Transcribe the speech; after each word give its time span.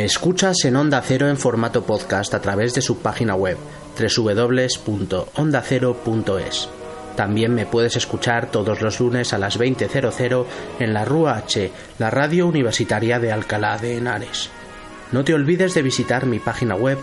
Me 0.00 0.06
escuchas 0.06 0.64
en 0.64 0.76
Onda 0.76 1.02
Cero 1.02 1.28
en 1.28 1.36
formato 1.36 1.84
podcast 1.84 2.32
a 2.32 2.40
través 2.40 2.72
de 2.72 2.80
su 2.80 3.00
página 3.00 3.34
web 3.34 3.58
www.ondacero.es. 4.16 6.68
También 7.16 7.54
me 7.54 7.66
puedes 7.66 7.96
escuchar 7.96 8.50
todos 8.50 8.80
los 8.80 8.98
lunes 8.98 9.34
a 9.34 9.38
las 9.38 9.60
20.00 9.60 10.46
en 10.78 10.94
la 10.94 11.04
Rúa 11.04 11.36
H, 11.36 11.70
la 11.98 12.08
radio 12.08 12.46
universitaria 12.46 13.18
de 13.18 13.30
Alcalá 13.30 13.76
de 13.76 13.98
Henares. 13.98 14.48
No 15.12 15.22
te 15.22 15.34
olvides 15.34 15.74
de 15.74 15.82
visitar 15.82 16.24
mi 16.24 16.38
página 16.38 16.76
web 16.76 16.96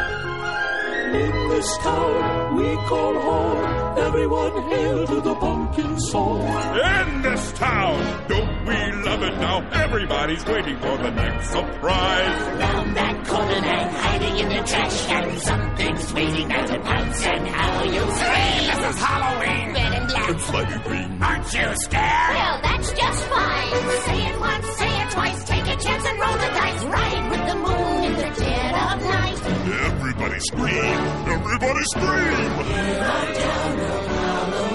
In 1.13 1.49
this 1.49 1.77
town 1.79 2.55
we 2.55 2.75
call 2.87 3.13
home. 3.19 3.97
Everyone 3.97 4.69
hail 4.69 5.07
to 5.07 5.21
the 5.21 5.35
pumpkin 5.35 5.99
song. 5.99 6.41
In 6.41 7.21
this 7.21 7.51
town, 7.51 8.27
don't 8.29 8.65
we 8.65 8.79
love 9.03 9.21
it 9.23 9.35
now? 9.37 9.69
Everybody's 9.71 10.45
waiting 10.45 10.77
for 10.79 10.97
the 10.97 11.11
next 11.11 11.49
surprise. 11.49 12.59
Round 12.59 12.95
that 12.95 13.27
corner 13.27 13.51
and 13.51 13.91
hiding 13.95 14.37
in 14.37 14.49
the 14.49 14.63
trash 14.63 15.05
can. 15.07 15.39
Something's 15.39 16.13
waiting 16.13 16.47
there 16.47 16.67
to 16.67 16.79
pounce 16.79 17.25
and 17.25 17.47
how 17.47 17.79
are 17.79 17.85
you 17.85 17.99
scream. 17.99 18.63
This 18.71 18.95
is 18.95 19.01
Halloween. 19.03 19.73
Red 19.73 19.93
and 19.93 20.07
black. 20.07 20.29
It's 20.29 20.45
slimy 20.45 20.83
green. 20.83 21.21
Aren't 21.21 21.53
you 21.53 21.75
scared? 21.75 22.35
Well, 22.35 22.59
that's 22.63 22.91
just 22.93 23.23
fine. 23.25 23.99
Say 24.07 24.27
it 24.29 24.39
once, 24.39 24.67
say 24.77 25.01
it 25.01 25.11
twice. 25.11 25.43
Take 25.43 25.67
a 25.67 25.75
chance 25.75 26.05
and 26.05 26.19
roll 26.21 26.37
the 26.37 26.51
dice. 26.55 26.83
Ride 26.85 27.31
with 27.31 27.47
the 27.49 27.55
moon 27.55 28.00
scream! 30.41 30.99
Everybody 31.27 31.83
scream! 31.93 32.51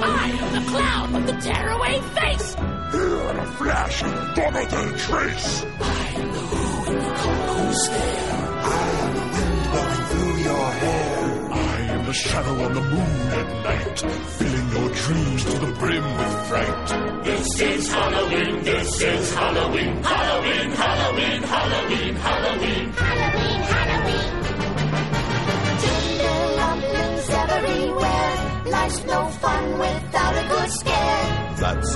I 0.03 0.38
am 0.41 0.53
the 0.53 0.71
clown 0.71 1.12
with 1.12 1.27
the 1.27 1.37
tearaway 1.41 2.00
face. 2.15 2.54
Here 2.93 3.31
in 3.31 3.37
a 3.37 3.47
flash, 3.59 4.03
gone 4.03 4.54
without 4.54 4.95
a 4.95 4.97
trace. 4.97 5.65
I 5.80 6.07
am 6.21 6.33
the 6.33 6.39
who 6.39 6.92
in 6.92 6.98
the 6.98 7.13
cold 7.22 7.74
stare. 7.74 8.47
I 8.63 8.89
am 9.03 9.15
the 9.15 9.27
wind 9.34 9.59
blowing 9.72 10.04
through 10.10 10.36
your 10.48 10.71
hair. 10.83 11.53
I 11.53 11.80
am 11.95 12.07
the 12.07 12.13
shadow 12.13 12.65
on 12.65 12.74
the 12.74 12.80
moon 12.80 13.16
at 13.41 13.48
night, 13.65 13.98
filling 14.36 14.68
your 14.71 14.89
dreams 14.95 15.45
to 15.45 15.59
the 15.59 15.72
brim 15.78 16.04
with 16.18 16.47
fright. 16.48 17.24
This 17.24 17.60
is 17.60 17.92
Halloween, 17.92 18.63
this 18.63 19.03
is 19.03 19.34
Halloween, 19.34 20.03
Halloween, 20.03 20.71
Halloween, 20.71 21.42
Halloween, 21.42 22.15
Halloween. 22.15 22.26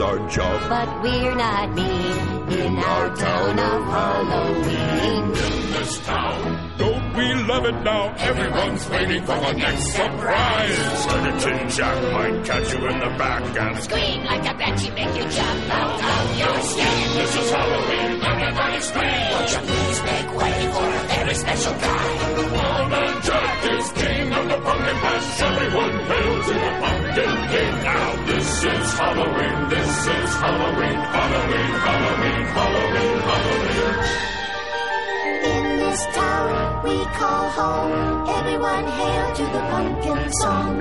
That's 0.00 0.12
our 0.12 0.28
job. 0.30 0.70
But 0.70 1.02
we're 1.02 1.34
not 1.34 1.74
mean 1.74 2.58
in 2.58 2.78
our 2.78 3.14
town 3.14 3.58
of 3.58 3.84
Halloween. 3.84 5.24
In 5.24 5.72
this 5.72 5.98
town, 6.06 6.59
love 7.50 7.66
it 7.66 7.78
now? 7.82 8.14
Everyone's 8.30 8.88
waiting 8.90 9.22
for 9.26 9.38
the 9.46 9.52
next 9.52 9.86
surprise. 9.90 10.76
Certain 11.02 11.36
Tin 11.42 11.68
Jack 11.68 11.98
might 12.14 12.44
catch 12.46 12.72
you 12.72 12.80
in 12.86 12.98
the 13.04 13.12
back 13.18 13.42
and 13.58 13.76
Scream 13.82 14.24
like 14.24 14.46
a 14.46 14.54
banshee, 14.54 14.90
make 14.90 15.14
you 15.18 15.26
jump 15.38 15.74
out 15.80 15.98
of 16.14 16.38
your 16.38 16.56
skin. 16.70 16.96
This 17.18 17.32
is 17.40 17.50
Halloween, 17.50 18.10
everybody 18.30 18.80
scream! 18.88 19.26
Won't 19.32 19.50
you 19.50 19.62
please 19.66 20.00
make 20.10 20.28
way 20.38 20.56
for 20.74 20.88
a 21.00 21.02
very 21.10 21.34
special 21.34 21.74
guy? 21.74 22.06
Old 22.38 22.88
Man 22.94 23.14
Jack 23.26 23.56
is 23.74 23.86
king 23.98 24.26
of 24.38 24.44
the 24.50 24.58
pumpkin 24.66 24.98
patch. 25.02 25.42
Everyone 25.50 25.94
hail 26.10 26.34
to 26.46 26.54
the 26.64 26.72
pumpkin 26.82 27.34
king. 27.50 27.74
Now 27.82 28.10
this 28.30 28.50
is 28.74 28.86
Halloween, 29.00 29.58
this 29.74 29.94
is 30.06 30.30
Halloween, 30.42 31.00
Halloween, 31.16 31.72
Halloween, 31.86 32.42
Halloween, 32.58 33.16
Halloween. 33.30 33.96
In 35.50 35.64
this 35.80 36.02
town 36.14 36.69
we 36.82 37.04
call 37.16 37.50
home. 37.50 38.28
Everyone 38.28 38.84
hail 38.86 39.34
to 39.34 39.42
the 39.42 39.60
pumpkin 39.70 40.32
song. 40.32 40.80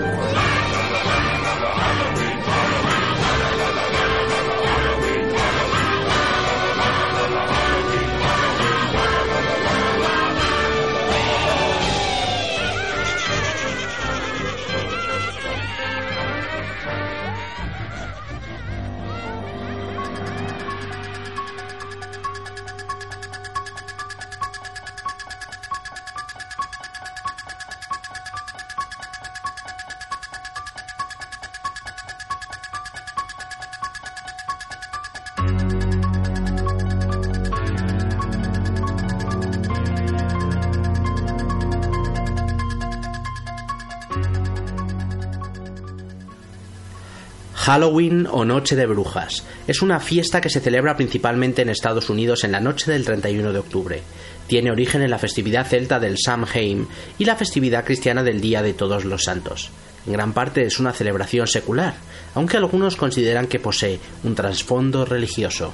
Halloween 47.60 48.26
o 48.32 48.46
Noche 48.46 48.78
de 48.78 48.86
Brujas 48.86 49.44
es 49.68 49.82
una 49.82 50.00
fiesta 50.00 50.40
que 50.40 50.50
se 50.50 50.62
celebra 50.62 50.96
principalmente 50.96 51.62
en 51.62 51.68
Estados 51.68 52.10
Unidos 52.10 52.46
en 52.46 52.54
la 52.54 52.62
noche 52.62 52.90
del 52.90 53.04
31 53.04 53.52
de 53.52 53.60
octubre. 53.60 54.02
Tiene 54.48 54.72
origen 54.72 55.02
en 55.02 55.10
la 55.10 55.20
festividad 55.20 55.68
celta 55.68 56.00
del 56.00 56.18
Samhain 56.18 56.88
y 57.18 57.26
la 57.26 57.36
festividad 57.36 57.84
cristiana 57.84 58.24
del 58.24 58.40
Día 58.40 58.62
de 58.62 58.74
Todos 58.74 59.04
los 59.04 59.26
Santos. 59.26 59.72
En 60.08 60.14
gran 60.14 60.32
parte 60.32 60.64
es 60.64 60.80
una 60.80 60.94
celebración 60.94 61.48
secular, 61.48 61.96
aunque 62.34 62.56
algunos 62.56 62.96
consideran 62.96 63.48
que 63.48 63.60
posee 63.60 64.00
un 64.24 64.36
trasfondo 64.36 65.04
religioso. 65.04 65.74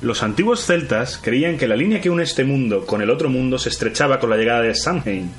Los 0.00 0.22
antiguos 0.22 0.64
celtas 0.64 1.18
creían 1.22 1.58
que 1.58 1.68
la 1.68 1.76
línea 1.76 2.00
que 2.00 2.08
une 2.08 2.22
este 2.22 2.44
mundo 2.44 2.86
con 2.86 3.02
el 3.02 3.10
otro 3.10 3.28
mundo 3.28 3.58
se 3.58 3.68
estrechaba 3.68 4.18
con 4.18 4.30
la 4.30 4.38
llegada 4.38 4.62
de 4.62 4.74
Samhain, 4.74 5.30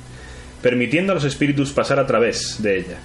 permitiendo 0.62 1.10
a 1.10 1.16
los 1.16 1.24
espíritus 1.24 1.72
pasar 1.72 1.98
a 1.98 2.06
través 2.06 2.62
de 2.62 2.78
ella. 2.78 2.98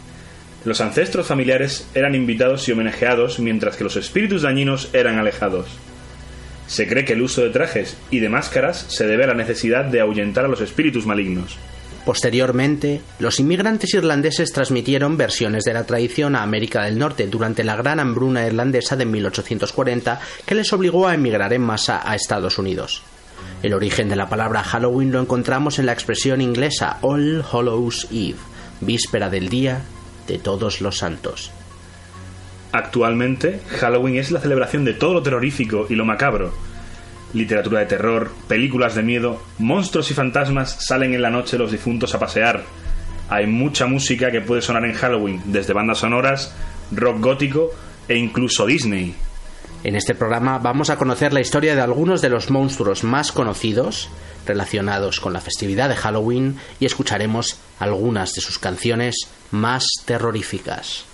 Los 0.65 0.80
ancestros 0.80 1.27
familiares 1.27 1.88
eran 1.94 2.15
invitados 2.15 2.68
y 2.68 2.71
homenajeados 2.71 3.39
mientras 3.39 3.75
que 3.75 3.83
los 3.83 3.98
espíritus 3.98 4.44
dañinos 4.44 4.89
eran 4.94 5.19
alejados. 5.19 5.68
Se 6.68 6.88
cree 6.88 7.04
que 7.04 7.13
el 7.13 7.21
uso 7.21 7.42
de 7.42 7.50
trajes 7.50 7.98
y 8.10 8.19
de 8.19 8.30
máscaras 8.30 8.86
se 8.88 9.06
debe 9.06 9.25
a 9.25 9.27
la 9.27 9.33
necesidad 9.33 9.83
de 9.83 10.00
ahuyentar 10.00 10.45
a 10.45 10.48
los 10.48 10.62
espíritus 10.62 11.06
malignos. 11.06 11.57
Posteriormente, 12.06 13.01
los 13.19 13.39
inmigrantes 13.39 13.94
irlandeses 13.94 14.51
transmitieron 14.51 15.18
versiones 15.18 15.65
de 15.65 15.74
la 15.74 15.86
tradición 15.86 16.36
a 16.36 16.44
América 16.44 16.83
del 16.83 16.98
Norte 16.98 17.27
durante 17.27 17.63
la 17.63 17.75
gran 17.75 18.00
hambruna 18.00 18.45
irlandesa 18.45 18.95
de 18.95 19.06
1840 19.06 20.19
que 20.45 20.56
les 20.56 20.71
obligó 20.71 21.07
a 21.07 21.13
emigrar 21.13 21.51
en 21.54 21.62
masa 21.62 22.01
a 22.04 22.16
Estados 22.16 22.57
Unidos. 22.57 23.04
El 23.62 23.74
origen 23.74 24.07
de 24.09 24.16
la 24.16 24.30
palabra 24.30 24.63
Halloween 24.63 25.12
lo 25.12 25.21
encontramos 25.21 25.80
en 25.80 25.86
la 25.86 25.94
expresión 25.94 26.42
inglesa 26.42 27.00
All 27.01 27.44
Hallows 27.51 28.07
Eve, 28.12 28.36
víspera 28.81 29.30
del 29.30 29.50
día 29.50 29.81
de 30.28 30.40
todos 30.40 30.81
los 30.81 30.98
santos. 30.98 31.52
Actualmente, 32.72 33.60
Halloween 33.80 34.18
es 34.18 34.31
la 34.31 34.40
celebración 34.40 34.84
de 34.84 34.94
todo 34.94 35.14
lo 35.14 35.24
terrorífico 35.24 35.86
y 35.90 35.96
lo 35.96 36.06
macabro. 36.06 36.54
Literatura 37.34 37.81
de 37.81 37.86
terror, 37.86 38.31
películas 38.48 38.96
de 38.96 39.04
miedo, 39.04 39.42
monstruos 39.60 40.10
y 40.12 40.14
fantasmas 40.14 40.84
salen 40.86 41.14
en 41.14 41.22
la 41.22 41.30
noche 41.30 41.58
los 41.58 41.72
difuntos 41.72 42.16
a 42.16 42.20
pasear. 42.20 42.64
Hay 43.30 43.48
mucha 43.48 43.86
música 43.86 44.31
que 44.31 44.42
puede 44.42 44.62
sonar 44.62 44.86
en 44.86 44.94
Halloween, 44.94 45.42
desde 45.46 45.74
bandas 45.74 46.00
sonoras, 46.00 46.56
rock 46.92 47.19
gótico 47.19 47.72
e 48.08 48.18
incluso 48.18 48.66
Disney. 48.66 49.16
En 49.83 49.97
este 49.97 50.15
programa 50.15 50.59
vamos 50.59 50.89
a 50.89 50.97
conocer 50.97 51.33
la 51.33 51.41
historia 51.41 51.75
de 51.75 51.81
algunos 51.81 52.21
de 52.21 52.30
los 52.30 52.50
monstruos 52.50 53.03
más 53.03 53.33
conocidos 53.33 54.09
relacionados 54.45 55.19
con 55.19 55.33
la 55.33 55.41
festividad 55.41 55.89
de 55.89 55.95
Halloween 55.95 56.57
y 56.80 56.85
escucharemos 56.85 57.57
algunas 57.80 58.33
de 58.33 58.41
sus 58.41 58.59
canciones 58.59 59.27
más 59.51 59.85
terroríficas. 60.06 61.06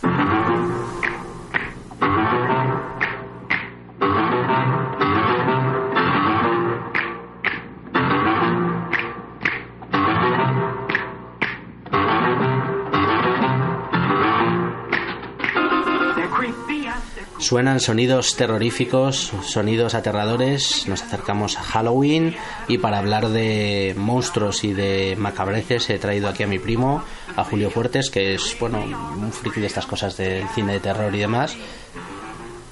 Suenan 17.50 17.80
sonidos 17.80 18.36
terroríficos, 18.36 19.34
sonidos 19.42 19.96
aterradores. 19.96 20.86
Nos 20.88 21.02
acercamos 21.02 21.58
a 21.58 21.64
Halloween 21.64 22.36
y 22.68 22.78
para 22.78 23.00
hablar 23.00 23.30
de 23.30 23.96
monstruos 23.98 24.64
y 24.64 24.74
de 24.74 25.16
macabreces 25.18 25.90
he 25.90 25.98
traído 25.98 26.30
aquí 26.30 26.44
a 26.44 26.48
mi 26.48 26.60
primo, 26.60 27.04
a 27.36 27.44
Julio 27.44 27.72
Fuertes, 27.72 28.12
que 28.12 28.36
es 28.36 28.56
bueno 28.60 28.78
un 28.78 29.32
friki 29.32 29.62
de 29.62 29.66
estas 29.66 29.88
cosas 29.88 30.16
del 30.16 30.48
cine 30.50 30.74
de 30.74 30.80
terror 30.80 31.16
y 31.16 31.18
demás. 31.18 31.58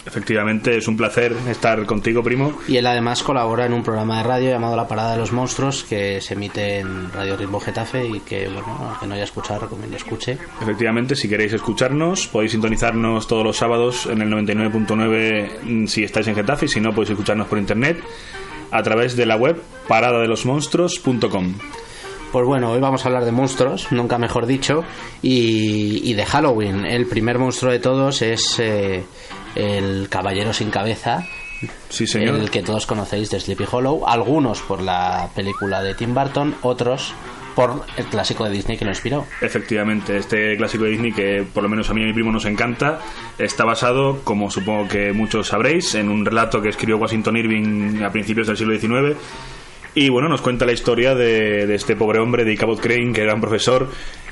Efectivamente, 0.08 0.78
es 0.78 0.88
un 0.88 0.96
placer 0.96 1.36
estar 1.50 1.86
contigo, 1.86 2.24
primo. 2.24 2.58
Y 2.68 2.78
él 2.78 2.88
además 2.88 3.24
colabora 3.24 3.66
en 3.66 3.74
un 3.74 3.84
programa 3.84 4.20
de 4.20 4.24
radio 4.24 4.50
llamado 4.52 4.78
La 4.78 4.88
Parada 4.88 5.12
de 5.12 5.18
los 5.18 5.34
Monstruos 5.34 5.84
que 5.84 6.22
se 6.22 6.34
emite 6.34 6.80
en 6.80 7.12
Radio 7.12 7.36
Ritmo 7.36 7.60
Getafe 7.60 8.08
y 8.08 8.22
que, 8.22 8.48
bueno, 8.48 8.90
al 8.90 9.00
que 9.00 9.06
no 9.06 9.16
haya 9.16 9.26
escuchado, 9.26 9.60
recomiendo 9.60 9.98
escuche. 9.98 10.38
Efectivamente, 10.62 11.14
si 11.14 11.28
queréis 11.28 11.52
escucharnos, 11.52 12.28
podéis 12.28 12.54
sintonizarnos 12.54 13.28
todos 13.28 13.44
los 13.44 13.58
sábados 13.58 14.06
en 14.06 14.22
el 14.22 14.30
99.9 14.30 15.64
mm, 15.64 15.88
si 15.88 16.06
estáis 16.06 16.28
en 16.28 16.36
Getafe 16.36 16.68
y 16.68 16.70
si 16.70 16.80
no, 16.80 16.92
podéis 16.92 17.10
escucharnos 17.10 17.48
por 17.48 17.60
internet 17.60 18.02
a 18.72 18.82
través 18.84 19.18
de 19.18 19.26
la 19.26 19.36
web 19.36 19.62
paradadelosmonstruos.com. 19.90 21.56
Pues 22.32 22.46
bueno, 22.46 22.72
hoy 22.72 22.82
vamos 22.82 23.06
a 23.06 23.08
hablar 23.08 23.24
de 23.24 23.32
monstruos, 23.32 23.92
nunca 23.92 24.18
mejor 24.18 24.46
dicho, 24.46 24.84
y, 25.22 26.02
y 26.10 26.14
de 26.14 26.26
Halloween. 26.26 26.86
El 26.86 27.06
primer 27.08 27.40
monstruo 27.40 27.72
de 27.72 27.80
todos 27.80 28.22
es 28.22 28.60
eh, 28.60 29.06
el 29.56 30.08
Caballero 30.10 30.54
sin 30.54 30.70
Cabeza, 30.70 31.26
Sí, 31.90 32.06
señor. 32.06 32.36
el 32.36 32.52
que 32.52 32.62
todos 32.62 32.86
conocéis 32.86 33.30
de 33.32 33.40
Sleepy 33.40 33.66
Hollow, 33.72 34.06
algunos 34.08 34.62
por 34.62 34.82
la 34.82 35.30
película 35.36 35.82
de 35.82 35.96
Tim 35.96 36.14
Burton, 36.14 36.56
otros 36.62 37.14
por 37.56 37.84
el 37.98 38.06
clásico 38.06 38.44
de 38.46 38.52
Disney 38.52 38.78
que 38.78 38.86
lo 38.86 38.92
inspiró. 38.92 39.26
Efectivamente, 39.42 40.18
este 40.18 40.56
clásico 40.58 40.84
de 40.84 40.92
Disney 40.92 41.12
que 41.12 41.44
por 41.52 41.64
lo 41.64 41.70
menos 41.70 41.90
a 41.90 41.94
mí 41.96 42.02
y 42.02 42.04
a 42.04 42.08
mi 42.08 42.14
primo 42.14 42.32
nos 42.32 42.46
encanta, 42.46 43.00
está 43.40 43.66
basado, 43.66 44.20
como 44.24 44.52
supongo 44.52 44.88
que 44.88 45.12
muchos 45.12 45.48
sabréis, 45.48 45.96
en 45.96 46.10
un 46.10 46.24
relato 46.24 46.62
que 46.62 46.70
escribió 46.70 46.98
Washington 46.98 47.36
Irving 47.38 48.04
a 48.04 48.12
principios 48.12 48.46
del 48.46 48.58
siglo 48.58 48.78
XIX. 48.78 49.18
Y 49.96 50.10
bueno, 50.10 50.30
nos 50.30 50.42
cuenta 50.42 50.64
la 50.68 50.74
historia 50.74 51.16
de, 51.16 51.66
de 51.66 51.74
este 51.74 51.96
pobre 51.96 52.20
hombre 52.20 52.46
de 52.46 52.56
Cabot 52.56 52.80
Crane, 52.80 53.12
que 53.14 53.22
era 53.24 53.34
un 53.34 53.42
profesor 53.42 53.90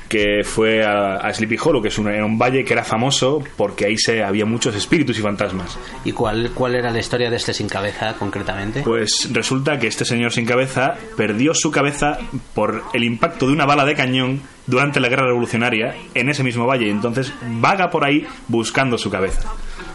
que 0.08 0.42
fue 0.44 0.84
a, 0.84 1.16
a 1.16 1.32
Sleepy 1.32 1.56
Hollow, 1.62 1.82
que 1.82 1.88
es 1.88 1.98
un, 1.98 2.08
era 2.08 2.24
un 2.24 2.38
valle 2.38 2.64
que 2.64 2.72
era 2.72 2.84
famoso 2.84 3.42
porque 3.56 3.86
ahí 3.86 3.96
se 3.96 4.22
había 4.22 4.44
muchos 4.46 4.74
espíritus 4.74 5.18
y 5.18 5.22
fantasmas. 5.22 5.78
¿Y 6.04 6.12
cuál, 6.12 6.50
cuál 6.54 6.74
era 6.74 6.90
la 6.90 6.98
historia 6.98 7.30
de 7.30 7.36
este 7.36 7.52
sin 7.52 7.68
cabeza 7.68 8.14
concretamente? 8.18 8.82
Pues 8.82 9.28
resulta 9.32 9.78
que 9.78 9.86
este 9.86 10.04
señor 10.04 10.32
sin 10.32 10.46
cabeza 10.46 10.94
perdió 11.16 11.52
su 11.54 11.70
cabeza 11.70 12.18
por 12.54 12.82
el 12.92 13.04
impacto 13.04 13.46
de 13.46 13.52
una 13.52 13.66
bala 13.66 13.84
de 13.84 13.94
cañón 13.94 14.42
durante 14.66 15.00
la 15.00 15.08
guerra 15.08 15.26
revolucionaria 15.26 15.94
en 16.14 16.28
ese 16.28 16.42
mismo 16.42 16.66
valle. 16.66 16.90
Entonces 16.90 17.32
vaga 17.60 17.90
por 17.90 18.04
ahí 18.04 18.26
buscando 18.48 18.98
su 18.98 19.10
cabeza. 19.10 19.52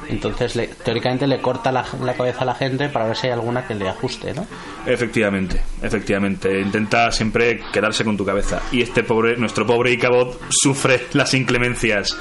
Entonces, 0.10 0.56
le- 0.56 0.68
teóricamente 0.68 1.26
le 1.28 1.40
corta 1.42 1.72
la, 1.72 1.86
la 2.04 2.14
cabeza 2.14 2.42
a 2.42 2.46
la 2.46 2.56
gente 2.56 2.90
para 2.90 3.06
ver 3.06 3.16
si 3.16 3.28
hay 3.28 3.34
alguna 3.34 3.66
que 3.66 3.76
le 3.76 3.88
ajuste, 3.88 4.34
¿no? 4.34 4.46
Efectivamente, 4.86 5.62
efectivamente. 5.82 6.60
Intenta 6.62 7.12
siempre 7.12 7.62
quedarse 7.72 8.04
con 8.04 8.18
tu 8.18 8.26
cabeza. 8.26 8.62
Y 8.72 8.82
este 8.82 9.04
pobre, 9.04 9.38
nuestro 9.38 9.66
pobre 9.66 9.92
Icabod 9.92 10.36
sufre 10.50 11.08
las 11.14 11.34
inclemencias. 11.34 12.18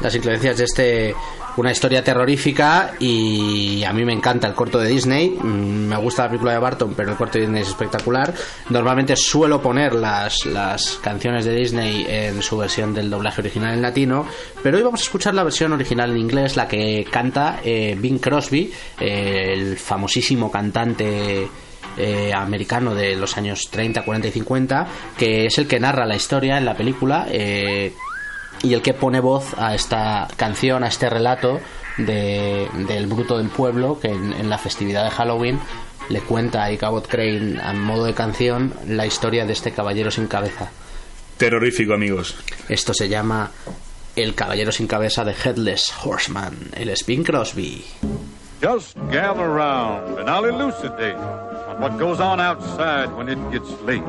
Las 0.00 0.14
inclemencias 0.14 0.58
de 0.58 0.64
este 0.64 1.14
una 1.56 1.70
historia 1.70 2.02
terrorífica 2.02 2.94
y 2.98 3.82
a 3.84 3.92
mí 3.92 4.04
me 4.04 4.12
encanta 4.12 4.46
el 4.46 4.54
corto 4.54 4.78
de 4.78 4.88
Disney. 4.88 5.30
Mm, 5.30 5.88
me 5.88 5.96
gusta 5.96 6.24
la 6.24 6.28
película 6.28 6.52
de 6.52 6.58
Barton 6.58 6.94
pero 6.94 7.10
el 7.10 7.16
corto 7.16 7.38
de 7.38 7.42
Disney 7.42 7.62
es 7.62 7.68
espectacular. 7.68 8.34
Normalmente 8.70 9.16
suelo 9.16 9.60
poner 9.60 9.94
las, 9.94 10.46
las 10.46 10.98
canciones 11.02 11.44
de 11.44 11.54
Disney 11.54 12.06
en 12.08 12.42
su 12.42 12.56
versión 12.56 12.94
del 12.94 13.10
doblaje 13.10 13.40
original 13.40 13.74
en 13.74 13.82
latino 13.82 14.26
pero 14.62 14.76
hoy 14.76 14.82
vamos 14.82 15.00
a 15.00 15.04
escuchar 15.04 15.34
la 15.34 15.44
versión 15.44 15.72
original 15.72 16.10
en 16.10 16.18
inglés 16.18 16.56
la 16.56 16.68
que 16.68 17.06
canta 17.10 17.60
eh, 17.64 17.96
Bing 17.98 18.18
Crosby 18.18 18.72
eh, 19.00 19.52
el 19.54 19.76
famosísimo 19.76 20.50
cantante 20.50 21.48
eh, 21.98 22.30
americano 22.34 22.94
de 22.94 23.16
los 23.16 23.38
años 23.38 23.68
30, 23.70 24.04
40 24.04 24.28
y 24.28 24.30
50, 24.30 24.86
que 25.16 25.46
es 25.46 25.56
el 25.56 25.66
que 25.66 25.80
narra 25.80 26.04
la 26.04 26.14
historia 26.14 26.58
en 26.58 26.66
la 26.66 26.74
película 26.74 27.26
eh, 27.30 27.94
y 28.66 28.74
el 28.74 28.82
que 28.82 28.94
pone 28.94 29.20
voz 29.20 29.54
a 29.56 29.74
esta 29.74 30.26
canción, 30.36 30.82
a 30.82 30.88
este 30.88 31.08
relato 31.08 31.60
de, 31.98 32.68
del 32.88 33.06
bruto 33.06 33.38
del 33.38 33.48
pueblo 33.48 34.00
que 34.00 34.08
en, 34.08 34.32
en 34.32 34.50
la 34.50 34.58
festividad 34.58 35.04
de 35.04 35.10
Halloween 35.10 35.60
le 36.08 36.20
cuenta 36.20 36.64
a 36.64 36.72
Ichabod 36.72 37.06
Crane 37.06 37.60
a 37.62 37.72
modo 37.72 38.04
de 38.04 38.14
canción 38.14 38.74
la 38.88 39.06
historia 39.06 39.46
de 39.46 39.52
este 39.52 39.70
caballero 39.70 40.10
sin 40.10 40.26
cabeza. 40.26 40.70
Terrorífico, 41.36 41.94
amigos. 41.94 42.36
Esto 42.68 42.92
se 42.92 43.08
llama 43.08 43.52
El 44.16 44.34
caballero 44.34 44.72
sin 44.72 44.88
cabeza 44.88 45.24
de 45.24 45.32
Headless 45.32 45.92
Horseman, 46.04 46.56
el 46.74 46.88
Spin 46.90 47.22
Crosby. 47.22 47.84
Just 48.60 48.96
gather 49.10 49.50
round 49.50 50.18
and 50.18 50.30
I'll 50.30 50.46
elucidate 50.46 51.16
on 51.16 51.78
what 51.78 51.98
goes 51.98 52.20
on 52.20 52.40
outside 52.40 53.14
when 53.14 53.28
it 53.28 53.38
gets 53.52 53.70
late. 53.82 54.02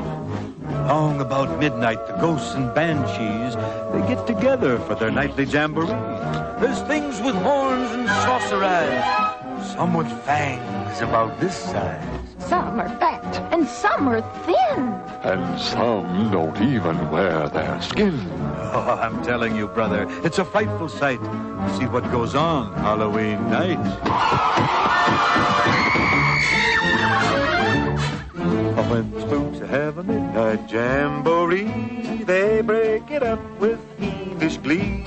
Long 0.88 1.20
about 1.20 1.60
midnight, 1.60 2.08
the 2.08 2.13
ghosts 2.13 2.54
and 2.56 2.74
banshees, 2.74 3.56
they 3.92 4.08
get 4.08 4.25
together 4.25 4.80
for 4.80 4.96
their 4.96 5.12
nightly 5.12 5.44
jamboree. 5.44 5.88
There's 6.62 6.82
things 6.84 7.20
with 7.20 7.36
horns 7.36 7.92
and 7.92 8.08
saucer 8.08 8.63
eyes, 8.63 9.47
some 9.64 9.94
with 9.94 10.12
fangs 10.24 11.02
about 11.02 11.40
this 11.40 11.56
size. 11.56 12.04
Some 12.40 12.80
are 12.80 12.90
fat 13.00 13.26
and 13.52 13.68
some 13.68 14.08
are 14.08 14.22
thin. 14.46 14.84
And 15.24 15.60
some 15.60 16.32
don't 16.32 16.62
even 16.62 17.10
wear 17.12 17.50
their 17.50 17.82
skin. 17.82 18.20
Oh, 18.74 19.00
I'm 19.02 19.24
telling 19.24 19.56
you, 19.56 19.68
brother, 19.68 20.08
it's 20.24 20.40
a 20.40 20.46
frightful 20.46 20.90
sight 20.90 21.22
to 21.22 21.76
see 21.78 21.86
what 21.86 22.10
goes 22.12 22.36
on 22.36 22.74
Halloween 22.74 23.50
night. 23.50 23.78
When 28.90 29.12
spooks 29.20 29.60
have 29.60 29.98
a 29.98 30.04
midnight 30.04 30.72
jamboree, 30.72 32.24
they 32.24 32.62
break 32.62 33.12
it 33.12 33.22
up 33.22 33.40
with 33.60 33.80
fiendish 34.38 34.58
glee. 34.58 35.03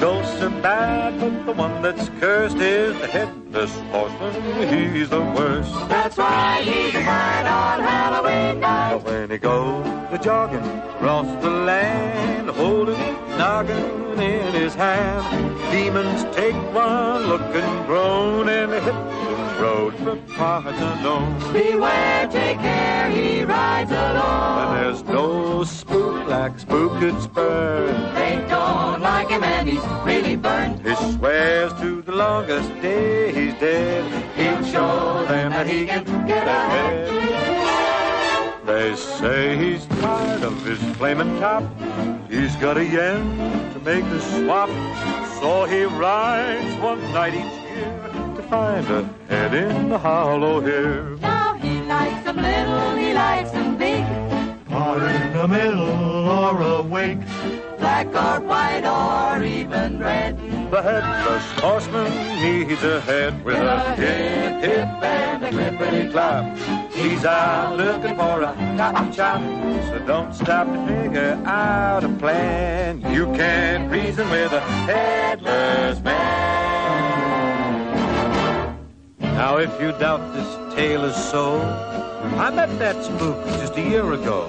Ghosts 0.00 0.40
are 0.42 0.50
bad, 0.62 1.20
but 1.20 1.44
the 1.46 1.52
one 1.52 1.82
that's 1.82 2.08
cursed 2.20 2.56
is 2.56 2.98
the 3.00 3.06
headless 3.06 3.74
horseman. 3.92 4.94
He's 4.94 5.10
the 5.10 5.20
worst. 5.20 5.72
That's 5.88 6.16
why 6.16 6.62
he's 6.62 6.94
mine 6.94 7.46
on 7.46 7.80
Halloween 7.80 8.60
night. 8.60 8.94
But 8.94 9.04
when 9.04 9.30
he 9.30 9.38
goes 9.38 9.86
a 10.10 10.18
jogging 10.18 10.64
across 10.64 11.26
the 11.42 11.50
land, 11.50 12.48
holding 12.50 12.94
a 12.96 13.38
noggin 13.38 14.18
in 14.18 14.52
his 14.54 14.74
hand, 14.74 15.24
demons 15.70 16.24
take 16.34 16.56
one 16.72 17.24
look 17.26 17.42
and 17.42 17.86
groan 17.86 18.48
and 18.48 18.72
hit 18.72 18.84
them 18.84 19.20
road 19.60 19.94
for 19.96 20.16
parts 20.34 20.80
unknown. 20.80 21.52
Beware, 21.52 22.26
take 22.28 22.58
care, 22.58 23.10
he 23.10 23.44
rides 23.44 23.90
alone. 23.90 24.58
And 24.62 24.76
there's 24.76 25.02
no 25.04 25.64
spook 25.64 26.26
like 26.26 26.58
spook 26.58 26.98
spurn. 27.20 28.14
They 28.14 28.36
don't 28.48 28.69
like 29.00 29.28
him 29.30 29.42
and 29.44 29.68
he's 29.68 29.86
really 30.04 30.36
burned. 30.36 30.86
He 30.86 30.94
swears 31.14 31.72
to 31.80 32.02
the 32.02 32.12
longest 32.12 32.70
day 32.80 33.32
he's 33.32 33.54
dead. 33.54 34.04
He'll 34.36 34.64
show 34.64 35.24
them 35.26 35.52
that 35.52 35.66
he 35.66 35.86
can 35.86 36.04
get 36.26 36.46
ahead. 36.46 37.20
They 38.66 38.94
say 38.94 39.56
he's 39.56 39.84
tired 39.86 40.42
of 40.42 40.64
his 40.64 40.78
flaming 40.96 41.40
top. 41.40 41.64
He's 42.30 42.54
got 42.56 42.76
a 42.76 42.84
yen 42.84 43.20
to 43.72 43.80
make 43.80 44.04
the 44.04 44.20
swap. 44.20 44.70
So 45.40 45.64
he 45.64 45.84
rides 45.84 46.80
one 46.80 47.00
night 47.12 47.34
each 47.34 47.56
year 47.74 48.00
to 48.36 48.42
find 48.48 48.86
a 48.88 49.02
head 49.28 49.54
in 49.54 49.88
the 49.88 49.98
hollow 49.98 50.60
here. 50.60 51.16
Now 51.16 51.54
he 51.54 51.80
likes 51.82 52.24
them 52.24 52.36
little, 52.36 52.94
he 52.96 53.12
likes 53.12 53.50
them 53.50 53.76
big. 53.76 54.29
Or 54.72 55.02
in 55.02 55.32
the 55.32 55.48
middle 55.48 56.28
or 56.28 56.62
awake. 56.78 57.18
Black 57.78 58.06
or 58.06 58.40
white 58.46 58.84
or 58.84 59.42
even 59.42 59.98
red. 59.98 60.38
The 60.70 60.82
headless 60.82 61.44
horseman 61.58 62.12
needs 62.40 62.82
a 62.84 63.00
head 63.00 63.44
with 63.44 63.56
a 63.56 63.94
hip, 63.96 64.62
hip, 64.62 64.88
and 65.02 65.44
a 65.44 65.50
clippity 65.50 66.10
clap. 66.12 66.56
He's 66.92 67.24
out 67.24 67.76
looking 67.76 68.14
for 68.14 68.42
a 68.42 68.54
cotton 68.76 69.12
chop, 69.12 69.40
so 69.88 69.98
don't 70.06 70.32
stop 70.32 70.66
to 70.68 70.86
figure 70.86 71.42
out 71.44 72.04
a 72.04 72.08
plan. 72.08 73.00
You 73.12 73.26
can't 73.34 73.90
reason 73.90 74.30
with 74.30 74.52
a 74.52 74.60
headless 74.60 76.00
man. 76.02 76.30
Now, 79.18 79.56
if 79.56 79.80
you 79.80 79.90
doubt 79.92 80.32
this 80.34 80.74
tale 80.76 81.04
is 81.04 81.16
so, 81.16 81.58
I 82.38 82.50
met 82.50 82.78
that 82.78 83.04
spook 83.04 83.44
just 83.60 83.76
a 83.76 83.82
year 83.82 84.12
ago. 84.12 84.48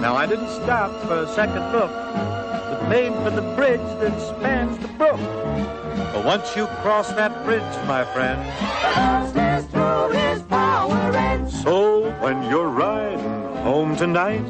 Now, 0.00 0.14
I 0.14 0.26
didn't 0.26 0.50
stop 0.50 0.90
for 1.06 1.22
a 1.22 1.28
second 1.28 1.72
look 1.72 1.90
but 1.90 2.88
made 2.88 3.12
for 3.24 3.30
the 3.30 3.42
bridge 3.56 3.88
that 4.00 4.18
spans 4.20 4.78
the 4.78 4.88
brook. 4.88 5.20
But 6.12 6.24
once 6.24 6.56
you 6.56 6.66
cross 6.82 7.12
that 7.12 7.44
bridge, 7.44 7.62
my 7.86 8.04
friend, 8.04 8.40
the 8.40 8.66
Fastest 8.94 9.70
through 9.70 10.10
his 10.18 10.42
power 10.42 11.08
so 11.62 12.10
when 12.20 12.42
you're 12.50 12.68
riding 12.68 13.18
home 13.62 13.96
tonight, 13.96 14.46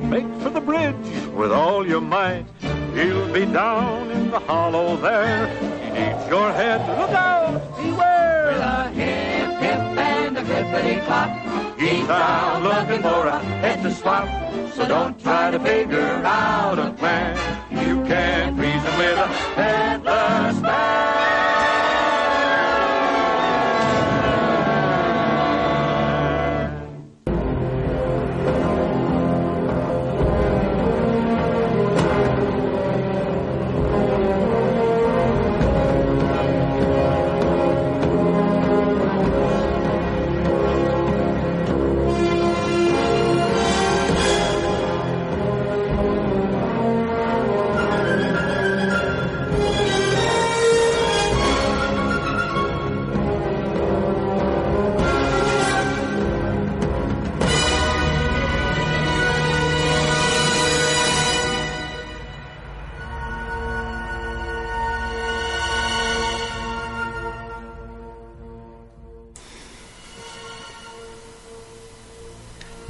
make 0.00 0.26
for 0.40 0.50
the 0.50 0.60
bridge 0.60 0.94
with 1.34 1.52
all 1.52 1.86
your 1.86 2.00
might. 2.00 2.46
He'll 2.94 3.32
be 3.32 3.44
down 3.44 4.10
in 4.10 4.30
the 4.30 4.38
hollow 4.38 4.96
there. 4.96 5.48
He 5.82 5.90
needs 5.90 6.28
your 6.28 6.52
head. 6.52 6.80
Look 6.98 7.10
out! 7.10 7.76
Beware! 7.76 8.52
With 8.52 8.62
A 8.62 8.90
hip, 8.90 9.58
hip, 9.60 9.93
clippity 10.44 11.04
clop. 11.06 11.30
He's 11.78 12.08
out 12.08 12.62
looking 12.62 13.02
for 13.02 13.26
a 13.26 13.38
head 13.38 13.82
to 13.82 13.90
swap. 13.90 14.28
So 14.74 14.86
don't 14.86 15.18
try 15.20 15.50
to 15.50 15.58
figure 15.58 16.22
out 16.24 16.78
a 16.78 16.92
plan. 16.92 17.36
You 17.70 18.04
can't 18.04 18.56
reason 18.58 18.98
with 18.98 19.18
a 19.18 19.26
headless 19.26 20.60
man. 20.60 21.13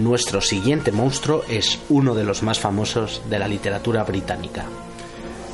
Nuestro 0.05 0.43
siguiente 0.43 0.93
monstruo 0.93 1.45
es 1.49 1.81
uno 1.89 2.15
de 2.15 2.25
los 2.25 2.43
más 2.43 2.61
famosos 2.61 3.23
de 3.31 3.39
la 3.39 3.49
literatura 3.49 4.05
británica. 4.05 4.67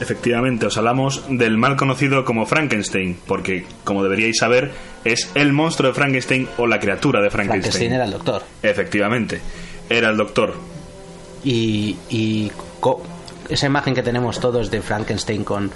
Efectivamente, 0.01 0.67
os 0.67 0.77
hablamos 0.77 1.23
del 1.29 1.57
mal 1.57 1.77
conocido 1.77 2.25
como 2.25 2.47
Frankenstein, 2.47 3.17
porque, 3.29 3.65
como 3.85 4.03
deberíais 4.03 4.39
saber, 4.39 4.73
es 5.05 5.31
el 5.37 5.53
monstruo 5.53 5.91
de 5.91 5.95
Frankenstein 5.95 6.49
o 6.59 6.67
la 6.67 6.81
criatura 6.81 7.23
de 7.23 7.31
Frankenstein. 7.31 7.63
Frankenstein 7.63 7.93
era 7.93 8.05
el 8.07 8.11
doctor. 8.11 8.43
Efectivamente, 8.61 9.41
era 9.89 10.09
el 10.09 10.17
doctor. 10.17 10.55
Y, 11.45 11.97
y 12.09 12.51
esa 13.49 13.67
imagen 13.67 13.95
que 13.95 14.03
tenemos 14.03 14.41
todos 14.41 14.69
de 14.69 14.83
Frankenstein 14.83 15.45
con 15.45 15.71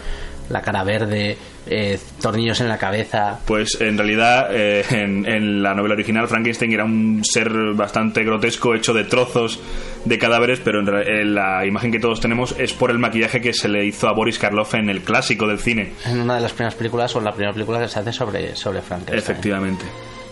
la 0.50 0.60
cara 0.62 0.84
verde, 0.84 1.36
eh, 1.66 1.98
tornillos 2.20 2.60
en 2.60 2.68
la 2.68 2.78
cabeza. 2.78 3.38
Pues 3.46 3.80
en 3.80 3.96
realidad, 3.96 4.48
eh, 4.50 4.84
en, 4.90 5.26
en 5.26 5.62
la 5.62 5.74
novela 5.74 5.94
original, 5.94 6.28
Frankenstein 6.28 6.72
era 6.72 6.84
un 6.84 7.22
ser 7.24 7.50
bastante 7.74 8.22
grotesco, 8.24 8.74
hecho 8.74 8.92
de 8.92 9.04
trozos 9.04 9.60
de 10.04 10.18
cadáveres, 10.18 10.60
pero 10.60 10.80
en 10.80 11.34
la 11.34 11.64
imagen 11.66 11.90
que 11.90 11.98
todos 11.98 12.20
tenemos 12.20 12.54
es 12.58 12.72
por 12.72 12.90
el 12.90 12.98
maquillaje 12.98 13.40
que 13.40 13.52
se 13.52 13.68
le 13.68 13.84
hizo 13.86 14.08
a 14.08 14.12
Boris 14.12 14.38
Karloff 14.38 14.74
en 14.74 14.90
el 14.90 15.00
clásico 15.00 15.46
del 15.46 15.58
cine. 15.58 15.92
En 16.06 16.20
una 16.20 16.36
de 16.36 16.42
las 16.42 16.52
primeras 16.52 16.74
películas 16.74 17.14
o 17.16 17.18
en 17.18 17.24
la 17.24 17.32
primera 17.32 17.52
película 17.52 17.80
que 17.80 17.88
se 17.88 17.98
hace 17.98 18.12
sobre, 18.12 18.54
sobre 18.54 18.82
Frankenstein. 18.82 19.18
Efectivamente. 19.18 19.84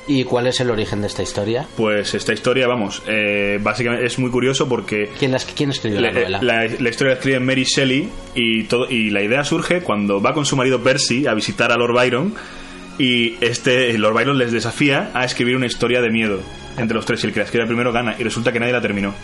¿Y 0.08 0.24
cuál 0.24 0.48
es 0.48 0.58
el 0.60 0.68
origen 0.70 1.00
de 1.00 1.06
esta 1.06 1.22
historia? 1.22 1.64
Pues 1.76 2.14
esta 2.14 2.32
historia, 2.32 2.66
vamos, 2.66 3.02
eh, 3.06 3.58
básicamente 3.62 4.04
es 4.04 4.18
muy 4.18 4.30
curioso 4.30 4.68
porque 4.68 5.10
¿Quién, 5.18 5.30
las- 5.30 5.44
quién 5.44 5.70
escribió 5.70 6.00
la, 6.00 6.08
La, 6.08 6.12
novela? 6.14 6.42
la- 6.42 6.64
la 6.66 6.88
historia 6.90 7.12
la 7.12 7.18
escribe 7.18 7.38
Mary 7.40 7.64
Shelley 7.64 8.08
y, 8.34 8.64
todo, 8.64 8.90
y 8.90 9.10
la 9.10 9.22
idea 9.22 9.44
surge 9.44 9.80
cuando 9.82 10.20
va 10.20 10.34
con 10.34 10.44
su 10.44 10.56
marido 10.56 10.82
Percy 10.82 11.26
a 11.28 11.34
visitar 11.34 11.70
a 11.70 11.76
Lord 11.76 11.94
Byron 11.94 12.34
y 12.98 13.36
este 13.40 13.96
Lord 13.96 14.14
Byron 14.14 14.38
les 14.38 14.50
desafía 14.50 15.10
a 15.14 15.24
escribir 15.24 15.54
una 15.56 15.66
historia 15.66 16.00
de 16.00 16.10
miedo 16.10 16.40
entre 16.78 16.96
los 16.96 17.06
tres 17.06 17.22
y 17.22 17.28
el 17.28 17.32
que 17.32 17.38
la 17.40 17.44
escriba 17.44 17.66
primero 17.66 17.92
gana 17.92 18.16
y 18.18 18.24
resulta 18.24 18.52
que 18.52 18.58
nadie 18.60 18.72
la 18.72 18.80
terminó. 18.82 19.14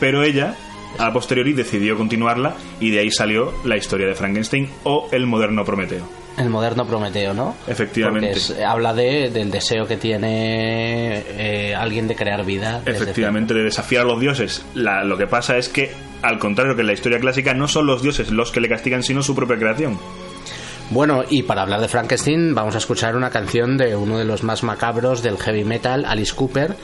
Pero 0.00 0.24
ella, 0.24 0.56
a 0.98 1.12
posteriori, 1.12 1.52
decidió 1.52 1.96
continuarla 1.96 2.54
y 2.80 2.90
de 2.90 2.98
ahí 3.00 3.10
salió 3.12 3.54
la 3.64 3.76
historia 3.76 4.06
de 4.08 4.14
Frankenstein 4.16 4.68
o 4.82 5.08
el 5.12 5.26
moderno 5.26 5.64
Prometeo. 5.64 6.08
El 6.38 6.48
moderno 6.50 6.86
Prometeo, 6.86 7.34
¿no? 7.34 7.56
Efectivamente. 7.66 8.30
Es- 8.30 8.54
habla 8.64 8.94
de, 8.94 9.30
del 9.30 9.50
deseo 9.50 9.86
que 9.86 9.96
tiene 9.96 11.24
eh, 11.36 11.74
alguien 11.74 12.06
de 12.08 12.14
crear 12.14 12.44
vida. 12.44 12.82
Efectivamente, 12.86 13.54
de 13.54 13.64
desafiar 13.64 14.02
a 14.02 14.08
los 14.08 14.20
dioses. 14.20 14.64
La- 14.74 15.02
lo 15.04 15.16
que 15.18 15.26
pasa 15.26 15.56
es 15.56 15.68
que, 15.68 15.90
al 16.22 16.38
contrario 16.38 16.74
que 16.74 16.82
en 16.82 16.86
la 16.86 16.92
historia 16.92 17.18
clásica, 17.18 17.54
no 17.54 17.66
son 17.68 17.86
los 17.86 18.02
dioses 18.02 18.30
los 18.30 18.50
que 18.52 18.60
le 18.60 18.68
castigan, 18.68 19.02
sino 19.02 19.22
su 19.22 19.34
propia 19.34 19.56
creación. 19.56 19.98
Bueno, 20.90 21.22
y 21.28 21.42
para 21.42 21.62
hablar 21.62 21.80
de 21.82 21.88
Frankenstein 21.88 22.54
vamos 22.54 22.74
a 22.74 22.78
escuchar 22.78 23.14
una 23.14 23.28
canción 23.30 23.76
de 23.76 23.94
uno 23.94 24.16
de 24.16 24.24
los 24.24 24.42
más 24.42 24.62
macabros 24.62 25.22
del 25.22 25.36
heavy 25.36 25.64
metal, 25.64 26.04
Alice 26.06 26.32
Cooper, 26.34 26.76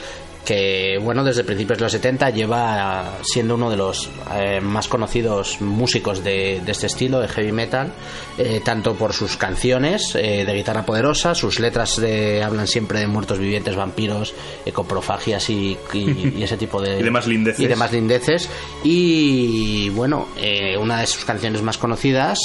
que 0.45 0.99
bueno, 1.03 1.25
desde 1.25 1.43
principios 1.45 1.79
de 1.79 1.85
los 1.85 1.93
70 1.93 2.31
lleva 2.31 3.19
siendo 3.23 3.55
uno 3.55 3.71
de 3.71 3.77
los 3.77 4.11
eh, 4.35 4.61
más 4.61 4.89
conocidos 4.89 5.61
músicos 5.61 6.23
de, 6.23 6.61
de 6.65 6.73
este 6.73 6.87
estilo 6.87 7.21
de 7.21 7.29
heavy 7.29 7.53
metal, 7.53 7.93
eh, 8.37 8.61
tanto 8.65 8.95
por 8.95 9.13
sus 9.13 9.37
canciones 9.37 10.15
eh, 10.15 10.45
de 10.45 10.53
guitarra 10.55 10.85
poderosa, 10.85 11.35
sus 11.35 11.61
letras 11.61 11.97
de- 12.01 12.43
hablan 12.43 12.67
siempre 12.67 13.01
de 13.01 13.07
muertos 13.07 13.39
vivientes, 13.39 13.75
vampiros, 13.77 14.35
ecoprofagias 14.67 15.49
y, 15.51 15.79
y- 15.93 16.35
y 16.39 16.43
ese 16.43 16.57
tipo 16.57 16.81
de... 16.81 16.99
Y 17.01 17.03
demás 17.03 17.27
lindeces. 17.27 17.61
y 17.61 17.67
demás 17.67 17.93
lindeces. 17.93 18.49
Y 18.83 19.89
bueno, 19.91 20.29
eh, 20.37 20.77
una 20.79 21.01
de 21.01 21.07
sus 21.07 21.25
canciones 21.25 21.63
más 21.63 21.79
conocidas, 21.79 22.39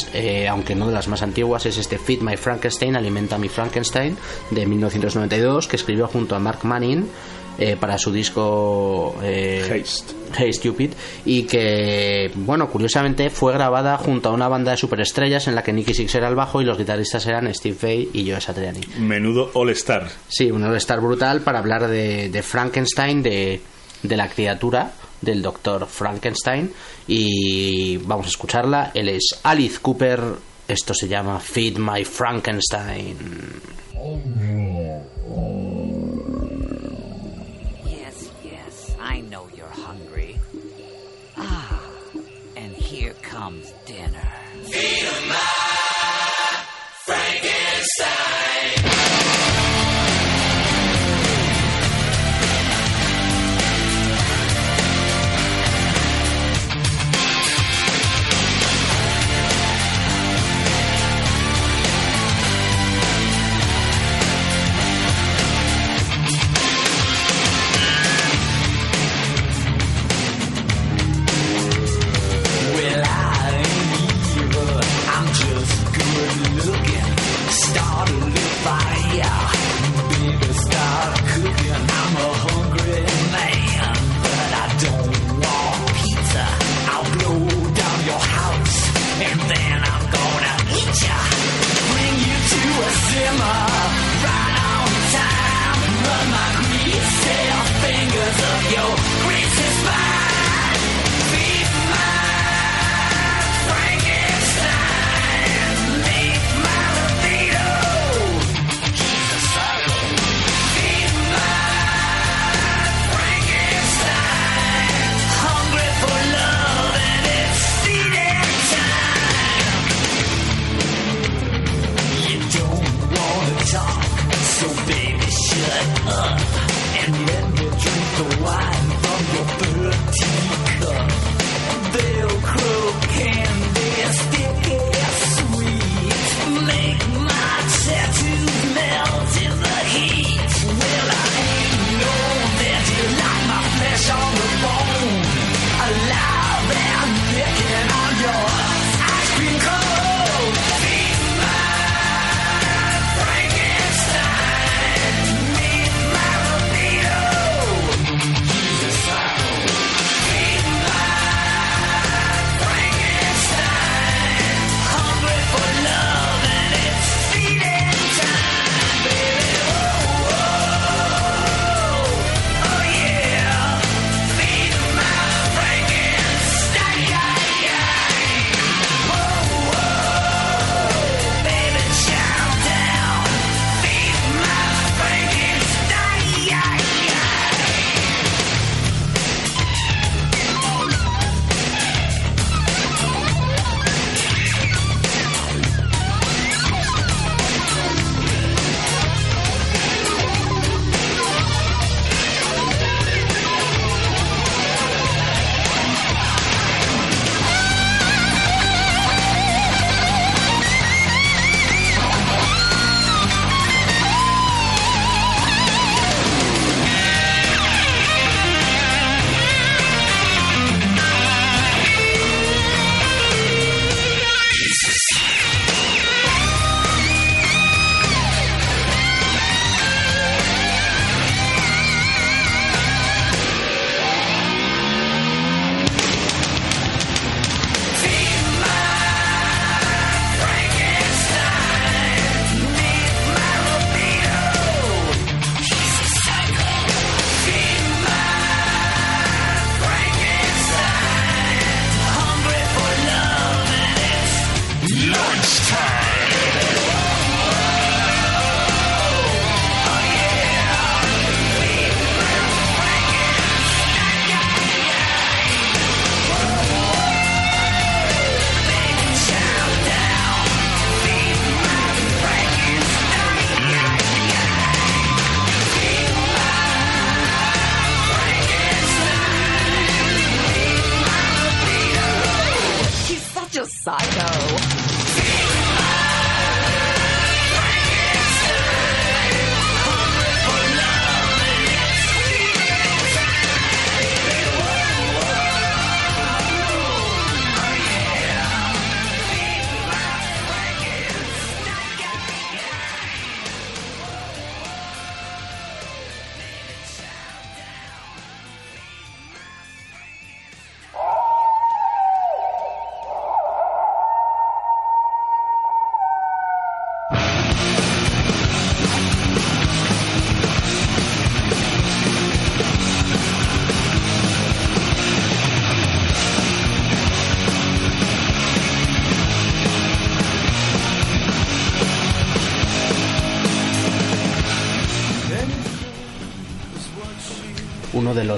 aunque 0.49 0.75
no 0.75 0.87
de 0.87 0.93
las 0.93 1.07
más 1.07 1.21
antiguas, 1.21 1.65
es 1.65 1.77
este 1.77 1.97
Feed 1.97 2.21
My 2.21 2.37
Frankenstein, 2.37 2.95
Alimenta 2.95 3.37
mi 3.37 3.49
Frankenstein, 3.49 4.17
de 4.51 4.65
1992, 4.65 5.67
que 5.67 5.75
escribió 5.75 6.07
junto 6.07 6.35
a 6.35 6.39
Mark 6.39 6.59
Manning. 6.63 7.07
Para 7.89 7.98
su 7.98 8.12
disco 8.12 9.15
eh, 9.24 9.81
Haste. 9.81 10.13
Hey 10.38 10.53
Stupid 10.53 10.91
y 11.25 11.41
que 11.46 12.29
bueno 12.36 12.69
curiosamente 12.69 13.31
fue 13.31 13.51
grabada 13.51 13.98
junto 13.98 14.29
a 14.29 14.31
una 14.31 14.48
banda 14.48 14.69
de 14.69 14.77
superestrellas 14.77 15.48
en 15.48 15.55
la 15.55 15.63
que 15.63 15.74
Nicky 15.74 15.96
Six 15.96 16.13
era 16.13 16.27
el 16.27 16.36
bajo 16.36 16.62
y 16.62 16.65
los 16.65 16.77
guitarristas 16.77 17.25
eran 17.25 17.51
Steve 17.51 17.75
Vai 17.81 18.10
y 18.13 18.29
Joe 18.29 18.39
Satriani 18.39 18.81
Menudo 19.00 19.50
All 19.55 19.72
Star. 19.72 20.08
Sí, 20.27 20.51
un 20.51 20.63
all-star 20.63 21.01
brutal 21.01 21.41
para 21.41 21.58
hablar 21.58 21.88
de, 21.88 22.29
de 22.29 22.43
Frankenstein, 22.43 23.24
de, 23.24 23.60
de 24.03 24.17
la 24.17 24.29
criatura, 24.29 24.91
del 25.19 25.41
doctor 25.41 25.88
Frankenstein. 25.88 26.72
Y 27.08 27.98
vamos 27.98 28.27
a 28.27 28.29
escucharla. 28.29 28.91
Él 28.93 29.10
es 29.10 29.31
Alice 29.41 29.79
Cooper. 29.81 30.19
Esto 30.67 30.93
se 30.93 31.08
llama 31.08 31.39
Feed 31.39 31.79
My 31.79 32.05
Frankenstein. 32.05 33.17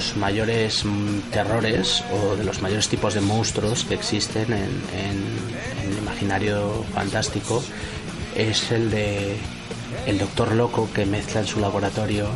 Los 0.02 0.18
mayores 0.18 0.84
mm, 0.84 1.30
terrores 1.32 2.04
o 2.12 2.36
de 2.36 2.44
los 2.44 2.60
mayores 2.62 2.88
tipos 2.90 3.14
de 3.14 3.22
monstruos 3.22 3.84
que 3.86 3.94
existen 3.94 4.52
en, 4.52 4.64
en- 4.98 5.92
el 5.92 5.98
imaginario 6.00 6.84
fantástico 6.96 7.64
es 8.36 8.72
el 8.72 8.90
de 8.90 9.36
el 10.08 10.18
doctor 10.18 10.54
loco 10.54 10.90
que 10.94 11.06
mezcla 11.06 11.42
en 11.42 11.48
su 11.48 11.60
laboratorio 11.60 12.28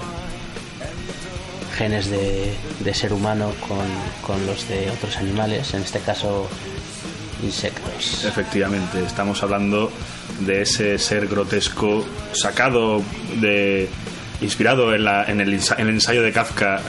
genes 1.75 2.10
de, 2.12 2.54
de 2.82 2.93
ser 2.93 3.12
humano 3.13 3.51
con, 3.67 3.86
con 4.21 4.45
los 4.45 4.67
de 4.69 4.89
otros 4.91 5.17
animales, 5.17 5.73
en 5.73 5.82
este 5.82 5.99
caso 5.99 6.47
insectos. 7.43 8.23
Efectivamente, 8.25 9.04
estamos 9.06 9.41
hablando 9.43 9.91
de 10.41 10.62
ese 10.62 10.97
ser 10.99 11.28
grotesco 11.28 12.06
sacado 12.34 13.01
de. 13.41 13.89
inspirado 14.41 14.93
en, 14.93 15.04
la- 15.04 15.23
en 15.25 15.41
el, 15.41 15.54
en 15.54 15.88
el 15.88 15.89
ensayo 15.95 16.21
de 16.21 16.32
Kafka, 16.32 16.82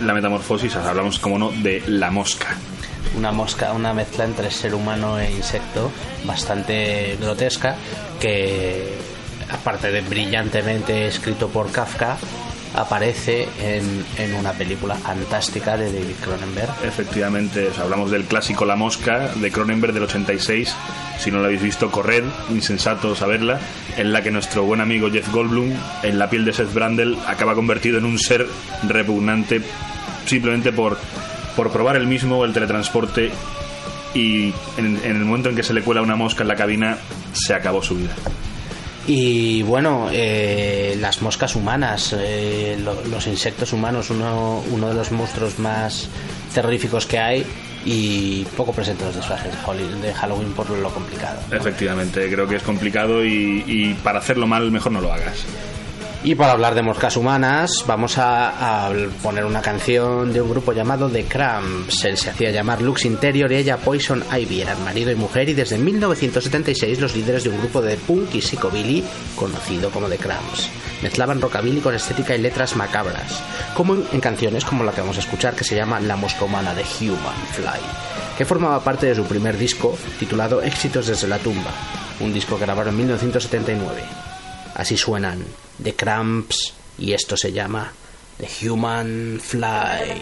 La 0.00 0.14
Metamorfosis. 0.14 0.76
Hablamos, 0.76 1.18
como 1.18 1.38
no, 1.38 1.50
de 1.50 1.82
la 1.86 2.10
mosca. 2.10 2.48
una 3.16 3.32
mosca, 3.32 3.72
una 3.72 3.92
mezcla 3.92 4.24
entre 4.24 4.50
ser 4.50 4.74
humano 4.74 5.18
e 5.18 5.30
insecto 5.30 5.90
bastante 6.24 7.16
grotesca 7.20 7.76
que 8.20 8.94
aparte 9.50 9.90
de 9.90 10.00
brillantemente 10.02 11.06
escrito 11.06 11.48
por 11.48 11.70
Kafka 11.70 12.16
aparece 12.74 13.48
en, 13.62 14.04
en 14.18 14.34
una 14.34 14.52
película 14.52 14.96
fantástica 14.96 15.76
de 15.78 15.86
David 15.92 16.16
Cronenberg 16.22 16.74
Efectivamente, 16.84 17.68
o 17.68 17.72
sea, 17.74 17.84
hablamos 17.84 18.10
del 18.10 18.24
clásico 18.24 18.66
La 18.66 18.76
Mosca 18.76 19.30
de 19.34 19.50
Cronenberg 19.50 19.94
del 19.94 20.02
86. 20.02 20.74
Si 21.18 21.30
no 21.30 21.38
lo 21.38 21.44
habéis 21.46 21.62
visto, 21.62 21.90
corred, 21.90 22.24
insensatos 22.50 23.22
a 23.22 23.26
verla, 23.26 23.58
en 23.96 24.12
la 24.12 24.22
que 24.22 24.30
nuestro 24.30 24.64
buen 24.64 24.82
amigo 24.82 25.10
Jeff 25.10 25.32
Goldblum, 25.32 25.72
en 26.02 26.18
la 26.18 26.28
piel 26.28 26.44
de 26.44 26.52
Seth 26.52 26.74
Brandel, 26.74 27.16
acaba 27.26 27.54
convertido 27.54 27.96
en 27.96 28.04
un 28.04 28.18
ser 28.18 28.46
repugnante 28.86 29.62
simplemente 30.26 30.72
por, 30.72 30.98
por 31.56 31.70
probar 31.70 31.96
el 31.96 32.06
mismo 32.06 32.44
el 32.44 32.52
teletransporte 32.52 33.30
y 34.14 34.52
en, 34.78 34.98
en 35.04 35.16
el 35.16 35.24
momento 35.24 35.48
en 35.50 35.56
que 35.56 35.62
se 35.62 35.72
le 35.74 35.82
cuela 35.82 36.02
una 36.02 36.16
mosca 36.16 36.42
en 36.42 36.48
la 36.48 36.56
cabina, 36.56 36.96
se 37.32 37.54
acabó 37.54 37.82
su 37.82 37.96
vida. 37.96 38.14
y 39.06 39.62
bueno 39.62 40.08
eh, 40.12 40.96
las 41.00 41.22
moscas 41.22 41.54
humanas 41.54 42.14
eh, 42.18 42.76
lo- 42.82 43.04
los 43.04 43.26
insectos 43.26 43.72
humanos 43.72 44.10
uno, 44.10 44.62
uno 44.70 44.88
de 44.88 44.94
los 44.94 45.12
monstruos 45.12 45.58
más 45.60 46.08
terroríficos 46.54 47.06
que 47.06 47.18
hay 47.18 47.46
y 47.84 48.44
poco 48.56 48.72
presente 48.72 49.02
en 49.02 49.08
los 49.08 49.16
disfraces 49.16 49.52
de 50.02 50.12
Halloween 50.14 50.52
por 50.54 50.68
lo 50.70 50.90
complicado 50.90 51.38
Efectivamente, 51.52 52.28
creo 52.28 52.48
que 52.48 52.56
es 52.56 52.62
complicado 52.64 53.24
y, 53.24 53.62
y 53.66 53.94
para 54.02 54.18
hacerlo 54.18 54.46
mal 54.48 54.72
mejor 54.72 54.90
no 54.92 55.00
lo 55.00 55.12
hagas. 55.12 55.44
Y 56.26 56.34
para 56.34 56.50
hablar 56.50 56.74
de 56.74 56.82
moscas 56.82 57.16
humanas, 57.16 57.84
vamos 57.86 58.18
a, 58.18 58.88
a 58.88 58.92
poner 59.22 59.44
una 59.44 59.62
canción 59.62 60.32
de 60.32 60.40
un 60.40 60.50
grupo 60.50 60.72
llamado 60.72 61.08
The 61.08 61.26
Cramps. 61.26 62.04
Él 62.04 62.18
se 62.18 62.30
hacía 62.30 62.50
llamar 62.50 62.82
Lux 62.82 63.04
Interior 63.04 63.52
y 63.52 63.54
ella 63.54 63.76
Poison 63.76 64.24
Ivy. 64.36 64.62
Eran 64.62 64.82
marido 64.82 65.12
y 65.12 65.14
mujer 65.14 65.48
y 65.48 65.54
desde 65.54 65.78
1976 65.78 67.00
los 67.00 67.14
líderes 67.14 67.44
de 67.44 67.50
un 67.50 67.58
grupo 67.58 67.80
de 67.80 67.96
punk 67.96 68.34
y 68.34 68.42
psicobilly 68.42 69.04
conocido 69.36 69.88
como 69.90 70.08
The 70.08 70.18
Cramps. 70.18 70.68
Mezclaban 71.00 71.40
rockabilly 71.40 71.80
con 71.80 71.94
estética 71.94 72.34
y 72.34 72.40
letras 72.40 72.74
macabras, 72.74 73.40
como 73.76 73.94
en, 73.94 74.02
en 74.10 74.20
canciones 74.20 74.64
como 74.64 74.82
la 74.82 74.90
que 74.90 75.02
vamos 75.02 75.18
a 75.18 75.20
escuchar 75.20 75.54
que 75.54 75.62
se 75.62 75.76
llama 75.76 76.00
La 76.00 76.16
mosca 76.16 76.44
humana 76.44 76.74
de 76.74 76.82
Human 76.82 77.46
Fly, 77.52 77.80
que 78.36 78.44
formaba 78.44 78.82
parte 78.82 79.06
de 79.06 79.14
su 79.14 79.22
primer 79.26 79.56
disco 79.56 79.96
titulado 80.18 80.60
Éxitos 80.60 81.06
desde 81.06 81.28
la 81.28 81.38
tumba, 81.38 81.70
un 82.18 82.32
disco 82.32 82.58
que 82.58 82.64
grabaron 82.64 82.94
en 82.94 82.98
1979. 82.98 84.02
Así 84.74 84.96
suenan 84.96 85.44
The 85.82 85.94
Cramps 85.94 86.72
y 86.98 87.12
esto 87.12 87.36
se 87.36 87.52
llama 87.52 87.92
The 88.38 88.68
Human 88.68 89.40
Fly. 89.42 90.20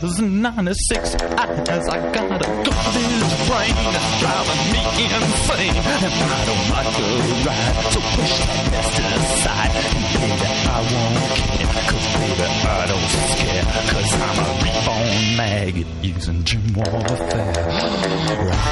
96 0.00 0.14
tears, 0.14 0.20
96 0.20 1.14
eyes. 1.22 1.88
I 1.88 1.98
got 2.12 2.30
a 2.30 2.38
garbage 2.38 3.34
brain 3.48 3.74
that's 3.90 4.12
driving 4.20 4.62
me 4.70 4.80
insane, 5.02 5.74
and 5.74 6.14
I 6.22 6.44
don't 6.46 6.66
like 6.70 6.90
to 6.94 7.06
ride. 7.42 7.76
So 7.92 8.00
push 8.14 8.34
that 8.38 8.54
mess 8.70 8.94
aside, 9.34 9.72
and 9.74 10.06
baby, 10.14 10.48
I 10.68 10.80
won't 10.92 11.18
care, 11.34 11.66
'cause 11.88 12.06
baby, 12.14 12.46
I 12.62 12.86
don't 12.86 13.08
scare, 13.32 13.66
'cause 13.88 14.12
I'm 14.14 14.38
a 14.38 14.48
reborn 14.62 15.36
maggot 15.36 15.90
using 16.02 16.40
gym 16.44 16.62
warfare. 16.74 17.52
Rock. 18.46 18.68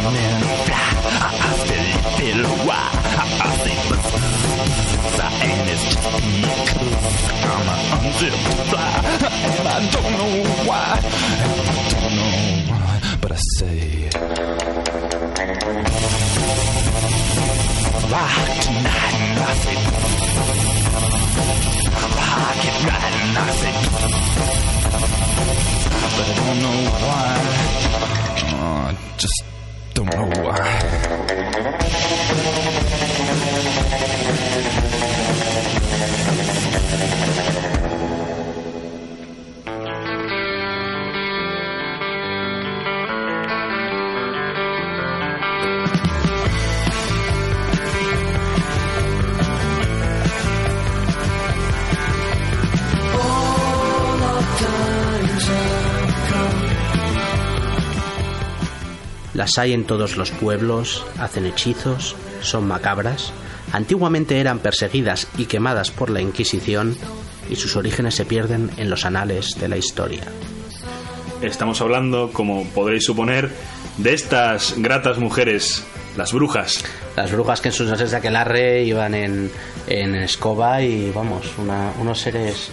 A 0.00 0.08
fly. 0.64 0.80
I, 1.04 1.28
I 1.42 1.52
still 1.60 1.88
feel 2.16 2.40
why. 2.66 2.88
I, 3.04 3.24
I 3.44 3.52
say 3.60 3.76
buzz, 3.90 4.06
and 5.42 5.68
it's 5.68 5.84
just 5.84 6.00
because 6.08 6.96
I'm 7.44 7.68
a 7.68 7.76
unzipped 8.00 8.44
fly. 8.70 8.90
And 9.58 9.68
I 9.68 9.70
don't 9.92 10.12
know 10.16 10.34
why. 10.64 10.88
And 11.04 11.40
I 11.40 11.52
don't 11.90 12.14
know 12.16 12.32
why. 12.72 12.92
But 13.20 13.30
I 13.32 13.34
say, 13.58 13.80
rock 18.10 18.46
tonight. 18.64 19.16
And 19.20 19.38
I 19.38 19.52
say, 19.60 19.76
rock 22.16 22.64
it 22.64 22.76
right. 22.88 23.14
And 23.20 23.36
I 23.36 23.40
say, 23.60 23.74
but 26.16 26.26
I 26.26 26.34
don't 26.36 26.58
know 26.62 26.78
why. 27.04 27.49
Las 59.50 59.58
hay 59.58 59.72
en 59.72 59.82
todos 59.82 60.16
los 60.16 60.30
pueblos, 60.30 61.04
hacen 61.18 61.44
hechizos, 61.44 62.14
son 62.40 62.68
macabras, 62.68 63.32
antiguamente 63.72 64.38
eran 64.38 64.60
perseguidas 64.60 65.26
y 65.36 65.46
quemadas 65.46 65.90
por 65.90 66.08
la 66.08 66.20
Inquisición 66.20 66.96
y 67.50 67.56
sus 67.56 67.74
orígenes 67.74 68.14
se 68.14 68.24
pierden 68.24 68.70
en 68.76 68.88
los 68.90 69.04
anales 69.04 69.58
de 69.58 69.66
la 69.66 69.76
historia. 69.76 70.22
Estamos 71.42 71.80
hablando, 71.80 72.30
como 72.32 72.64
podréis 72.68 73.02
suponer, 73.04 73.50
de 73.98 74.14
estas 74.14 74.74
gratas 74.76 75.18
mujeres, 75.18 75.82
las 76.16 76.32
brujas. 76.32 76.84
Las 77.16 77.32
brujas 77.32 77.60
que 77.60 77.70
en 77.70 77.74
sus 77.74 77.88
noches 77.88 78.12
de 78.12 78.18
aquelarre 78.18 78.84
iban 78.84 79.16
en, 79.16 79.50
en 79.88 80.14
escoba 80.14 80.80
y 80.80 81.10
vamos, 81.10 81.44
una- 81.58 81.92
unos 81.98 82.20
seres 82.20 82.68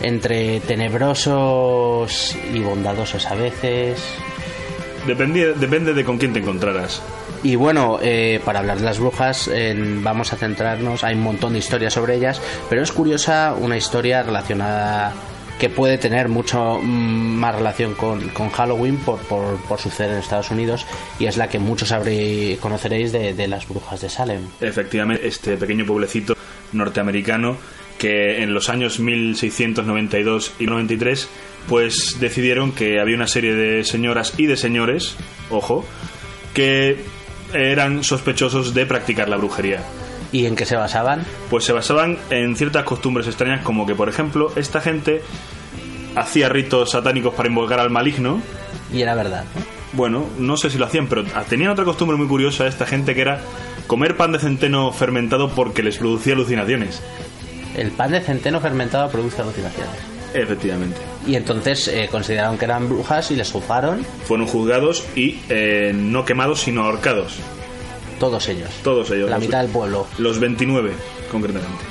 entre 0.00 0.60
tenebrosos 0.60 2.34
y 2.54 2.60
bondadosos 2.60 3.26
a 3.26 3.34
veces. 3.34 4.00
Depende, 5.06 5.54
depende 5.54 5.94
de 5.94 6.04
con 6.04 6.18
quién 6.18 6.32
te 6.32 6.40
encontraras. 6.40 7.02
Y 7.42 7.54
bueno, 7.54 7.98
eh, 8.02 8.40
para 8.44 8.58
hablar 8.60 8.78
de 8.78 8.84
las 8.84 8.98
brujas 8.98 9.48
en- 9.48 10.02
vamos 10.02 10.32
a 10.32 10.36
centrarnos, 10.36 11.04
hay 11.04 11.14
un 11.14 11.22
montón 11.22 11.52
de 11.52 11.60
historias 11.60 11.92
sobre 11.94 12.16
ellas, 12.16 12.40
pero 12.68 12.82
es 12.82 12.90
curiosa 12.92 13.54
una 13.58 13.76
historia 13.76 14.22
relacionada 14.22 15.12
que 15.58 15.70
puede 15.70 15.96
tener 15.96 16.28
mucho 16.28 16.78
mm, 16.82 16.86
más 17.38 17.54
relación 17.54 17.94
con, 17.94 18.28
con 18.30 18.50
Halloween 18.50 18.98
por, 18.98 19.18
por, 19.20 19.56
por 19.62 19.78
suceder 19.80 20.10
en 20.12 20.18
Estados 20.18 20.50
Unidos 20.50 20.84
y 21.18 21.26
es 21.26 21.36
la 21.38 21.48
que 21.48 21.58
muchos 21.58 21.88
sabréis, 21.88 22.58
conoceréis 22.58 23.10
de, 23.12 23.32
de 23.32 23.48
las 23.48 23.66
brujas 23.66 24.00
de 24.02 24.08
Salem. 24.10 24.40
Efectivamente, 24.60 25.26
este 25.26 25.56
pequeño 25.56 25.86
pueblecito 25.86 26.36
norteamericano 26.72 27.56
que 27.98 28.42
en 28.42 28.54
los 28.54 28.68
años 28.68 29.00
1692 29.00 30.54
y 30.58 30.66
93 30.66 31.28
pues 31.68 32.18
decidieron 32.20 32.72
que 32.72 33.00
había 33.00 33.16
una 33.16 33.26
serie 33.26 33.54
de 33.54 33.84
señoras 33.84 34.34
y 34.36 34.46
de 34.46 34.56
señores, 34.56 35.16
ojo, 35.50 35.84
que 36.54 37.04
eran 37.52 38.04
sospechosos 38.04 38.74
de 38.74 38.86
practicar 38.86 39.28
la 39.28 39.36
brujería. 39.36 39.82
¿Y 40.32 40.46
en 40.46 40.56
qué 40.56 40.64
se 40.66 40.76
basaban? 40.76 41.24
Pues 41.50 41.64
se 41.64 41.72
basaban 41.72 42.18
en 42.30 42.56
ciertas 42.56 42.84
costumbres 42.84 43.26
extrañas 43.26 43.62
como 43.62 43.86
que, 43.86 43.94
por 43.94 44.08
ejemplo, 44.08 44.52
esta 44.56 44.80
gente 44.80 45.22
hacía 46.14 46.48
ritos 46.48 46.90
satánicos 46.92 47.34
para 47.34 47.48
invocar 47.48 47.80
al 47.80 47.90
maligno. 47.90 48.40
Y 48.92 49.02
era 49.02 49.14
verdad. 49.14 49.44
¿no? 49.54 49.76
Bueno, 49.92 50.26
no 50.38 50.56
sé 50.56 50.70
si 50.70 50.78
lo 50.78 50.86
hacían, 50.86 51.06
pero 51.06 51.24
tenían 51.48 51.70
otra 51.70 51.84
costumbre 51.84 52.16
muy 52.16 52.26
curiosa 52.26 52.66
esta 52.66 52.86
gente 52.86 53.14
que 53.14 53.22
era 53.22 53.40
comer 53.86 54.16
pan 54.16 54.32
de 54.32 54.38
centeno 54.38 54.92
fermentado 54.92 55.50
porque 55.50 55.82
les 55.82 55.98
producía 55.98 56.34
alucinaciones. 56.34 57.02
El 57.76 57.90
pan 57.92 58.12
de 58.12 58.20
centeno 58.20 58.60
fermentado 58.60 59.08
produce 59.10 59.42
alucinaciones. 59.42 59.94
Efectivamente. 60.34 60.96
Y 61.26 61.34
entonces 61.36 61.88
eh, 61.88 62.08
consideraron 62.10 62.58
que 62.58 62.64
eran 62.64 62.88
brujas 62.88 63.30
y 63.30 63.36
les 63.36 63.50
juzgaron 63.50 64.04
Fueron 64.24 64.46
juzgados 64.46 65.04
y 65.14 65.38
eh, 65.48 65.92
no 65.94 66.24
quemados, 66.24 66.60
sino 66.60 66.84
ahorcados. 66.84 67.34
todos 68.18 68.48
ellos. 68.48 68.70
Todos 68.82 69.10
ellos. 69.10 69.28
La 69.30 69.36
los- 69.36 69.46
mitad 69.46 69.62
del 69.62 69.70
pueblo. 69.70 70.06
Los 70.18 70.38
29, 70.40 70.92
concretamente. 71.30 71.84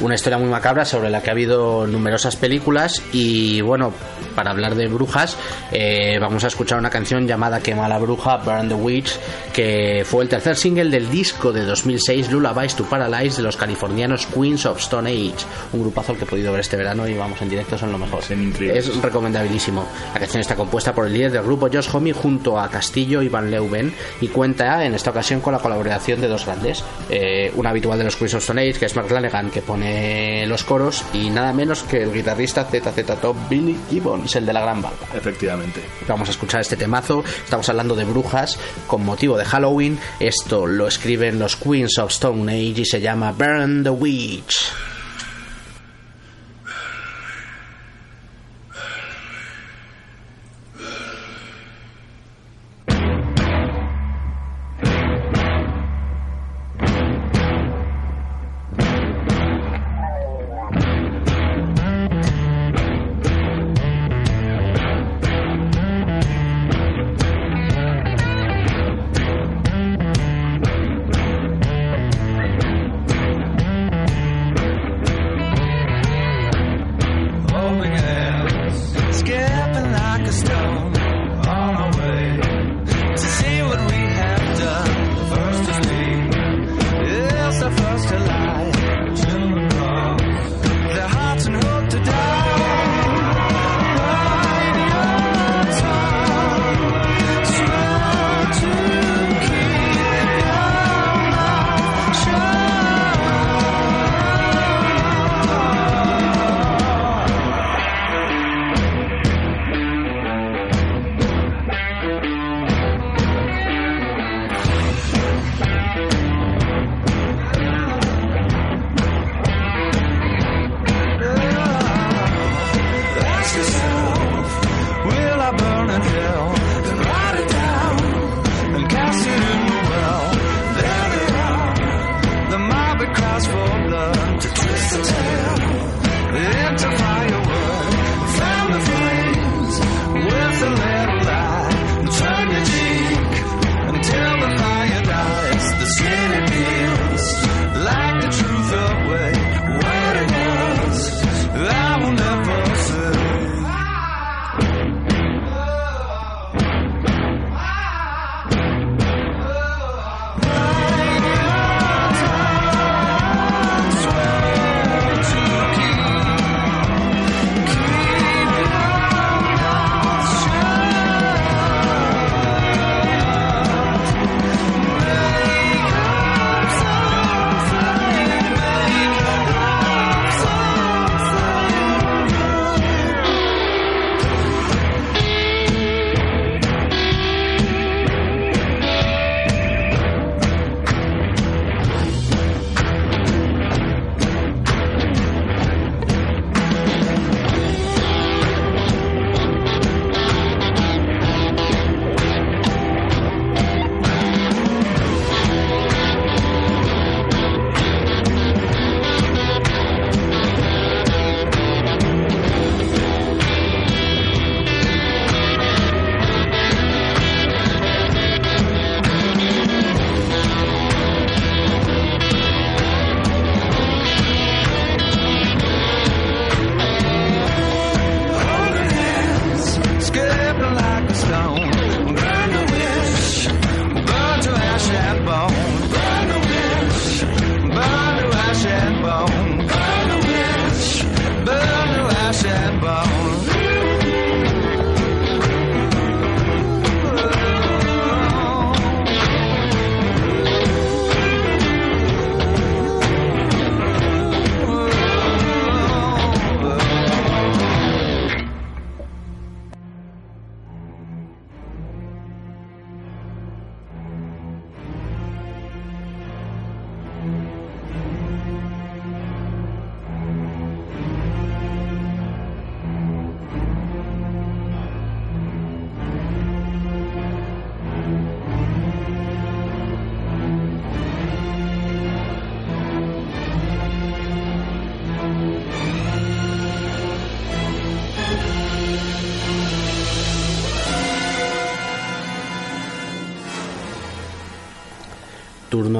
Una 0.00 0.14
historia 0.14 0.38
muy 0.38 0.48
macabra 0.48 0.84
sobre 0.84 1.10
la 1.10 1.22
que 1.22 1.30
ha 1.30 1.32
habido 1.32 1.86
numerosas 1.86 2.36
películas 2.36 3.02
y 3.12 3.60
bueno, 3.62 3.92
para 4.36 4.52
hablar 4.52 4.76
de 4.76 4.86
brujas 4.86 5.36
eh, 5.72 6.18
vamos 6.20 6.44
a 6.44 6.46
escuchar 6.46 6.78
una 6.78 6.90
canción 6.90 7.26
llamada 7.26 7.60
Quema 7.60 7.88
la 7.88 7.98
bruja, 7.98 8.36
Burn 8.36 8.68
the 8.68 8.74
Witch, 8.74 9.18
que 9.52 10.02
fue 10.04 10.22
el 10.22 10.28
tercer 10.28 10.54
single 10.54 10.90
del 10.90 11.10
disco 11.10 11.52
de 11.52 11.64
2006 11.64 12.30
Lullabies 12.30 12.76
to 12.76 12.84
Paralyze 12.84 13.38
de 13.38 13.42
los 13.42 13.56
californianos 13.56 14.26
Queens 14.26 14.66
of 14.66 14.78
Stone 14.78 15.10
Age, 15.10 15.44
un 15.72 15.80
grupazo 15.80 16.12
al 16.12 16.18
que 16.18 16.24
he 16.24 16.28
podido 16.28 16.52
ver 16.52 16.60
este 16.60 16.76
verano 16.76 17.08
y 17.08 17.14
vamos 17.14 17.42
en 17.42 17.48
directo 17.48 17.76
son 17.76 17.90
lo 17.90 17.98
mejor. 17.98 18.22
Es 18.60 19.02
recomendabilísimo. 19.02 19.84
La 20.14 20.20
canción 20.20 20.40
está 20.40 20.54
compuesta 20.54 20.94
por 20.94 21.06
el 21.06 21.12
líder 21.12 21.32
del 21.32 21.42
grupo 21.42 21.68
Josh 21.72 21.88
Homme 21.92 22.12
junto 22.12 22.58
a 22.58 22.68
Castillo 22.68 23.22
y 23.22 23.28
Van 23.28 23.50
Leuven 23.50 23.92
y 24.20 24.28
cuenta 24.28 24.84
en 24.84 24.94
esta 24.94 25.10
ocasión 25.10 25.40
con 25.40 25.52
la 25.52 25.58
colaboración 25.58 26.20
de 26.20 26.28
dos 26.28 26.46
grandes, 26.46 26.84
eh, 27.10 27.50
un 27.56 27.66
habitual 27.66 27.98
de 27.98 28.04
los 28.04 28.16
Queens 28.16 28.34
of 28.34 28.42
Stone 28.42 28.62
Age 28.62 28.78
que 28.78 28.86
es 28.86 28.94
Mark 28.94 29.10
Lanegan 29.10 29.50
que 29.50 29.62
pone 29.62 29.87
los 30.46 30.64
coros 30.64 31.04
y 31.12 31.30
nada 31.30 31.52
menos 31.52 31.82
que 31.82 32.02
el 32.02 32.12
guitarrista 32.12 32.64
ZZ 32.64 33.20
Top 33.20 33.36
Billy 33.48 33.76
Gibbons, 33.90 34.34
el 34.36 34.46
de 34.46 34.52
la 34.52 34.60
gran 34.60 34.82
barba. 34.82 35.06
Efectivamente. 35.14 35.82
Vamos 36.06 36.28
a 36.28 36.32
escuchar 36.32 36.60
este 36.60 36.76
temazo. 36.76 37.22
Estamos 37.44 37.68
hablando 37.68 37.94
de 37.94 38.04
brujas 38.04 38.58
con 38.86 39.04
motivo 39.04 39.36
de 39.36 39.44
Halloween. 39.44 39.98
Esto 40.20 40.66
lo 40.66 40.86
escriben 40.88 41.38
los 41.38 41.56
Queens 41.56 41.98
of 41.98 42.10
Stone 42.10 42.50
Age 42.52 42.80
y 42.80 42.84
se 42.84 43.00
llama 43.00 43.32
Burn 43.32 43.82
the 43.82 43.90
Witch. 43.90 44.97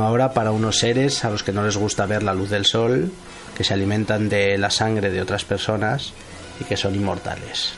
Ahora 0.04 0.32
para 0.32 0.52
unos 0.52 0.78
seres 0.78 1.24
a 1.24 1.30
los 1.30 1.42
que 1.42 1.52
no 1.52 1.64
les 1.64 1.76
gusta 1.76 2.06
ver 2.06 2.22
la 2.22 2.34
luz 2.34 2.50
del 2.50 2.64
sol, 2.64 3.10
que 3.56 3.64
se 3.64 3.74
alimentan 3.74 4.28
de 4.28 4.58
la 4.58 4.70
sangre 4.70 5.10
de 5.10 5.20
otras 5.20 5.44
personas 5.44 6.12
y 6.60 6.64
que 6.64 6.76
son 6.76 6.94
inmortales. 6.94 7.74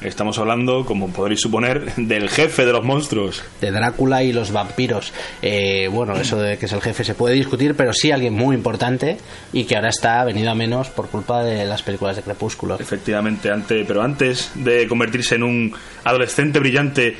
Estamos 0.00 0.38
hablando, 0.38 0.84
como 0.84 1.08
podréis 1.08 1.40
suponer, 1.40 1.92
del 1.96 2.28
jefe 2.28 2.64
de 2.64 2.72
los 2.72 2.84
monstruos. 2.84 3.42
De 3.60 3.72
Drácula 3.72 4.22
y 4.22 4.32
los 4.32 4.52
vampiros. 4.52 5.12
Eh, 5.42 5.88
bueno, 5.90 6.14
eso 6.16 6.40
de 6.40 6.56
que 6.56 6.66
es 6.66 6.72
el 6.72 6.80
jefe 6.80 7.02
se 7.02 7.14
puede 7.14 7.34
discutir, 7.34 7.74
pero 7.74 7.92
sí 7.92 8.12
alguien 8.12 8.32
muy 8.32 8.54
importante 8.54 9.16
y 9.52 9.64
que 9.64 9.74
ahora 9.74 9.88
está 9.88 10.22
venido 10.24 10.52
a 10.52 10.54
menos 10.54 10.88
por 10.90 11.08
culpa 11.08 11.42
de 11.42 11.64
las 11.64 11.82
películas 11.82 12.14
de 12.14 12.22
Crepúsculo. 12.22 12.76
Efectivamente, 12.78 13.50
ante, 13.50 13.84
pero 13.84 14.02
antes 14.02 14.52
de 14.54 14.86
convertirse 14.86 15.34
en 15.34 15.42
un 15.42 15.74
adolescente 16.04 16.60
brillante 16.60 17.16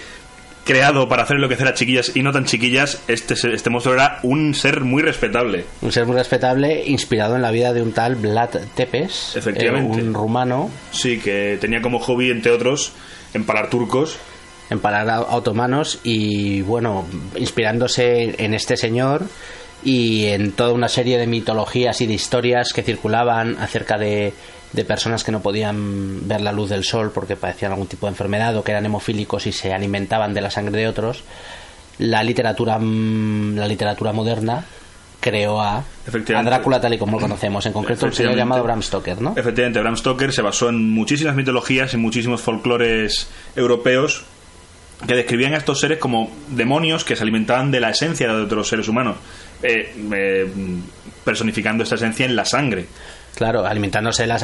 creado 0.69 1.09
para 1.09 1.23
hacer 1.23 1.37
enloquecer 1.37 1.67
a 1.67 1.73
chiquillas 1.73 2.15
y 2.15 2.23
no 2.23 2.31
tan 2.31 2.45
chiquillas, 2.45 3.01
este, 3.09 3.33
este 3.35 3.71
monstruo 3.71 3.95
era 3.95 4.21
un 4.23 4.55
ser 4.55 4.83
muy 4.83 5.03
respetable. 5.03 5.65
Un 5.81 5.91
ser 5.91 6.05
muy 6.05 6.15
respetable, 6.15 6.85
inspirado 6.87 7.35
en 7.37 7.43
la 7.43 7.51
vida 7.51 7.73
de 7.73 7.81
un 7.81 7.93
tal 7.93 8.17
Vlad 8.17 8.51
Tepes, 8.75 9.35
Efectivamente. 9.35 9.99
eh, 9.99 10.03
un 10.03 10.13
rumano, 10.13 10.71
Sí, 10.91 11.19
que 11.21 11.57
tenía 11.59 11.81
como 11.81 11.99
hobby, 12.01 12.31
entre 12.31 12.53
otros, 12.53 12.93
empalar 13.33 13.71
turcos. 13.71 14.19
empalar 14.69 15.09
a 15.09 15.21
otomanos 15.35 16.01
y 16.05 16.61
bueno, 16.61 17.07
inspirándose 17.37 18.35
en 18.45 18.53
este 18.53 18.77
señor 18.77 19.23
y 19.83 20.27
en 20.27 20.53
toda 20.53 20.73
una 20.73 20.89
serie 20.89 21.17
de 21.17 21.27
mitologías 21.27 22.01
y 22.03 22.07
de 22.07 22.13
historias 22.13 22.75
que 22.75 22.83
circulaban 22.83 23.57
acerca 23.59 23.97
de, 23.97 24.35
de 24.73 24.85
personas 24.85 25.25
que 25.25 25.33
no 25.33 25.41
podían 25.41 26.29
ver 26.29 26.41
la 26.41 26.53
luz 26.53 26.71
del 26.71 26.85
sol 26.85 27.11
porque 27.13 27.37
padecían 27.37 27.73
algún 27.73 27.89
tipo 27.89 28.07
de 28.07 28.11
enfermedad 28.11 28.57
o 28.57 28.65
que 28.65 28.73
eran 28.73 28.85
hemofílicos 28.87 29.47
y 29.47 29.53
se 29.53 29.73
alimentaban 29.73 30.35
de 30.35 30.41
la 30.41 30.51
sangre 30.51 30.79
de 30.79 30.89
otros, 30.89 31.25
la 31.99 32.23
literatura 32.23 32.79
mm, 32.79 33.57
la 33.57 33.67
literatura 33.67 34.13
moderna 34.13 34.65
creó 35.21 35.61
a. 35.61 35.85
Drácula 36.07 36.81
tal 36.81 36.95
y 36.95 36.99
como 36.99 37.13
lo 37.13 37.21
conocemos, 37.21 37.67
en 37.67 37.73
concreto 37.73 38.07
el 38.07 38.13
señor 38.13 38.37
llamado 38.37 38.63
Bram 38.63 38.83
Stoker, 38.83 39.21
¿no? 39.21 39.35
Efectivamente, 39.37 39.81
Bram 39.81 39.97
Stoker 39.97 40.33
se 40.33 40.43
basó 40.43 40.69
en 40.69 40.91
muchísimas 40.91 41.35
mitologías 41.35 41.93
y 41.95 41.97
muchísimos 41.97 42.41
folclores 42.41 43.29
europeos 43.57 44.25
que 45.07 45.15
describían 45.15 45.55
a 45.55 45.59
estos 45.59 45.81
seres 45.81 45.99
como 45.99 46.31
demonios 46.49 47.05
que 47.05 47.15
se 47.15 47.23
alimentaban 47.23 47.71
de 47.71 47.81
la 47.81 47.91
esencia 47.91 48.27
de 48.29 48.43
otros 48.43 48.69
seres 48.69 48.89
humanos, 48.89 49.17
eh, 49.63 49.95
eh, 50.13 50.51
personificando 51.25 51.85
esta 51.85 51.95
esencia 51.95 52.27
en 52.27 52.35
la 52.35 52.45
sangre. 52.45 52.87
Claro, 53.35 53.65
alimentándose 53.65 54.23
de 54.23 54.27
las... 54.29 54.43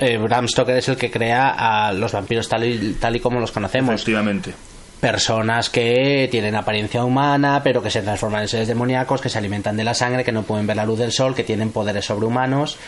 Eh, 0.00 0.18
Bram 0.18 0.48
Stoker 0.48 0.76
es 0.76 0.88
el 0.88 0.96
que 0.96 1.10
crea 1.10 1.50
a 1.50 1.92
los 1.92 2.12
vampiros 2.12 2.48
tal 2.48 2.64
y, 2.64 2.94
tal 2.94 3.16
y 3.16 3.20
como 3.20 3.40
los 3.40 3.52
conocemos. 3.52 3.94
Efectivamente. 3.94 4.54
Personas 5.00 5.68
que 5.68 6.26
tienen 6.30 6.54
apariencia 6.54 7.04
humana, 7.04 7.60
pero 7.62 7.82
que 7.82 7.90
se 7.90 8.00
transforman 8.00 8.42
en 8.42 8.48
seres 8.48 8.68
demoníacos, 8.68 9.20
que 9.20 9.28
se 9.28 9.36
alimentan 9.38 9.76
de 9.76 9.84
la 9.84 9.92
sangre, 9.92 10.24
que 10.24 10.32
no 10.32 10.42
pueden 10.44 10.66
ver 10.66 10.76
la 10.76 10.86
luz 10.86 10.98
del 10.98 11.12
sol, 11.12 11.34
que 11.34 11.44
tienen 11.44 11.70
poderes 11.70 12.06
sobrehumanos. 12.06 12.78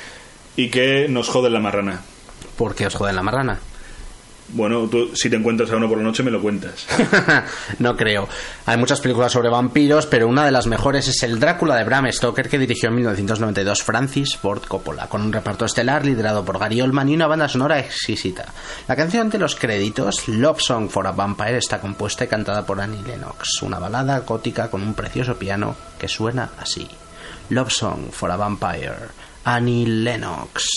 Y 0.56 0.70
que 0.70 1.06
nos 1.08 1.28
joden 1.28 1.52
la 1.52 1.60
marrana. 1.60 2.00
porque 2.56 2.86
os 2.86 2.94
joden 2.94 3.14
la 3.16 3.22
marrana? 3.22 3.58
Bueno, 4.50 4.88
tú 4.88 5.10
si 5.14 5.28
te 5.28 5.36
encuentras 5.36 5.70
a 5.70 5.76
uno 5.76 5.88
por 5.88 5.98
la 5.98 6.04
noche 6.04 6.22
me 6.22 6.30
lo 6.30 6.40
cuentas. 6.40 6.86
no 7.78 7.96
creo. 7.96 8.28
Hay 8.64 8.78
muchas 8.78 9.00
películas 9.00 9.32
sobre 9.32 9.50
vampiros, 9.50 10.06
pero 10.06 10.26
una 10.26 10.44
de 10.44 10.50
las 10.50 10.66
mejores 10.66 11.06
es 11.08 11.22
el 11.22 11.38
Drácula 11.38 11.76
de 11.76 11.84
Bram 11.84 12.10
Stoker 12.10 12.48
que 12.48 12.58
dirigió 12.58 12.88
en 12.88 12.96
1992 12.96 13.82
Francis 13.82 14.36
Ford 14.36 14.62
Coppola, 14.66 15.08
con 15.08 15.20
un 15.20 15.32
reparto 15.32 15.66
estelar 15.66 16.04
liderado 16.04 16.44
por 16.44 16.58
Gary 16.58 16.80
Oldman 16.80 17.08
y 17.10 17.14
una 17.14 17.26
banda 17.26 17.48
sonora 17.48 17.78
exquisita. 17.78 18.46
La 18.86 18.96
canción 18.96 19.28
de 19.28 19.38
los 19.38 19.54
créditos, 19.54 20.28
Love 20.28 20.60
Song 20.60 20.88
for 20.88 21.06
a 21.06 21.12
Vampire, 21.12 21.58
está 21.58 21.80
compuesta 21.80 22.24
y 22.24 22.28
cantada 22.28 22.64
por 22.64 22.80
Annie 22.80 23.02
Lennox, 23.02 23.62
una 23.62 23.78
balada 23.78 24.20
gótica 24.20 24.70
con 24.70 24.82
un 24.82 24.94
precioso 24.94 25.36
piano 25.36 25.76
que 25.98 26.08
suena 26.08 26.50
así. 26.58 26.88
Love 27.50 27.70
Song 27.70 28.10
for 28.10 28.30
a 28.30 28.36
Vampire, 28.36 28.96
Annie 29.44 29.86
Lennox. 29.86 30.68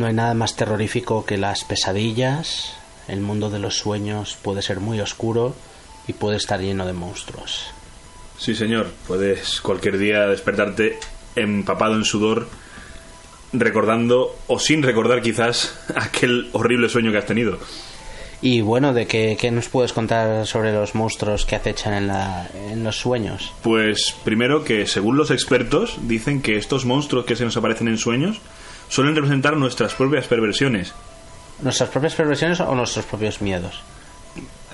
No 0.00 0.06
hay 0.06 0.14
nada 0.14 0.32
más 0.32 0.56
terrorífico 0.56 1.26
que 1.26 1.36
las 1.36 1.64
pesadillas. 1.64 2.72
El 3.06 3.20
mundo 3.20 3.50
de 3.50 3.58
los 3.58 3.76
sueños 3.76 4.38
puede 4.40 4.62
ser 4.62 4.80
muy 4.80 4.98
oscuro 4.98 5.54
y 6.08 6.14
puede 6.14 6.38
estar 6.38 6.58
lleno 6.58 6.86
de 6.86 6.94
monstruos. 6.94 7.66
Sí, 8.38 8.54
señor. 8.54 8.86
Puedes 9.06 9.60
cualquier 9.60 9.98
día 9.98 10.26
despertarte 10.26 10.98
empapado 11.36 11.96
en 11.96 12.06
sudor, 12.06 12.48
recordando, 13.52 14.34
o 14.46 14.58
sin 14.58 14.82
recordar 14.82 15.20
quizás, 15.20 15.78
aquel 15.94 16.48
horrible 16.54 16.88
sueño 16.88 17.12
que 17.12 17.18
has 17.18 17.26
tenido. 17.26 17.58
Y 18.40 18.62
bueno, 18.62 18.94
¿de 18.94 19.06
qué, 19.06 19.36
qué 19.38 19.50
nos 19.50 19.68
puedes 19.68 19.92
contar 19.92 20.46
sobre 20.46 20.72
los 20.72 20.94
monstruos 20.94 21.44
que 21.44 21.56
acechan 21.56 21.92
en, 21.92 22.06
la, 22.06 22.48
en 22.70 22.84
los 22.84 22.96
sueños? 22.96 23.52
Pues 23.62 24.14
primero 24.24 24.64
que 24.64 24.86
según 24.86 25.18
los 25.18 25.30
expertos 25.30 25.98
dicen 26.04 26.40
que 26.40 26.56
estos 26.56 26.86
monstruos 26.86 27.26
que 27.26 27.36
se 27.36 27.44
nos 27.44 27.58
aparecen 27.58 27.88
en 27.88 27.98
sueños 27.98 28.40
suelen 28.90 29.14
representar 29.14 29.56
nuestras 29.56 29.94
propias 29.94 30.26
perversiones. 30.26 30.92
¿Nuestras 31.62 31.88
propias 31.88 32.14
perversiones 32.14 32.60
o 32.60 32.74
nuestros 32.74 33.06
propios 33.06 33.40
miedos? 33.40 33.80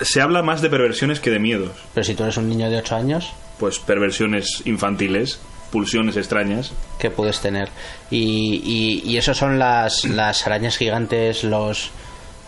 Se 0.01 0.21
habla 0.21 0.41
más 0.43 0.61
de 0.61 0.69
perversiones 0.69 1.19
que 1.21 1.29
de 1.29 1.39
miedos. 1.39 1.71
Pero 1.93 2.03
si 2.03 2.13
tú 2.15 2.23
eres 2.23 2.35
un 2.37 2.49
niño 2.49 2.69
de 2.69 2.77
8 2.77 2.95
años, 2.95 3.33
Pues 3.59 3.79
perversiones 3.79 4.61
infantiles, 4.65 5.39
pulsiones 5.71 6.15
extrañas. 6.17 6.73
¿qué 6.99 7.09
puedes 7.09 7.39
tener? 7.41 7.69
Y, 8.11 8.61
y, 8.63 9.09
y 9.09 9.17
esos 9.17 9.37
son 9.37 9.57
las, 9.57 10.03
las 10.05 10.45
arañas 10.45 10.77
gigantes, 10.77 11.43
los, 11.43 11.89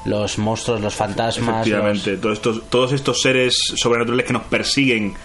los 0.05 0.37
monstruos, 0.37 0.81
los 0.81 0.93
fantasmas. 0.95 1.61
Efectivamente, 1.67 2.17
todos 2.17 2.37
estos, 2.37 2.69
todos 2.69 2.91
estos 2.93 3.21
seres 3.21 3.55
sobrenaturales 3.75 4.25
que 4.27 4.33
nos 4.33 4.43
persiguen 4.43 5.15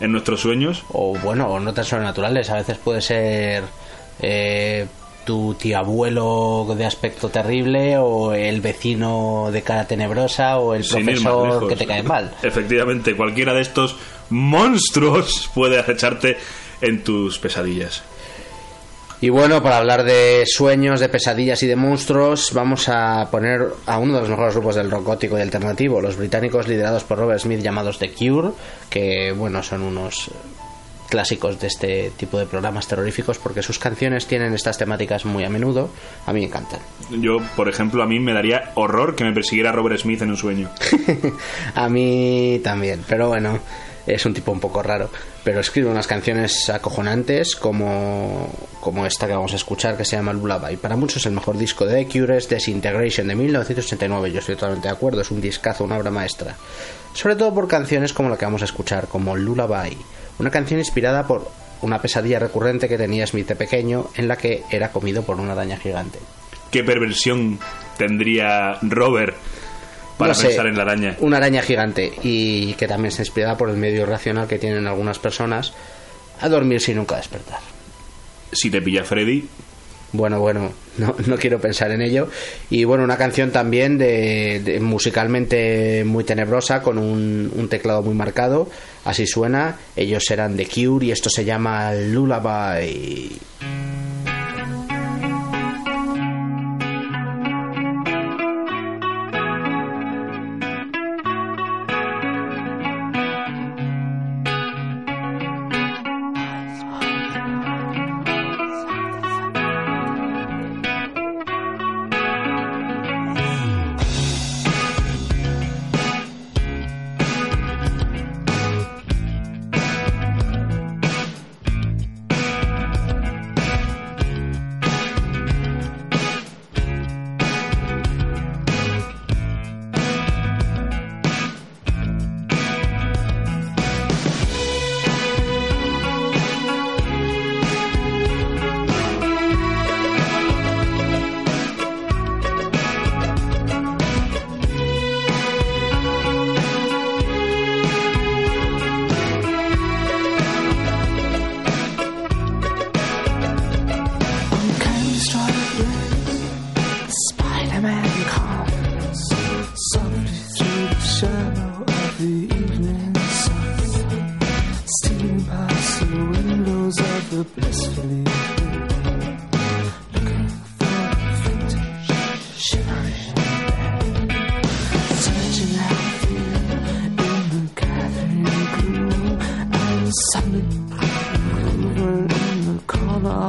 en 0.00 0.10
nuestros 0.12 0.40
sueños. 0.40 0.82
O 0.88 1.16
bueno, 1.18 1.46
o 1.48 1.60
no 1.60 1.72
tan 1.74 1.84
sobrenaturales. 1.84 2.48
A 2.50 2.56
veces 2.56 2.78
puede 2.78 3.00
ser 3.02 3.64
eh, 4.20 4.86
tu 5.24 5.54
tío 5.54 5.78
abuelo 5.78 6.66
de 6.76 6.84
aspecto 6.84 7.28
terrible, 7.28 7.96
o 7.98 8.32
el 8.32 8.60
vecino 8.60 9.48
de 9.52 9.62
cara 9.62 9.86
tenebrosa, 9.86 10.58
o 10.58 10.74
el 10.74 10.84
profesor 10.84 11.48
lejos. 11.48 11.68
que 11.68 11.76
te 11.76 11.86
cae 11.86 12.02
mal. 12.02 12.34
Efectivamente, 12.42 13.16
cualquiera 13.16 13.54
de 13.54 13.62
estos 13.62 13.96
monstruos 14.30 15.50
puede 15.54 15.78
acecharte 15.78 16.36
en 16.80 17.02
tus 17.02 17.38
pesadillas. 17.38 18.02
Y 19.20 19.30
bueno, 19.30 19.62
para 19.62 19.78
hablar 19.78 20.04
de 20.04 20.44
sueños, 20.46 21.00
de 21.00 21.08
pesadillas 21.08 21.62
y 21.62 21.66
de 21.66 21.76
monstruos, 21.76 22.52
vamos 22.52 22.90
a 22.90 23.28
poner 23.30 23.68
a 23.86 23.98
uno 23.98 24.14
de 24.14 24.20
los 24.20 24.28
mejores 24.28 24.54
grupos 24.54 24.74
del 24.74 24.90
rock 24.90 25.04
gótico 25.04 25.38
y 25.38 25.40
alternativo, 25.40 26.00
los 26.02 26.16
británicos 26.18 26.68
liderados 26.68 27.04
por 27.04 27.18
Robert 27.18 27.40
Smith 27.40 27.60
llamados 27.60 27.98
The 27.98 28.12
Cure, 28.12 28.50
que 28.90 29.32
bueno, 29.32 29.62
son 29.62 29.80
unos 29.80 30.30
clásicos 31.14 31.60
de 31.60 31.68
este 31.68 32.10
tipo 32.16 32.40
de 32.40 32.46
programas 32.46 32.88
terroríficos 32.88 33.38
porque 33.38 33.62
sus 33.62 33.78
canciones 33.78 34.26
tienen 34.26 34.52
estas 34.52 34.78
temáticas 34.78 35.24
muy 35.24 35.44
a 35.44 35.48
menudo. 35.48 35.88
A 36.26 36.32
mí 36.32 36.40
me 36.40 36.46
encantan. 36.46 36.80
Yo, 37.08 37.38
por 37.54 37.68
ejemplo, 37.68 38.02
a 38.02 38.06
mí 38.06 38.18
me 38.18 38.32
daría 38.32 38.72
horror 38.74 39.14
que 39.14 39.22
me 39.22 39.32
persiguiera 39.32 39.70
Robert 39.70 40.00
Smith 40.00 40.22
en 40.22 40.30
un 40.30 40.36
sueño. 40.36 40.70
a 41.76 41.88
mí 41.88 42.60
también, 42.64 43.04
pero 43.06 43.28
bueno, 43.28 43.60
es 44.08 44.26
un 44.26 44.34
tipo 44.34 44.50
un 44.50 44.58
poco 44.58 44.82
raro. 44.82 45.08
Pero 45.44 45.60
escribe 45.60 45.88
unas 45.88 46.08
canciones 46.08 46.68
acojonantes 46.68 47.54
como, 47.54 48.50
como 48.80 49.06
esta 49.06 49.28
que 49.28 49.34
vamos 49.34 49.52
a 49.52 49.56
escuchar 49.56 49.96
que 49.96 50.04
se 50.04 50.16
llama 50.16 50.32
Lullaby. 50.32 50.78
Para 50.78 50.96
muchos 50.96 51.24
el 51.26 51.32
mejor 51.32 51.56
disco 51.56 51.86
de 51.86 52.04
The 52.04 52.10
Cure 52.10 52.38
es 52.38 52.48
Disintegration 52.48 53.28
de 53.28 53.36
1989. 53.36 54.32
Yo 54.32 54.40
estoy 54.40 54.56
totalmente 54.56 54.88
de 54.88 54.94
acuerdo, 54.94 55.20
es 55.20 55.30
un 55.30 55.40
discazo, 55.40 55.84
una 55.84 55.96
obra 55.96 56.10
maestra. 56.10 56.56
Sobre 57.12 57.36
todo 57.36 57.54
por 57.54 57.68
canciones 57.68 58.12
como 58.12 58.30
la 58.30 58.36
que 58.36 58.46
vamos 58.46 58.62
a 58.62 58.64
escuchar, 58.64 59.06
como 59.06 59.36
Lullaby. 59.36 59.96
Una 60.38 60.50
canción 60.50 60.80
inspirada 60.80 61.26
por 61.26 61.50
una 61.82 62.00
pesadilla 62.00 62.38
recurrente 62.38 62.88
que 62.88 62.96
tenía 62.98 63.26
Smith 63.26 63.48
de 63.48 63.56
pequeño 63.56 64.06
en 64.16 64.28
la 64.28 64.36
que 64.36 64.62
era 64.70 64.90
comido 64.90 65.22
por 65.22 65.38
una 65.38 65.52
araña 65.52 65.76
gigante. 65.76 66.18
¿Qué 66.70 66.82
perversión 66.82 67.58
tendría 67.96 68.78
Robert 68.82 69.36
para 70.18 70.28
No 70.28 70.34
sé, 70.34 70.48
pensar 70.48 70.66
en 70.66 70.76
la 70.76 70.82
araña? 70.82 71.16
Una 71.20 71.36
araña 71.36 71.62
gigante 71.62 72.12
y 72.22 72.74
que 72.74 72.88
también 72.88 73.08
está 73.08 73.22
inspirada 73.22 73.56
por 73.56 73.70
el 73.70 73.76
medio 73.76 74.02
irracional 74.02 74.48
que 74.48 74.58
tienen 74.58 74.86
algunas 74.86 75.18
personas 75.18 75.72
a 76.40 76.48
dormir 76.48 76.80
sin 76.80 76.96
nunca 76.96 77.16
despertar. 77.16 77.60
Si 78.52 78.70
te 78.70 78.80
pilla 78.80 79.04
Freddy, 79.04 79.48
Bueno, 80.16 80.38
bueno, 80.38 80.70
no, 80.98 81.14
no 81.26 81.36
quiero 81.36 81.60
pensar 81.60 81.90
en 81.90 82.00
ello. 82.00 82.28
Y 82.70 82.84
bueno, 82.84 83.02
una 83.02 83.16
canción 83.16 83.50
también 83.50 83.98
de, 83.98 84.62
de- 84.64 84.78
musicalmente 84.80 86.04
muy 86.06 86.22
tenebrosa, 86.24 86.82
con 86.82 86.98
un, 86.98 87.52
un 87.54 87.68
teclado 87.68 88.00
muy 88.02 88.14
marcado. 88.14 88.70
Así 89.04 89.26
suena. 89.26 89.76
Ellos 89.96 90.24
serán 90.24 90.56
The 90.56 90.66
Cure 90.66 91.06
y 91.06 91.10
esto 91.10 91.28
se 91.30 91.44
llama 91.44 91.92
Lullaby. 91.94 93.32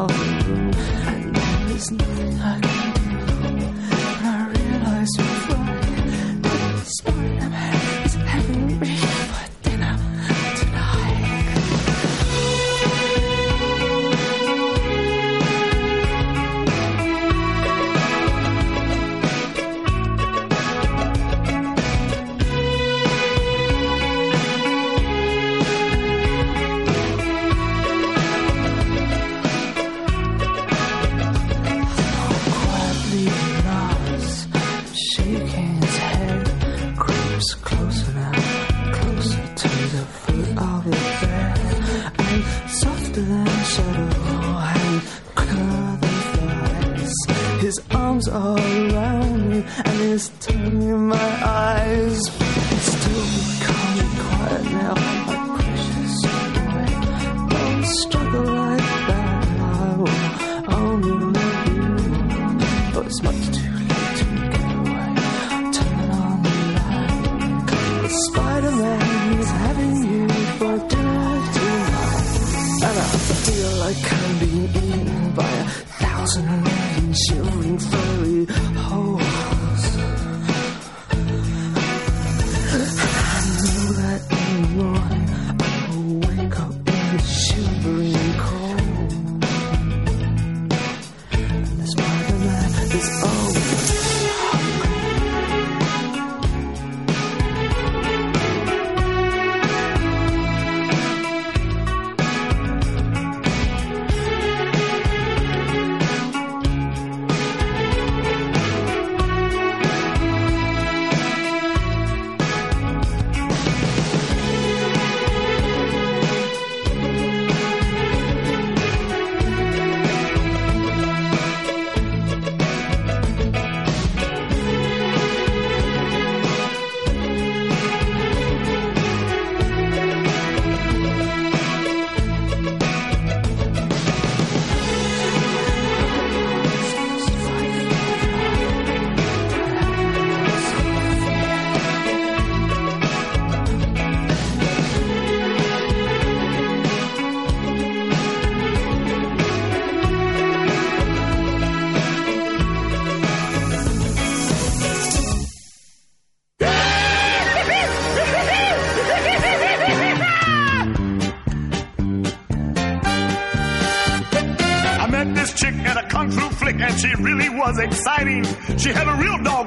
all. 0.06 0.12
And 0.12 1.36
there 1.36 1.76
is 1.76 1.92
nothing. 1.92 2.65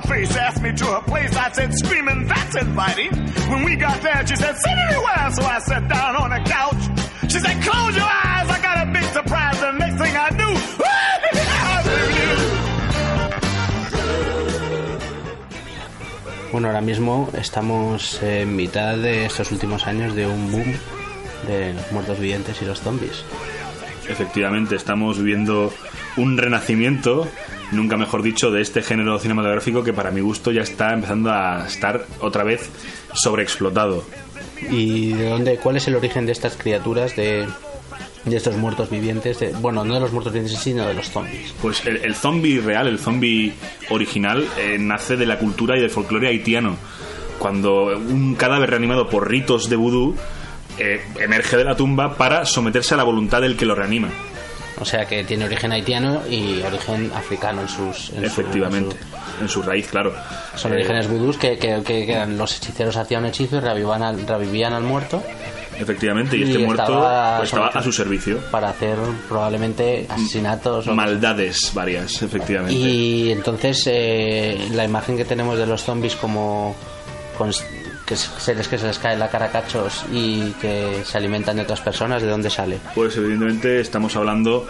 Face, 0.09 0.35
asked 0.37 0.63
me 0.63 0.73
to 0.73 0.85
her 0.87 1.01
place. 1.03 1.37
I 1.37 1.53
said, 1.53 1.73
screaming, 1.75 2.27
that's 2.27 2.57
inviting. 2.57 3.13
When 3.51 3.65
we 3.65 3.77
got 3.77 4.01
there, 4.03 4.27
she 4.27 4.37
said, 4.37 4.57
sit 4.57 4.79
anywhere. 4.89 5.31
So 5.37 5.43
I 5.45 5.59
sat 5.61 5.89
down 5.89 6.17
on 6.17 6.33
a 6.33 6.43
couch. 6.45 6.83
She 7.31 7.39
said, 7.39 7.63
close 7.63 7.95
your 7.97 8.09
eyes, 8.09 8.49
I 8.49 8.59
got 8.63 8.89
a 8.89 8.91
big 8.91 9.05
surprise. 9.13 9.61
The 9.61 9.73
next 9.73 9.99
thing 10.03 10.17
I 10.17 10.31
knew, 10.39 10.55
Bueno, 16.53 16.69
ahora 16.69 16.81
mismo 16.81 17.29
estamos 17.35 18.23
en 18.23 18.57
mitad 18.57 18.97
de 18.97 19.27
estos 19.27 19.53
últimos 19.53 19.87
años 19.87 20.15
de 20.15 20.27
un 20.27 20.51
boom 20.51 20.75
de 21.47 21.75
los 21.75 21.93
muertos 21.93 22.19
vivientes 22.19 22.61
y 22.63 22.65
los 22.65 22.81
zombies. 22.81 23.23
Efectivamente, 24.09 24.75
estamos 24.75 25.19
viviendo 25.19 25.73
un 26.17 26.39
renacimiento, 26.39 27.29
nunca 27.73 27.97
mejor 27.97 28.23
dicho, 28.23 28.51
de 28.51 28.61
este 28.62 28.83
género 28.83 29.19
cinematográfico 29.19 29.83
que 29.85 29.93
para 29.93 30.11
mi 30.11 30.21
gusto 30.21 30.51
ya 30.53 30.62
está 30.62 30.93
empezando 30.93 31.31
a 31.33 31.66
estar 31.66 32.05
otra 32.21 32.45
vez 32.45 32.69
sobreexplotado. 33.12 34.05
¿Y 34.71 35.12
de 35.12 35.29
dónde, 35.31 35.57
cuál 35.57 35.77
es 35.77 35.87
el 35.89 35.95
origen 35.97 36.27
de 36.27 36.33
estas 36.33 36.57
criaturas, 36.57 37.14
de, 37.14 37.47
de 38.25 38.37
estos 38.37 38.57
muertos 38.57 38.91
vivientes? 38.91 39.39
de- 39.39 39.53
bueno, 39.53 39.85
no 39.85 39.95
de 39.95 40.01
los 40.01 40.12
muertos 40.12 40.33
vivientes, 40.33 40.61
sino 40.61 40.87
de 40.87 40.95
los 40.95 41.11
zombies. 41.11 41.55
Pues 41.62 41.85
el, 41.87 41.99
el 41.99 42.14
zombie 42.14 42.61
real, 42.61 42.89
el 42.89 42.99
zombie 42.99 43.53
original, 43.91 44.47
eh, 44.59 44.77
nace 44.81 45.16
de 45.16 45.27
la 45.27 45.39
cultura 45.39 45.77
y 45.77 45.81
del 45.81 45.91
folclore 45.91 46.29
haitiano. 46.29 46.77
Cuando 47.39 47.97
un 47.97 48.35
cadáver 48.35 48.71
reanimado 48.71 49.09
por 49.09 49.31
ritos 49.31 49.71
de 49.71 49.77
vudú 49.77 50.16
eh, 50.79 51.01
emerge 51.21 51.57
de 51.57 51.64
la 51.64 51.77
tumba 51.77 52.16
para 52.16 52.45
someterse 52.45 52.95
a 52.95 52.97
la 52.97 53.05
voluntad 53.05 53.41
del 53.43 53.57
que 53.57 53.64
lo 53.64 53.77
reanima. 53.77 54.09
O 54.81 54.85
sea 54.85 55.05
que 55.07 55.24
tiene 55.24 55.45
origen 55.45 55.72
haitiano 55.72 56.22
y 56.29 56.62
origen 56.62 57.11
africano 57.14 57.62
en 57.62 57.68
sus... 57.68 58.11
en 58.11 58.16
su- 58.20 58.41
Efectivamente, 58.41 58.97
en 59.41 59.49
su 59.49 59.62
raíz, 59.62 59.89
claro. 59.89 60.12
su- 60.55 60.59
son 60.61 60.72
Eh, 60.72 60.76
orígenes 60.76 61.09
vudús 61.09 61.37
que, 61.37 61.59
que, 61.59 61.83
que- 61.85 62.07
que 62.07 62.26
los 62.26 62.57
hechiceros 62.57 62.97
hacían 62.97 63.22
un 63.22 63.29
hechizo 63.31 63.57
y 63.57 63.61
revivían 63.61 64.03
al, 64.03 64.26
revivían 64.26 64.72
al 64.74 64.83
muerto 64.85 65.22
Efectivamente, 65.81 66.37
y, 66.37 66.41
Y 66.41 66.43
este 66.43 66.59
muerto 66.59 66.83
estaba 66.83 67.39
pues, 67.39 67.55
a 67.55 67.83
su 67.83 67.93
servicio. 67.93 68.39
para 68.51 68.70
hacer 68.70 68.97
probablemente 69.29 70.07
asesinatos 70.09 70.89
o 70.89 70.95
Maldades 70.95 71.70
varias, 71.72 72.20
efectivamente. 72.20 72.74
Y 72.74 73.31
entonces 73.31 73.85
eh, 73.87 74.68
la 74.74 74.85
imagen 74.85 75.16
que 75.16 75.24
tenemos 75.24 75.57
de 75.57 75.66
los 75.66 75.83
zombies 75.85 76.16
como 76.16 76.74
que 78.09 78.17
seres 78.17 78.67
que 78.69 78.79
se 78.79 78.87
les 78.87 78.99
cae 78.99 79.17
la 79.19 79.29
cara 79.29 79.47
a 79.47 79.51
cachos 79.53 80.05
y 80.11 80.53
que 80.61 81.03
se 81.05 81.19
alimentan 81.19 81.57
de 81.57 81.63
otras 81.63 81.83
personas, 81.83 82.23
¿de 82.23 82.29
dónde 82.29 82.49
sale? 82.49 82.79
Pues 82.95 83.15
evidentemente 83.19 83.81
estamos 83.81 84.17
hablando 84.17 84.67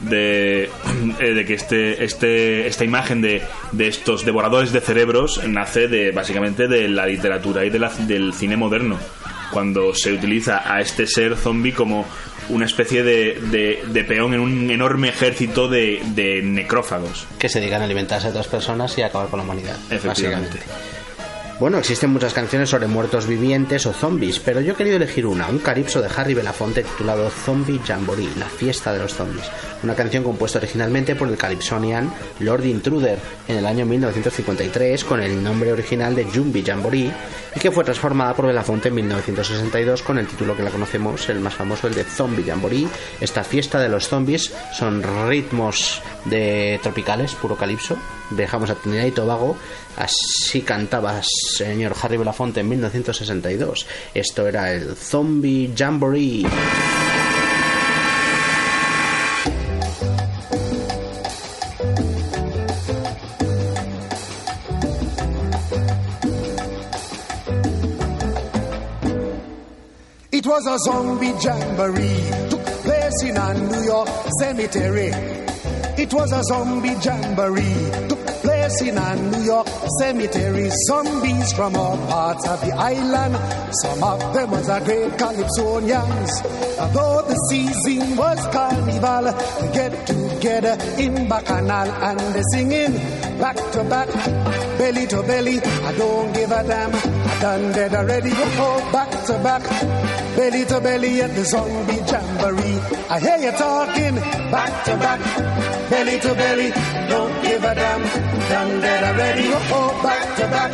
de, 0.00 0.70
eh, 1.18 1.34
de 1.34 1.44
que 1.44 1.54
este, 1.54 2.04
este, 2.04 2.66
esta 2.68 2.84
imagen 2.84 3.20
de, 3.22 3.42
de 3.72 3.88
estos 3.88 4.24
devoradores 4.24 4.70
de 4.72 4.80
cerebros 4.80 5.42
nace 5.48 5.88
de 5.88 6.12
básicamente 6.12 6.68
de 6.68 6.88
la 6.88 7.06
literatura 7.06 7.64
y 7.64 7.70
de 7.70 7.78
la- 7.80 7.92
del 8.06 8.32
cine 8.34 8.56
moderno. 8.56 8.98
Cuando 9.52 9.94
se 9.94 10.12
utiliza 10.12 10.62
a 10.72 10.80
este 10.80 11.06
ser 11.06 11.36
zombie 11.36 11.72
como 11.72 12.04
una 12.48 12.66
especie 12.66 13.02
de, 13.02 13.40
de- 13.50 13.82
de 13.86 14.04
peón 14.04 14.34
en 14.34 14.40
un 14.40 14.70
enorme 14.70 15.08
ejército 15.08 15.68
de, 15.68 16.00
necrófagos. 16.44 17.26
Que 17.38 17.48
se 17.48 17.58
dedican 17.60 17.80
a 17.82 17.84
alimentarse 17.84 18.26
de 18.26 18.30
otras 18.30 18.46
personas 18.48 18.96
y 18.98 19.02
a 19.02 19.06
acabar 19.06 19.28
con 19.28 19.38
la 19.38 19.44
humanidad. 19.44 19.76
Efectivamente. 19.90 20.58
básicamente. 20.58 21.05
Bueno, 21.58 21.78
existen 21.78 22.10
muchas 22.10 22.34
canciones 22.34 22.68
sobre 22.68 22.86
muertos 22.86 23.26
vivientes 23.26 23.86
o 23.86 23.94
zombies, 23.94 24.38
pero 24.40 24.60
yo 24.60 24.74
he 24.74 24.76
querido 24.76 24.96
elegir 24.96 25.24
una, 25.24 25.48
un 25.48 25.58
calipso 25.58 26.02
de 26.02 26.10
Harry 26.14 26.34
Belafonte 26.34 26.82
titulado 26.82 27.30
Zombie 27.30 27.80
Jamboree, 27.82 28.28
la 28.38 28.44
fiesta 28.44 28.92
de 28.92 28.98
los 28.98 29.14
zombies. 29.14 29.46
Una 29.82 29.94
canción 29.94 30.22
compuesta 30.22 30.58
originalmente 30.58 31.16
por 31.16 31.28
el 31.28 31.38
calypsonian 31.38 32.12
Lord 32.40 32.66
Intruder 32.66 33.18
en 33.48 33.56
el 33.56 33.64
año 33.64 33.86
1953 33.86 35.02
con 35.04 35.22
el 35.22 35.42
nombre 35.42 35.72
original 35.72 36.14
de 36.14 36.26
Jumbi 36.26 36.62
Jamboree 36.62 37.10
y 37.54 37.58
que 37.58 37.70
fue 37.70 37.84
transformada 37.84 38.34
por 38.34 38.48
Belafonte 38.48 38.88
en 38.88 38.96
1962 38.96 40.02
con 40.02 40.18
el 40.18 40.26
título 40.26 40.54
que 40.54 40.62
la 40.62 40.70
conocemos, 40.70 41.26
el 41.30 41.40
más 41.40 41.54
famoso, 41.54 41.86
el 41.86 41.94
de 41.94 42.04
Zombie 42.04 42.44
Jamboree. 42.44 42.86
Esta 43.18 43.42
fiesta 43.42 43.80
de 43.80 43.88
los 43.88 44.08
zombies 44.08 44.52
son 44.74 45.02
ritmos 45.02 46.02
de 46.26 46.78
tropicales, 46.82 47.34
puro 47.34 47.56
calipso. 47.56 47.96
Dejamos 48.30 48.70
a 48.70 48.74
Trinidad 48.74 49.06
y 49.06 49.12
Tobago. 49.12 49.56
Así 49.96 50.62
cantaba 50.62 51.20
señor 51.22 51.94
Harry 52.02 52.16
Belafonte 52.16 52.60
en 52.60 52.68
1962. 52.68 53.86
Esto 54.14 54.46
era 54.46 54.72
el 54.72 54.96
Zombie 54.96 55.72
Jamboree. 55.76 56.46
It 70.32 70.46
was 70.46 70.66
a 70.66 70.78
zombie 70.78 71.32
jamboree, 71.42 72.48
took 72.50 72.64
place 72.84 73.22
in 73.24 73.36
a 73.36 73.54
New 73.54 73.82
York 73.82 74.08
cemetery. 74.38 75.10
It 76.06 76.14
was 76.14 76.30
a 76.30 76.40
zombie 76.44 76.94
jamboree, 77.02 78.08
took 78.08 78.26
place 78.46 78.80
in 78.80 78.96
a 78.96 79.16
New 79.16 79.42
York 79.42 79.66
cemetery. 79.98 80.70
Zombies 80.86 81.52
from 81.52 81.74
all 81.74 81.96
parts 82.06 82.46
of 82.46 82.60
the 82.60 82.72
island, 82.76 83.34
some 83.82 84.04
of 84.04 84.20
them 84.32 84.52
was 84.52 84.68
a 84.68 84.80
great 84.84 85.10
calypsonians. 85.18 86.30
Although 86.78 87.26
the 87.26 87.34
season 87.50 88.14
was 88.16 88.38
carnival, 88.54 89.32
get 89.72 90.06
together 90.36 90.76
in 90.98 91.28
Bacchanal 91.28 91.88
and 91.88 92.20
they 92.34 92.42
singing 92.52 92.92
back 93.38 93.56
to 93.72 93.84
back, 93.84 94.08
belly 94.78 95.06
to 95.06 95.22
belly. 95.22 95.60
I 95.60 95.92
don't 95.96 96.32
give 96.32 96.50
a 96.50 96.62
damn, 96.62 96.94
I 96.94 97.40
done 97.40 97.72
dead 97.72 97.94
already. 97.94 98.30
Oh, 98.34 98.90
back 98.92 99.10
to 99.26 99.32
back, 99.42 99.62
belly 100.36 100.64
to 100.66 100.80
belly 100.80 101.22
at 101.22 101.34
the 101.34 101.44
zombie 101.44 102.00
jamboree. 102.10 102.78
I 103.08 103.20
hear 103.20 103.38
you 103.38 103.52
talking 103.52 104.14
back 104.50 104.84
to 104.84 104.96
back, 104.96 105.20
belly 105.90 106.20
to 106.20 106.34
belly. 106.34 106.70
Don't 107.08 107.42
give 107.42 107.64
a 107.64 107.74
damn, 107.74 108.02
done 108.50 108.80
dead 108.80 109.02
already. 109.04 109.48
Oh, 109.72 110.00
back 110.02 110.36
to 110.36 110.44
back, 110.48 110.72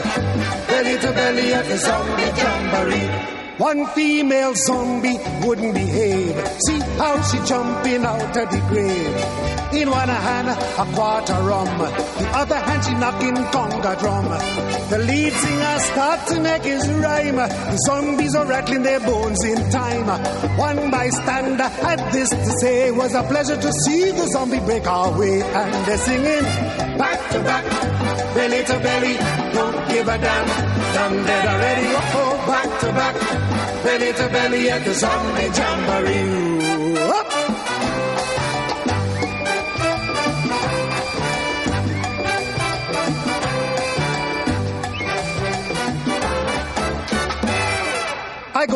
belly 0.68 0.98
to 0.98 1.12
belly 1.12 1.54
at 1.54 1.64
the 1.66 1.76
zombie 1.78 2.30
jamboree. 2.38 3.41
One 3.62 3.86
female 3.86 4.54
zombie 4.56 5.18
wouldn't 5.44 5.72
behave. 5.72 6.34
See 6.66 6.80
how 6.98 7.22
she 7.22 7.38
jumping 7.46 8.04
out 8.04 8.36
of 8.36 8.50
the 8.50 8.58
grave. 8.68 9.14
In 9.72 9.88
one 9.88 10.08
hand, 10.08 10.48
a 10.48 10.94
quarter 10.96 11.34
rum. 11.34 11.68
The 12.22 12.28
other 12.38 12.54
hand, 12.54 12.84
she 12.84 12.94
knocking 12.94 13.34
conga 13.50 13.98
drum. 13.98 14.26
The 14.90 14.98
lead 14.98 15.32
singer 15.32 15.78
start 15.80 16.28
to 16.28 16.40
make 16.40 16.62
his 16.62 16.88
rhyme. 16.88 17.34
The 17.34 17.78
zombies 17.86 18.34
are 18.36 18.46
rattling 18.46 18.84
their 18.84 19.00
bones 19.00 19.42
in 19.44 19.58
time. 19.70 20.06
One 20.56 20.90
bystander 20.92 21.64
had 21.64 22.12
this 22.12 22.28
to 22.28 22.52
say. 22.60 22.88
It 22.88 22.94
was 22.94 23.12
a 23.14 23.24
pleasure 23.24 23.56
to 23.56 23.72
see 23.84 24.12
the 24.12 24.28
zombie 24.28 24.60
break 24.60 24.86
our 24.86 25.18
way. 25.18 25.42
And 25.42 25.86
they're 25.86 25.98
singing 25.98 26.44
back 26.96 27.30
to 27.32 27.40
back, 27.42 27.64
belly 28.36 28.62
to 28.70 28.78
belly. 28.78 29.16
Don't 29.54 29.88
give 29.88 30.06
a 30.06 30.18
damn. 30.18 30.46
Done 30.94 31.26
dead 31.26 31.46
already. 31.52 31.88
Oh, 31.88 32.20
oh, 32.22 32.46
back 32.46 32.80
to 32.82 32.86
back, 32.92 33.14
belly 33.82 34.12
to 34.12 34.28
belly 34.28 34.70
at 34.70 34.84
the 34.84 34.94
zombie 34.94 35.50
jamboree. 35.58 36.41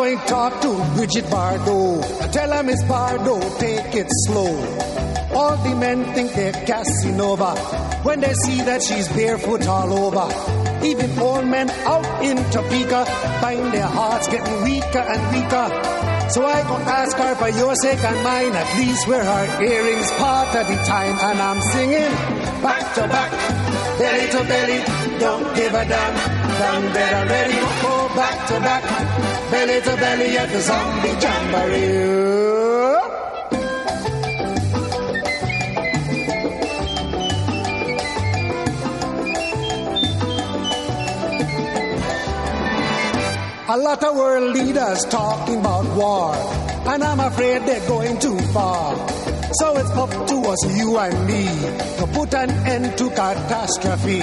I 0.07 0.15
go 0.15 0.19
and 0.19 0.29
talk 0.29 0.61
to 0.63 0.95
Bridget 0.95 1.25
Bardot. 1.25 2.31
Tell 2.31 2.53
her, 2.53 2.63
Miss 2.63 2.81
Bardot, 2.85 3.59
take 3.59 3.95
it 3.97 4.07
slow. 4.27 4.55
All 5.35 5.57
the 5.57 5.75
men 5.75 6.05
think 6.15 6.33
they're 6.33 6.53
Casanova 6.53 7.57
when 8.05 8.21
they 8.21 8.33
see 8.35 8.63
that 8.63 8.85
she's 8.85 9.09
barefoot 9.09 9.67
all 9.67 9.93
over. 9.93 10.87
Even 10.87 11.19
old 11.19 11.47
men 11.47 11.69
out 11.71 12.23
in 12.23 12.37
Topeka 12.53 13.05
find 13.41 13.75
their 13.75 13.89
hearts 13.89 14.29
getting 14.29 14.63
weaker 14.63 15.03
and 15.03 15.23
weaker. 15.35 15.67
So 16.31 16.47
I 16.47 16.63
go 16.63 16.77
ask 16.87 17.17
her 17.17 17.35
for 17.35 17.49
your 17.49 17.75
sake 17.75 18.05
and 18.05 18.23
mine, 18.23 18.55
at 18.55 18.79
least 18.79 19.09
wear 19.09 19.25
her 19.25 19.63
earrings 19.63 20.11
part 20.13 20.55
of 20.55 20.69
the 20.69 20.77
time. 20.85 21.19
And 21.19 21.39
I'm 21.41 21.61
singing 21.75 22.13
back 22.63 22.95
to 22.95 23.09
back, 23.09 23.33
belly 23.99 24.31
to 24.31 24.45
belly, 24.47 25.19
don't 25.19 25.57
give 25.57 25.75
a 25.75 25.85
damn. 25.85 26.15
Done 26.57 26.93
better 26.95 27.29
ready, 27.29 27.59
go 27.83 28.09
back 28.15 28.49
to 28.49 28.61
back, 28.61 28.83
belly 29.51 29.81
to 29.81 29.97
belly 29.97 30.39
at 30.39 30.49
the 30.51 30.61
zombie 30.61 31.09
jamboree. 31.23 32.27
A 43.69 43.77
lot 43.77 44.03
of 44.03 44.17
world 44.17 44.57
leaders 44.57 45.05
talking 45.07 45.61
about 45.61 45.85
war, 45.97 46.35
and 46.93 47.05
I'm 47.05 47.21
afraid 47.21 47.63
they're 47.67 47.87
going 47.89 48.19
too 48.19 48.39
far. 48.55 48.97
So 49.53 49.77
it's 49.77 49.91
up 49.91 50.11
to 50.29 50.37
us, 50.49 50.77
you 50.77 50.97
and 50.99 51.27
me, 51.27 51.45
to 51.99 52.07
put 52.15 52.35
an 52.35 52.51
end 52.67 52.97
to 52.99 53.11
catastrophe. 53.11 54.23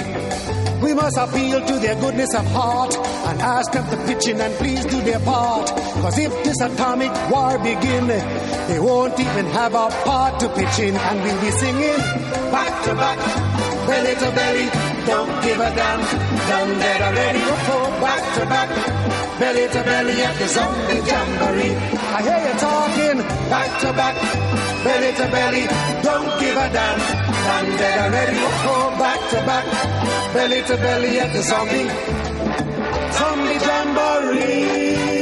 We 0.82 0.92
must 0.94 1.16
appeal 1.16 1.64
to 1.64 1.78
their 1.78 1.94
goodness 1.94 2.34
of 2.34 2.46
heart 2.46 2.94
and 3.28 3.40
ask 3.40 3.72
them 3.72 3.88
to 3.90 3.96
pitch 4.06 4.28
in 4.28 4.40
and 4.40 4.54
please 4.54 4.84
do 4.86 5.00
their 5.02 5.20
part. 5.20 5.68
Cause 5.68 6.18
if 6.18 6.32
this 6.44 6.60
atomic 6.60 7.12
war 7.30 7.58
begin, 7.58 8.06
they 8.06 8.78
won't 8.80 9.18
even 9.18 9.46
have 9.46 9.74
a 9.74 9.88
part 10.04 10.40
to 10.40 10.48
pitch 10.50 10.78
in 10.78 10.96
and 10.96 11.22
we'll 11.22 11.40
be 11.40 11.50
singing 11.50 12.34
back 12.54 12.74
to 12.84 12.94
back, 12.94 13.18
belly 13.88 14.14
to 14.14 14.28
belly, 14.38 14.66
don't 15.10 15.34
give 15.42 15.58
a 15.58 15.70
damn. 15.74 16.00
Done 16.48 16.72
dead 16.78 17.00
already, 17.02 17.42
oh, 17.74 17.88
back 18.00 18.22
to 18.36 18.42
back, 18.46 18.70
belly 19.40 19.66
to 19.74 19.80
belly 19.82 20.16
at 20.22 20.34
the 20.38 20.48
zombie 20.48 21.00
jamboree. 21.08 21.74
I 22.16 22.18
hear 22.26 22.40
you 22.46 22.54
talking 22.68 23.18
back 23.50 23.70
to 23.82 23.88
back, 24.00 24.16
belly 24.84 25.10
to 25.20 25.26
belly, 25.34 25.64
don't 26.06 26.30
give 26.40 26.56
a 26.56 26.68
damn. 26.76 26.98
Done 27.44 27.70
dead 27.80 27.96
already, 28.04 28.38
oh, 28.70 28.96
back 29.02 29.20
to 29.32 29.38
back, 29.50 29.66
belly 30.34 30.62
to 30.62 30.76
belly 30.76 31.18
at 31.18 31.32
the 31.32 31.42
zombie, 31.42 31.88
zombie 33.16 33.58
jamboree. 33.58 35.13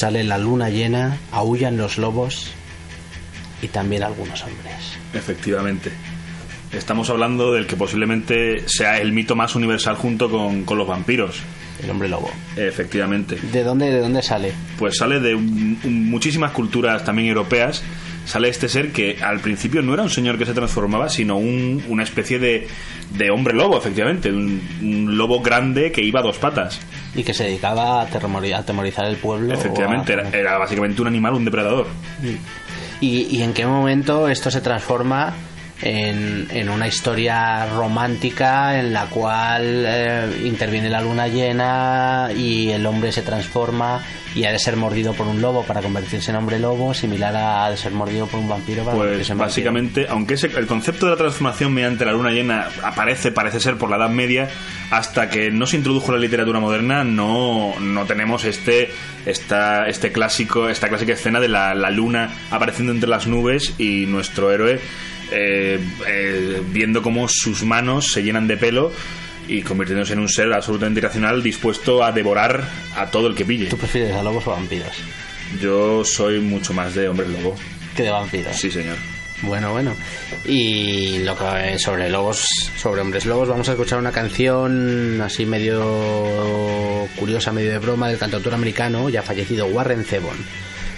Sale 0.00 0.24
la 0.24 0.38
luna 0.38 0.70
llena, 0.70 1.18
aullan 1.30 1.76
los 1.76 1.98
lobos 1.98 2.50
y 3.60 3.68
también 3.68 4.02
algunos 4.02 4.42
hombres. 4.44 4.96
Efectivamente. 5.12 5.92
Estamos 6.72 7.10
hablando 7.10 7.52
del 7.52 7.66
que 7.66 7.76
posiblemente 7.76 8.66
sea 8.66 8.96
el 8.98 9.12
mito 9.12 9.36
más 9.36 9.54
universal 9.56 9.96
junto 9.96 10.30
con, 10.30 10.64
con 10.64 10.78
los 10.78 10.88
vampiros. 10.88 11.40
El 11.84 11.90
hombre 11.90 12.08
lobo. 12.08 12.30
Efectivamente. 12.56 13.36
¿De 13.52 13.62
dónde, 13.62 13.90
de 13.90 14.00
dónde 14.00 14.22
sale? 14.22 14.54
Pues 14.78 14.96
sale 14.96 15.20
de 15.20 15.34
un- 15.34 15.78
un- 15.84 16.08
muchísimas 16.08 16.52
culturas 16.52 17.04
también 17.04 17.28
europeas. 17.28 17.82
Sale 18.26 18.48
este 18.48 18.68
ser 18.68 18.92
que 18.92 19.16
al 19.22 19.40
principio 19.40 19.82
no 19.82 19.94
era 19.94 20.02
un 20.02 20.10
señor 20.10 20.38
que 20.38 20.46
se 20.46 20.52
transformaba, 20.54 21.08
sino 21.08 21.36
un- 21.36 21.82
una 21.88 22.02
especie 22.04 22.38
de, 22.38 22.68
de 23.16 23.30
hombre 23.30 23.54
lobo, 23.54 23.76
efectivamente. 23.78 24.30
Un, 24.30 24.60
un 24.82 25.16
lobo 25.16 25.40
grande 25.40 25.90
que 25.90 26.02
iba 26.02 26.20
a 26.20 26.22
dos 26.22 26.38
patas. 26.38 26.78
Y 27.14 27.24
que 27.24 27.34
se 27.34 27.44
dedicaba 27.44 28.02
a, 28.02 28.08
atemori- 28.08 28.54
a 28.54 28.58
atemorizar 28.58 29.06
el 29.06 29.16
pueblo. 29.16 29.52
Efectivamente, 29.52 30.12
a- 30.12 30.20
era, 30.20 30.28
era 30.38 30.58
básicamente 30.58 31.00
un 31.02 31.08
animal, 31.08 31.34
un 31.34 31.44
depredador. 31.44 31.86
¿Y, 33.00 33.26
y 33.36 33.42
en 33.42 33.52
qué 33.54 33.66
momento 33.66 34.28
esto 34.28 34.50
se 34.50 34.60
transforma 34.60 35.32
en, 35.82 36.46
en 36.50 36.68
una 36.68 36.86
historia 36.86 37.66
romántica 37.66 38.78
en 38.78 38.92
la 38.92 39.06
cual 39.06 39.84
eh, 39.86 40.40
interviene 40.44 40.88
la 40.90 41.00
luna 41.00 41.28
llena 41.28 42.28
y 42.36 42.70
el 42.70 42.84
hombre 42.86 43.12
se 43.12 43.22
transforma 43.22 44.02
y 44.34 44.44
ha 44.44 44.52
de 44.52 44.58
ser 44.60 44.76
mordido 44.76 45.12
por 45.12 45.26
un 45.26 45.40
lobo 45.40 45.64
para 45.64 45.80
convertirse 45.82 46.30
en 46.30 46.36
hombre 46.36 46.60
lobo, 46.60 46.94
similar 46.94 47.34
a, 47.34 47.68
de 47.70 47.76
ser 47.76 47.90
mordido 47.92 48.26
por 48.28 48.38
un 48.38 48.48
vampiro 48.48 48.84
para 48.84 48.96
Pues 48.96 49.02
convertirse 49.06 49.32
en 49.32 49.38
vampiro? 49.38 49.48
básicamente, 49.50 50.06
aunque 50.08 50.34
ese- 50.34 50.46
el 50.56 50.66
concepto 50.68 51.06
de 51.06 51.12
la 51.12 51.18
transformación 51.18 51.72
mediante 51.74 52.04
la 52.04 52.12
luna 52.12 52.30
llena 52.30 52.68
aparece, 52.84 53.32
parece 53.32 53.58
ser 53.58 53.76
por 53.76 53.90
la 53.90 53.96
Edad 53.96 54.08
Media, 54.10 54.48
hasta 54.92 55.28
que 55.30 55.50
no 55.50 55.66
se 55.66 55.78
introdujo 55.78 56.08
en 56.08 56.14
la 56.14 56.20
literatura 56.20 56.60
moderna, 56.60 57.02
no, 57.02 57.74
no 57.80 58.04
tenemos 58.06 58.44
este, 58.44 58.90
esta, 59.26 59.86
este 59.88 60.12
clásico, 60.12 60.68
esta 60.68 60.88
clásica 60.88 61.14
escena 61.14 61.40
de 61.40 61.48
la, 61.48 61.74
la 61.74 61.90
luna 61.90 62.30
apareciendo 62.52 62.92
entre 62.92 63.08
las 63.08 63.26
nubes 63.26 63.74
y 63.78 64.06
nuestro 64.06 64.52
héroe 64.52 64.78
eh, 65.30 65.78
eh, 66.06 66.62
viendo 66.70 67.02
cómo 67.02 67.26
sus 67.28 67.62
manos 67.64 68.12
se 68.12 68.22
llenan 68.22 68.46
de 68.46 68.56
pelo 68.56 68.92
y 69.48 69.62
convirtiéndose 69.62 70.12
en 70.12 70.20
un 70.20 70.28
ser 70.28 70.52
absolutamente 70.52 71.00
irracional 71.00 71.42
dispuesto 71.42 72.04
a 72.04 72.12
devorar 72.12 72.64
a 72.96 73.10
todo 73.10 73.26
el 73.26 73.34
que 73.34 73.44
pille. 73.44 73.66
¿Tú 73.66 73.76
prefieres 73.76 74.14
a 74.14 74.22
lobos 74.22 74.46
o 74.46 74.50
vampiros? 74.50 74.96
Yo 75.60 76.04
soy 76.04 76.40
mucho 76.40 76.72
más 76.72 76.94
de 76.94 77.08
hombre 77.08 77.28
lobo. 77.28 77.56
Que 77.96 78.04
de 78.04 78.10
vampiros. 78.10 78.56
Sí, 78.56 78.70
señor. 78.70 78.96
Bueno, 79.42 79.72
bueno. 79.72 79.94
Y 80.44 81.18
lo 81.20 81.36
que 81.36 81.78
sobre 81.78 82.10
lobos, 82.10 82.46
sobre 82.76 83.00
hombres 83.00 83.24
lobos, 83.24 83.48
vamos 83.48 83.68
a 83.68 83.72
escuchar 83.72 83.98
una 83.98 84.12
canción 84.12 85.20
así 85.22 85.46
medio 85.46 87.08
curiosa, 87.16 87.52
medio 87.52 87.70
de 87.70 87.78
broma 87.78 88.08
del 88.08 88.18
cantautor 88.18 88.54
americano 88.54 89.08
ya 89.08 89.22
fallecido 89.22 89.66
Warren 89.66 90.04
Zevon. 90.04 90.36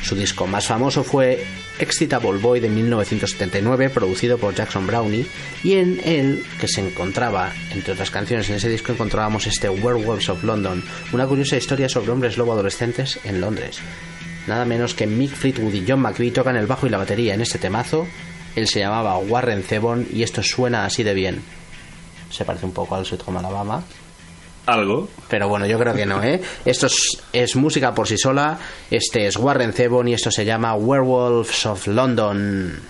Su 0.03 0.17
disco 0.17 0.47
más 0.47 0.67
famoso 0.67 1.05
fue 1.05 1.45
Excitable 1.79 2.39
Boy 2.39 2.61
de 2.61 2.69
1979, 2.69 3.91
producido 3.91 4.37
por 4.37 4.55
Jackson 4.55 4.87
Brownie, 4.87 5.27
y 5.63 5.75
en 5.75 6.01
él, 6.05 6.45
que 6.61 6.69
se 6.69 6.81
encontraba, 6.81 7.53
entre 7.71 7.93
otras 7.93 8.11
canciones, 8.11 8.51
en 8.51 8.57
ese 8.57 8.69
disco 8.69 8.93
encontrábamos 8.93 9.47
este 9.47 9.69
Werewolves 9.71 10.29
of 10.29 10.43
London, 10.45 10.83
una 11.13 11.27
curiosa 11.27 11.57
historia 11.57 11.89
sobre 11.89 12.11
hombres 12.11 12.37
lobo 12.37 12.53
adolescentes 12.53 13.21
en 13.25 13.41
Londres. 13.41 13.79
Nada 14.47 14.65
menos 14.65 14.95
que 14.95 15.07
Mick 15.07 15.31
Fleetwood 15.33 15.73
y 15.73 15.85
John 15.87 16.01
McVie 16.01 16.33
tocan 16.33 16.57
el 16.57 16.67
bajo 16.67 16.87
y 16.87 16.91
la 16.91 16.99
batería 16.99 17.35
en 17.35 17.41
este 17.41 17.59
temazo. 17.59 18.07
Él 18.57 18.67
se 18.67 18.81
llamaba 18.81 19.17
Warren 19.19 19.63
Zevon 19.63 20.07
y 20.13 20.25
esto 20.25 20.43
suena 20.43 20.85
así 20.85 21.05
de 21.05 21.15
bien. 21.15 21.43
Se 22.31 22.45
parece 22.45 22.67
un 22.67 22.73
poco 22.73 22.97
al 22.97 23.07
Sweet 23.07 23.23
Home 23.27 23.39
Alabama. 23.39 23.85
Algo. 24.67 25.09
Pero 25.29 25.49
bueno, 25.49 25.67
yo 25.67 25.79
creo 25.79 25.95
que 25.95 26.07
no, 26.07 26.23
¿eh? 26.23 26.41
Esto 26.65 26.87
es, 26.87 27.23
es 27.33 27.57
música 27.57 27.95
por 27.95 28.07
sí 28.07 28.17
sola. 28.17 28.59
Este 28.91 29.27
es 29.27 29.37
Warren 29.37 29.73
Zevon 29.73 30.09
y 30.09 30.15
esto 30.15 30.31
se 30.31 30.45
llama 30.45 30.75
Werewolves 30.75 31.67
of 31.67 31.87
London. 31.89 32.81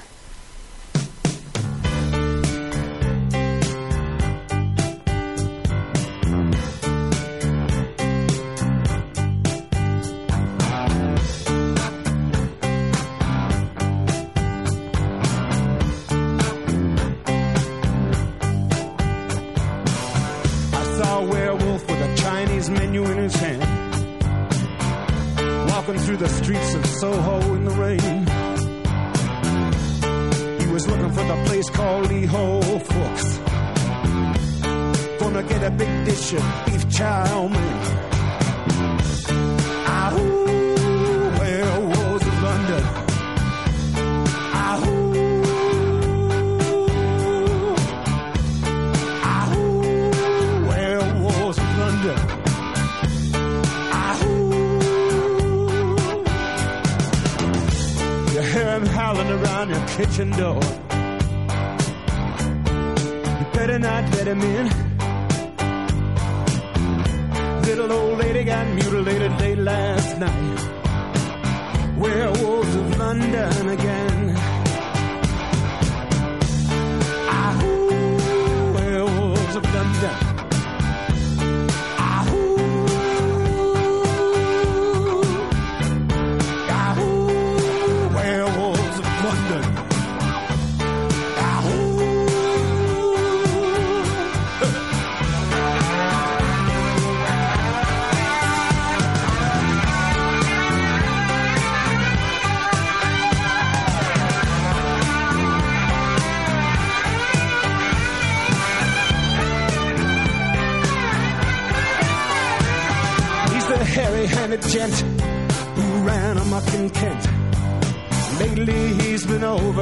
Was 30.73 30.87
looking 30.89 31.13
for 31.13 31.25
the 31.25 31.45
place 31.47 31.69
called 31.69 32.09
Lee 32.09 32.25
Ho 32.25 32.61
Fooks. 32.61 33.39
Gonna 35.19 35.43
get 35.43 35.63
a 35.63 35.71
big 35.71 36.05
dish 36.07 36.33
of 36.33 36.45
beef 36.67 36.89
chow 36.91 37.49
mein. 37.49 38.12
Your 59.73 59.87
kitchen 59.89 60.31
door. 60.33 60.61
You 63.39 63.47
better 63.57 63.79
not 63.79 64.05
let 64.15 64.27
him 64.29 64.43
in. 64.43 64.67
Little 67.63 67.91
old 67.93 68.19
lady 68.19 68.45
got 68.45 68.67
mutilated 68.75 69.33
late 69.41 69.59
last 69.59 70.19
night. 70.19 70.61
Werewolves 71.97 72.75
of 72.75 72.99
London 72.99 73.69
again. 73.71 74.12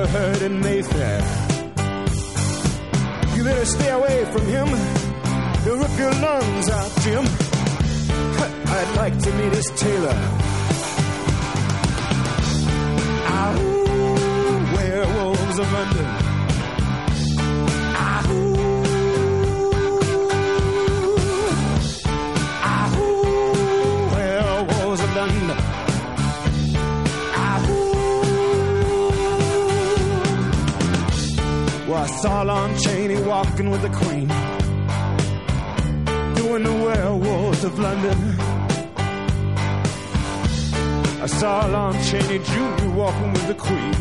In 0.00 0.60
Mayfair. 0.60 1.20
You 3.36 3.44
better 3.44 3.66
stay 3.66 3.90
away 3.90 4.24
from 4.32 4.46
him. 4.46 4.68
He'll 5.62 5.76
rip 5.76 5.98
your 5.98 6.12
lungs 6.12 6.70
out, 6.70 6.90
Jim. 7.02 7.24
I'd 8.72 8.96
like 8.96 9.18
to 9.18 9.32
meet 9.34 9.52
his 9.52 9.66
tailor. 9.76 10.16
Ahoo, 13.26 14.74
werewolves 14.74 15.58
of 15.58 15.72
London. 15.72 16.19
I 32.00 32.06
saw 32.06 32.40
Lon 32.40 32.78
Chaney 32.78 33.20
walking 33.20 33.68
with 33.68 33.82
the 33.82 33.90
Queen, 33.90 34.28
doing 36.34 36.62
the 36.62 36.72
werewolves 36.72 37.62
of 37.62 37.78
London. 37.78 38.18
I 41.20 41.26
saw 41.26 41.66
Lon 41.66 41.92
Chaney 42.02 42.38
Jr. 42.38 42.88
walking 42.96 43.32
with 43.34 43.46
the 43.48 43.54
Queen, 43.54 43.92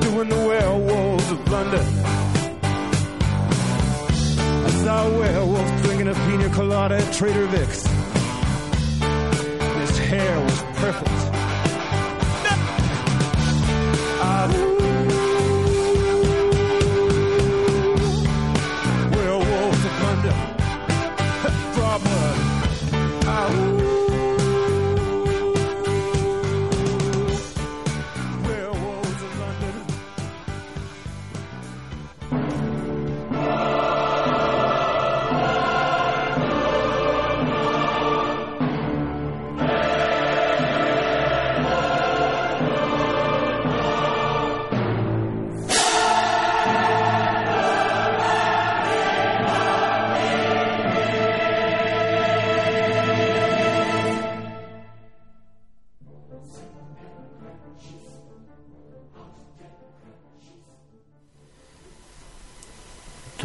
doing 0.00 0.28
the 0.28 0.44
werewolves 0.48 1.30
of 1.30 1.48
London. 1.52 1.86
I 4.66 4.70
saw 4.82 5.06
a 5.06 5.18
werewolf 5.18 5.82
drinking 5.82 6.08
a 6.08 6.14
pina 6.14 6.50
colada 6.50 6.96
at 6.96 7.14
Trader 7.14 7.46
Vic's. 7.46 8.03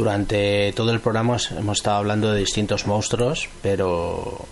Durante 0.09 0.73
todo 0.75 0.91
el 0.91 1.01
programa 1.01 1.37
hemos- 1.55 1.77
estado 1.77 1.97
hablando 1.97 2.33
de 2.33 2.39
distintos 2.39 2.87
monstruos, 2.87 3.47
pero 3.61 4.43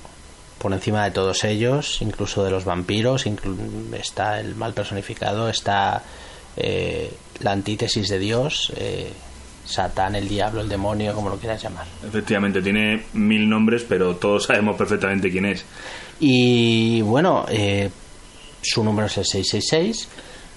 por 0.60 0.72
encima 0.72 1.04
de 1.04 1.10
todos 1.10 1.44
ellos, 1.46 1.98
incluso 2.04 2.44
de 2.44 2.52
los 2.52 2.64
vampiros, 2.64 3.26
está 3.94 4.40
el 4.40 4.54
mal 4.54 4.76
personificado, 4.76 5.50
está 5.50 6.04
eh, 6.58 7.12
la 7.40 7.54
antítesis 7.54 8.08
de 8.08 8.20
Dios, 8.20 8.72
eh, 8.78 9.12
Satán, 9.66 10.16
el 10.16 10.28
diablo, 10.30 10.62
el 10.62 10.70
demonio, 10.70 11.16
como 11.16 11.30
lo 11.30 11.38
quieras 11.38 11.64
llamar. 11.64 11.88
Efectivamente, 12.08 12.62
tiene 12.62 13.06
mil 13.14 13.50
nombres, 13.50 13.84
pero 13.90 14.16
todos 14.16 14.44
sabemos 14.46 14.76
perfectamente 14.78 15.32
quién 15.32 15.46
es. 15.46 15.66
Y 16.20 17.02
bueno, 17.02 17.46
eh, 17.50 17.90
su 18.62 18.84
número 18.84 19.08
es 19.08 19.18
el 19.18 19.26
666. 19.26 20.08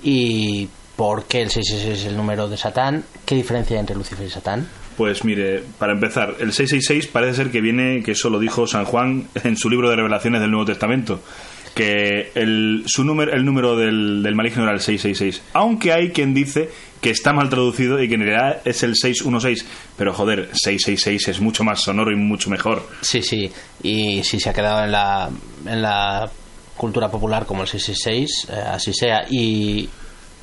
¿Y 0.03 0.68
por 0.94 1.24
qué 1.24 1.40
el 1.40 1.51
666 1.51 2.01
es 2.01 2.07
el 2.07 2.16
número 2.18 2.48
de 2.51 2.59
Satán? 2.59 3.03
¿Qué 3.24 3.34
diferencia 3.34 3.76
hay 3.76 3.80
entre 3.80 3.96
Lucifer 3.96 4.26
y 4.26 4.30
Satán? 4.30 4.68
Pues 5.01 5.24
mire, 5.24 5.62
para 5.78 5.94
empezar, 5.94 6.34
el 6.40 6.53
666 6.53 7.07
parece 7.07 7.36
ser 7.36 7.51
que 7.51 7.62
viene, 7.62 8.03
que 8.03 8.12
eso 8.12 8.28
lo 8.28 8.38
dijo 8.38 8.66
San 8.66 8.84
Juan 8.84 9.28
en 9.44 9.57
su 9.57 9.70
libro 9.70 9.88
de 9.88 9.96
revelaciones 9.96 10.42
del 10.42 10.51
Nuevo 10.51 10.66
Testamento, 10.66 11.22
que 11.74 12.32
el, 12.34 12.82
su 12.84 13.03
número, 13.03 13.32
el 13.32 13.46
número 13.46 13.78
del, 13.78 14.22
del 14.22 14.34
maligno 14.34 14.64
era 14.64 14.74
el 14.74 14.80
666. 14.80 15.42
Aunque 15.55 15.94
hay 15.94 16.11
quien 16.11 16.34
dice 16.34 16.68
que 17.01 17.09
está 17.09 17.32
mal 17.32 17.48
traducido 17.48 18.03
y 18.03 18.11
que 18.11 18.16
en 18.16 18.26
realidad 18.26 18.61
es 18.66 18.82
el 18.82 18.94
616. 18.94 19.64
Pero 19.96 20.12
joder, 20.12 20.51
666 20.53 21.28
es 21.28 21.40
mucho 21.40 21.64
más 21.64 21.80
sonoro 21.80 22.12
y 22.12 22.16
mucho 22.16 22.51
mejor. 22.51 22.86
Sí, 23.01 23.22
sí. 23.22 23.51
Y 23.82 24.22
si 24.22 24.38
se 24.38 24.51
ha 24.51 24.53
quedado 24.53 24.84
en 24.84 24.92
la, 24.92 25.30
en 25.64 25.80
la 25.80 26.30
cultura 26.76 27.11
popular 27.11 27.46
como 27.46 27.62
el 27.62 27.68
666, 27.68 28.48
eh, 28.51 28.68
así 28.70 28.92
sea. 28.92 29.24
Y 29.30 29.88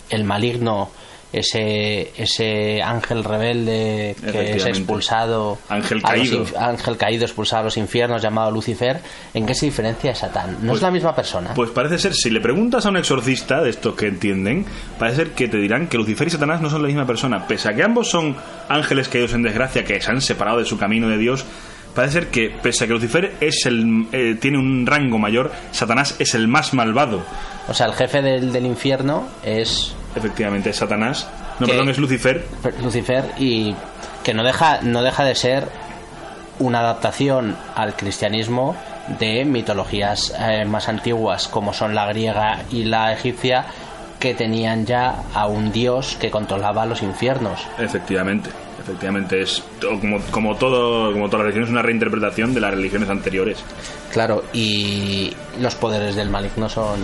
el 0.09 0.23
maligno, 0.23 0.89
ese, 1.33 2.11
ese 2.17 2.81
ángel 2.81 3.23
rebelde 3.23 4.15
que 4.31 4.51
es 4.55 4.65
expulsado. 4.65 5.57
Ángel 5.69 5.99
los 5.99 6.09
caído. 6.09 6.45
ángel 6.59 6.97
caído 6.97 7.25
expulsado 7.25 7.61
a 7.61 7.65
los 7.65 7.77
infiernos, 7.77 8.21
llamado 8.21 8.51
Lucifer. 8.51 8.99
¿En 9.33 9.45
qué 9.45 9.53
se 9.53 9.65
diferencia 9.65 10.11
de 10.11 10.15
Satán? 10.15 10.57
¿No 10.61 10.67
Pues- 10.69 10.77
es 10.77 10.81
la 10.83 10.91
misma 10.91 11.15
persona? 11.15 11.53
Pues 11.53 11.69
parece 11.71 11.97
ser, 11.99 12.13
si 12.13 12.29
le 12.29 12.39
preguntas 12.39 12.85
a 12.85 12.89
un 12.89 12.97
exorcista 12.97 13.61
de 13.61 13.69
estos 13.71 13.95
que 13.95 14.07
entienden, 14.07 14.65
parece 14.97 15.17
ser 15.17 15.31
que 15.31 15.47
te 15.47 15.57
dirán 15.57 15.87
que 15.87 15.97
Lucifer 15.97 16.27
y 16.27 16.31
Satanás 16.31 16.61
no 16.61 16.69
son 16.69 16.81
la 16.81 16.87
misma 16.87 17.05
persona. 17.05 17.45
Pese 17.47 17.69
a 17.69 17.73
que 17.73 17.83
ambos 17.83 18.09
son 18.09 18.35
ángeles 18.69 19.09
caídos 19.09 19.33
en 19.33 19.43
desgracia 19.43 19.83
que 19.83 19.99
se 20.01 20.09
han 20.11 20.21
separado 20.21 20.59
de 20.59 20.65
su 20.65 20.77
camino 20.77 21.09
de 21.09 21.17
Dios, 21.17 21.45
parece 21.93 22.13
ser 22.13 22.27
que, 22.27 22.49
pese 22.61 22.83
a 22.83 22.87
que 22.87 22.93
Lucifer 22.93 23.33
es 23.41 23.65
el, 23.65 24.07
eh, 24.11 24.37
tiene 24.39 24.57
un 24.59 24.85
rango 24.85 25.17
mayor, 25.17 25.51
Satanás 25.71 26.15
es 26.19 26.35
el 26.35 26.47
más 26.47 26.73
malvado. 26.73 27.21
O 27.67 27.73
sea, 27.73 27.87
el 27.87 27.93
jefe 27.93 28.21
del, 28.21 28.53
del 28.53 28.65
infierno 28.65 29.27
es 29.43 29.93
Efectivamente, 30.17 30.69
es 30.71 30.75
Satanás. 30.75 31.27
No, 31.59 31.65
Que- 31.65 31.71
perdón, 31.73 31.89
es 31.89 31.97
Lucifer. 31.97 32.45
Lucifer 32.83 33.25
y 33.37 33.75
que 34.23 34.33
no 34.33 34.43
deja 34.43 34.79
no 34.81 35.01
deja 35.01 35.23
de 35.23 35.35
ser 35.35 35.67
una 36.59 36.79
adaptación 36.79 37.55
al 37.75 37.95
cristianismo 37.95 38.75
de 39.19 39.45
mitologías 39.45 40.33
eh, 40.39 40.65
más 40.65 40.89
antiguas 40.89 41.47
como 41.47 41.71
son 41.73 41.95
la 41.95 42.07
griega 42.07 42.63
y 42.71 42.83
la 42.83 43.13
egipcia 43.13 43.65
que 44.19 44.33
tenían 44.33 44.85
ya 44.85 45.23
a 45.33 45.45
un 45.47 45.71
dios 45.71 46.17
que 46.19 46.31
controlaba 46.31 46.85
los 46.87 47.03
infiernos. 47.03 47.61
Efectivamente, 47.77 48.49
efectivamente 48.81 49.41
es 49.41 49.63
como, 49.81 50.19
como 50.31 50.55
todo 50.55 51.13
como 51.13 51.27
toda 51.27 51.37
la 51.39 51.43
religión 51.43 51.65
es 51.65 51.69
una 51.69 51.83
reinterpretación 51.83 52.53
de 52.55 52.59
las 52.61 52.71
religiones 52.71 53.09
anteriores, 53.09 53.59
Claro, 54.11 54.43
y 54.53 55.31
los 55.59 55.75
poderes 55.75 56.15
del 56.15 56.29
maligno 56.31 56.67
son 56.67 56.99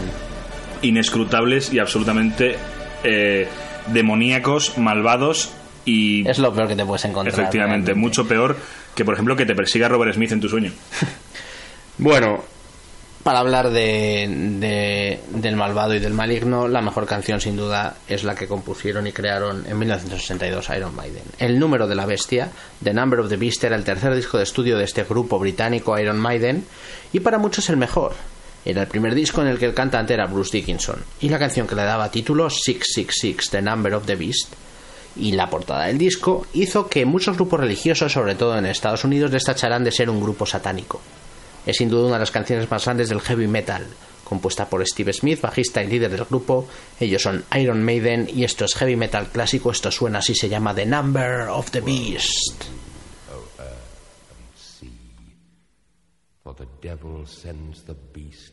inescrutables 0.81 1.71
y 1.73 1.79
absolutamente 1.79 2.57
eh, 3.03 3.47
demoníacos, 3.87 4.77
malvados 4.77 5.51
y 5.85 6.27
es 6.29 6.39
lo 6.39 6.53
peor 6.53 6.67
que 6.67 6.75
te 6.75 6.85
puedes 6.85 7.03
encontrar. 7.05 7.33
efectivamente 7.39 7.87
realmente. 7.87 7.93
mucho 7.95 8.27
peor 8.27 8.55
que 8.95 9.03
por 9.03 9.13
ejemplo 9.15 9.35
que 9.35 9.45
te 9.45 9.55
persiga 9.55 9.87
Robert 9.89 10.13
Smith 10.13 10.31
en 10.31 10.39
tu 10.41 10.49
sueño. 10.49 10.71
Bueno, 11.97 12.43
para 13.23 13.39
hablar 13.39 13.69
de, 13.69 14.27
de- 14.59 15.19
del 15.39 15.55
malvado 15.55 15.93
y 15.93 15.99
del 15.99 16.13
maligno, 16.13 16.67
la 16.67 16.81
mejor 16.81 17.05
canción 17.05 17.39
sin 17.39 17.55
duda 17.55 17.95
es 18.07 18.23
la 18.23 18.35
que 18.35 18.47
compusieron 18.47 19.05
y 19.07 19.11
crearon 19.13 19.65
en 19.67 19.77
1962 19.77 20.69
Iron 20.75 20.95
Maiden. 20.95 21.23
El 21.37 21.59
número 21.59 21.87
de 21.87 21.95
la 21.95 22.05
bestia, 22.05 22.49
The 22.83 22.93
Number 22.93 23.19
of 23.19 23.29
the 23.29 23.37
Beast, 23.37 23.63
era 23.63 23.75
el 23.75 23.83
tercer 23.83 24.15
disco 24.15 24.37
de 24.37 24.43
estudio 24.43 24.77
de 24.77 24.83
este 24.85 25.03
grupo 25.03 25.37
británico 25.39 25.97
Iron 25.99 26.17
Maiden 26.17 26.65
y 27.13 27.19
para 27.19 27.37
muchos 27.37 27.69
el 27.69 27.77
mejor. 27.77 28.13
Era 28.65 28.81
el 28.81 28.87
primer 28.87 29.13
disco 29.13 29.41
en 29.41 29.47
el 29.47 29.59
que 29.59 29.65
el 29.65 29.73
cantante 29.73 30.13
era 30.13 30.27
Bruce 30.27 30.55
Dickinson 30.57 31.03
y 31.21 31.29
la 31.29 31.39
canción 31.39 31.67
que 31.67 31.75
le 31.75 31.83
daba 31.83 32.09
título 32.09 32.49
666, 32.49 33.49
The 33.49 33.61
Number 33.61 33.93
of 33.93 34.05
the 34.05 34.15
Beast 34.15 34.53
y 35.15 35.33
la 35.33 35.49
portada 35.49 35.85
del 35.85 35.97
disco 35.97 36.47
hizo 36.53 36.87
que 36.87 37.05
muchos 37.05 37.35
grupos 37.35 37.59
religiosos, 37.59 38.11
sobre 38.11 38.35
todo 38.35 38.57
en 38.57 38.65
Estados 38.65 39.03
Unidos, 39.03 39.31
les 39.31 39.43
tacharan 39.43 39.83
de 39.83 39.91
ser 39.91 40.09
un 40.09 40.21
grupo 40.21 40.45
satánico. 40.45 41.01
Es 41.65 41.77
sin 41.77 41.89
duda 41.89 42.07
una 42.07 42.15
de 42.15 42.21
las 42.21 42.31
canciones 42.31 42.69
más 42.69 42.85
grandes 42.85 43.09
del 43.09 43.21
heavy 43.21 43.47
metal, 43.47 43.85
compuesta 44.23 44.67
por 44.67 44.85
Steve 44.85 45.13
Smith, 45.13 45.41
bajista 45.41 45.83
y 45.83 45.87
líder 45.87 46.11
del 46.11 46.25
grupo. 46.25 46.67
Ellos 46.99 47.21
son 47.21 47.45
Iron 47.55 47.83
Maiden 47.83 48.29
y 48.33 48.43
esto 48.43 48.65
es 48.65 48.75
heavy 48.75 48.95
metal 48.95 49.27
clásico, 49.27 49.71
esto 49.71 49.91
suena 49.91 50.19
así, 50.19 50.33
se 50.35 50.49
llama 50.49 50.73
The 50.73 50.85
Number 50.85 51.47
of 51.49 51.71
the 51.71 51.81
Beast. 51.81 52.63
For 56.43 56.53
the 56.53 56.67
devil 56.81 57.25
sends 57.25 57.83
the 57.85 57.95
beast 58.13 58.52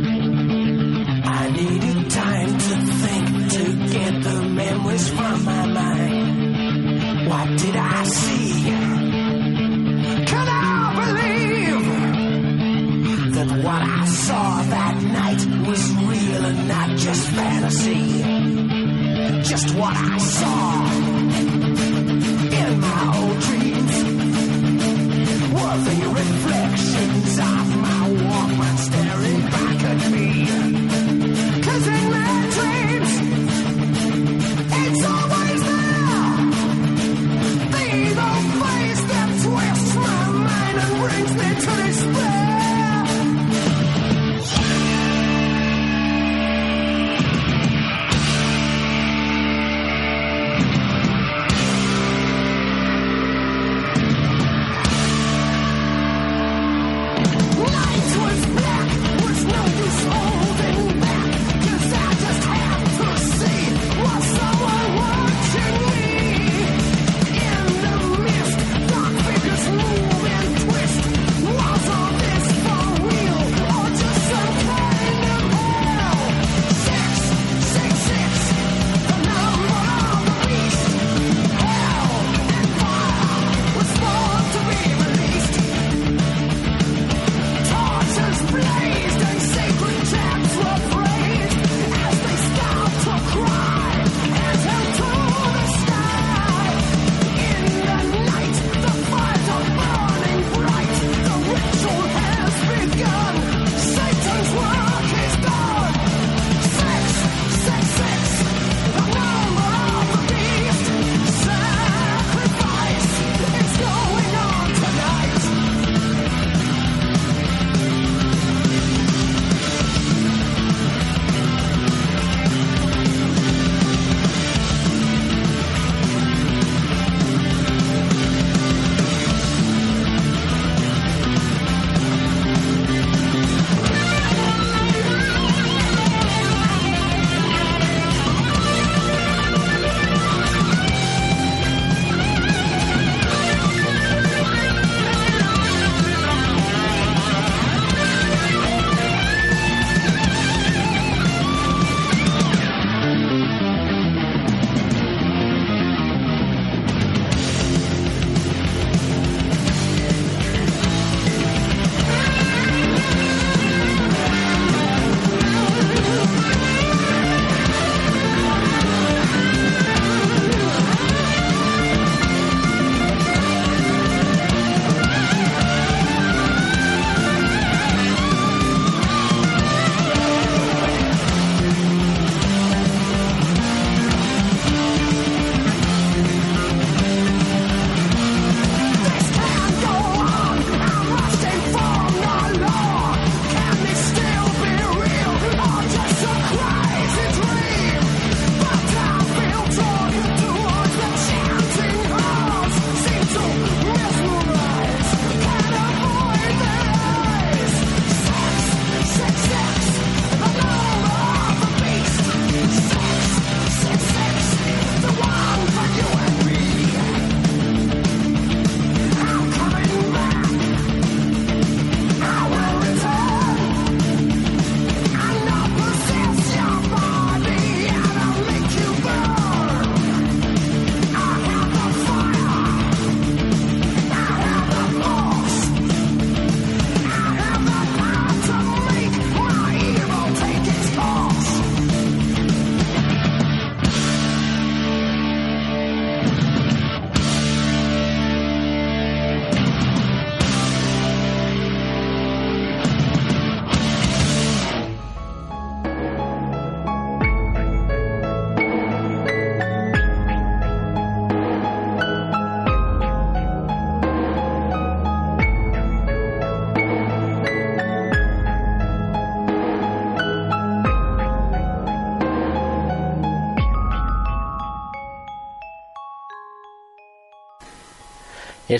I 1.23 1.49
needed 1.51 2.09
time 2.11 2.57
to 2.57 2.75
think 3.01 3.51
to 3.51 3.63
get 3.93 4.23
the 4.23 4.41
memories 4.41 5.09
from 5.09 5.45
my 5.45 5.65
mind. 5.67 7.27
What 7.29 7.57
did 7.59 7.75
I 7.75 8.03
see? 8.03 8.63
Can 10.25 10.47
I 10.47 10.93
believe 10.99 11.85
that 13.35 13.49
what 13.63 13.81
I 13.81 14.05
saw 14.05 14.61
that 14.63 14.95
night 15.03 15.45
was 15.67 15.91
real 15.93 16.45
and 16.45 16.67
not 16.67 16.97
just 16.97 17.27
fantasy? 17.29 18.23
Just 19.43 19.75
what 19.75 19.95
I 19.95 20.17
saw 20.17 20.85
in 22.61 22.79
my 22.79 23.17
old 23.17 23.39
dreams 23.39 23.95
were 25.53 25.77
the 25.87 25.97
reflections 26.21 27.37
of 27.39 27.77
my 27.77 28.09
Walkman 28.27 28.77
staring 28.77 29.41
back 29.41 29.83
at 29.83 30.11
me. 30.11 30.80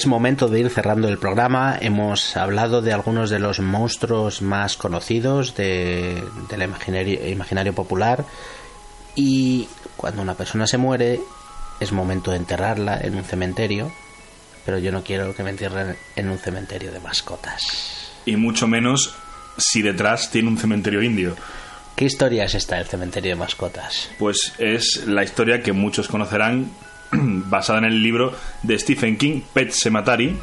Es 0.01 0.07
momento 0.07 0.47
de 0.47 0.59
ir 0.61 0.69
cerrando 0.71 1.07
el 1.09 1.19
programa. 1.19 1.77
Hemos 1.79 2.35
hablado 2.35 2.81
de 2.81 2.91
algunos 2.91 3.29
de 3.29 3.37
los 3.37 3.59
monstruos 3.59 4.41
más 4.41 4.75
conocidos 4.75 5.53
de- 5.55 6.23
del 6.49 6.63
imaginario, 6.63 7.29
imaginario 7.29 7.73
popular. 7.73 8.25
Y 9.13 9.67
cuando 9.97 10.23
una 10.23 10.33
persona 10.33 10.65
se 10.65 10.79
muere, 10.79 11.19
es 11.79 11.91
momento 11.91 12.31
de 12.31 12.37
enterrarla 12.37 12.99
en 12.99 13.15
un 13.15 13.23
cementerio. 13.23 13.91
Pero 14.65 14.79
yo 14.79 14.91
no 14.91 15.03
quiero 15.03 15.35
que 15.35 15.43
me 15.43 15.51
entierren 15.51 15.95
en 16.15 16.29
un 16.31 16.39
cementerio 16.39 16.91
de 16.91 16.99
mascotas. 16.99 17.61
Y 18.25 18.37
mucho 18.37 18.65
menos 18.65 19.13
si 19.59 19.83
detrás 19.83 20.31
tiene 20.31 20.47
un 20.49 20.57
cementerio 20.57 21.03
indio. 21.03 21.35
¿Qué 21.95 22.05
historia 22.05 22.45
es 22.45 22.55
esta 22.55 22.77
del 22.77 22.87
cementerio 22.87 23.29
de 23.33 23.35
mascotas? 23.35 24.09
Pues 24.17 24.53
es 24.57 25.03
la 25.05 25.23
historia 25.23 25.61
que 25.61 25.73
muchos 25.73 26.07
conocerán 26.07 26.71
basada 27.49 27.79
en 27.79 27.85
el 27.85 28.01
libro 28.03 28.33
de 28.63 28.77
Stephen 28.79 29.17
King, 29.17 29.41
Pet 29.53 29.71
Sematary, 29.71 30.37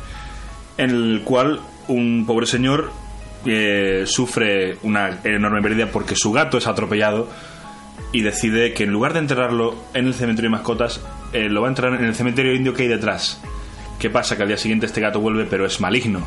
en 0.76 0.90
el 0.90 1.22
cual 1.24 1.60
un 1.88 2.24
pobre 2.26 2.46
señor 2.46 2.90
eh, 3.46 4.04
sufre 4.06 4.76
una 4.82 5.18
enorme 5.24 5.62
pérdida 5.62 5.86
porque 5.90 6.14
su 6.16 6.32
gato 6.32 6.58
es 6.58 6.66
atropellado 6.66 7.28
y 8.12 8.22
decide 8.22 8.72
que 8.74 8.84
en 8.84 8.90
lugar 8.90 9.12
de 9.12 9.20
enterrarlo 9.20 9.74
en 9.94 10.06
el 10.06 10.14
cementerio 10.14 10.50
de 10.50 10.56
mascotas, 10.56 11.00
eh, 11.32 11.48
lo 11.48 11.60
va 11.62 11.68
a 11.68 11.70
enterrar 11.70 11.94
en 11.94 12.04
el 12.04 12.14
cementerio 12.14 12.54
indio 12.54 12.74
que 12.74 12.82
hay 12.84 12.88
detrás. 12.88 13.40
¿Qué 13.98 14.10
pasa? 14.10 14.36
Que 14.36 14.42
al 14.42 14.48
día 14.48 14.56
siguiente 14.56 14.86
este 14.86 15.00
gato 15.00 15.20
vuelve, 15.20 15.44
pero 15.44 15.66
es 15.66 15.80
maligno. 15.80 16.24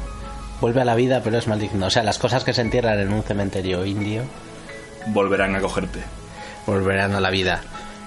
Vuelve 0.59 0.81
a 0.81 0.85
la 0.85 0.93
vida, 0.95 1.21
pero 1.23 1.37
es 1.37 1.47
maligno. 1.47 1.87
O 1.87 1.89
sea, 1.89 2.03
las 2.03 2.19
cosas 2.19 2.43
que 2.43 2.53
se 2.53 2.61
entierran 2.61 2.99
en 2.99 3.11
un 3.13 3.23
cementerio 3.23 3.85
indio 3.85 4.23
Volverán 5.07 5.55
a 5.55 5.61
cogerte. 5.61 6.01
volverán 6.67 7.15
a 7.15 7.19
la 7.21 7.31
vida. 7.31 7.61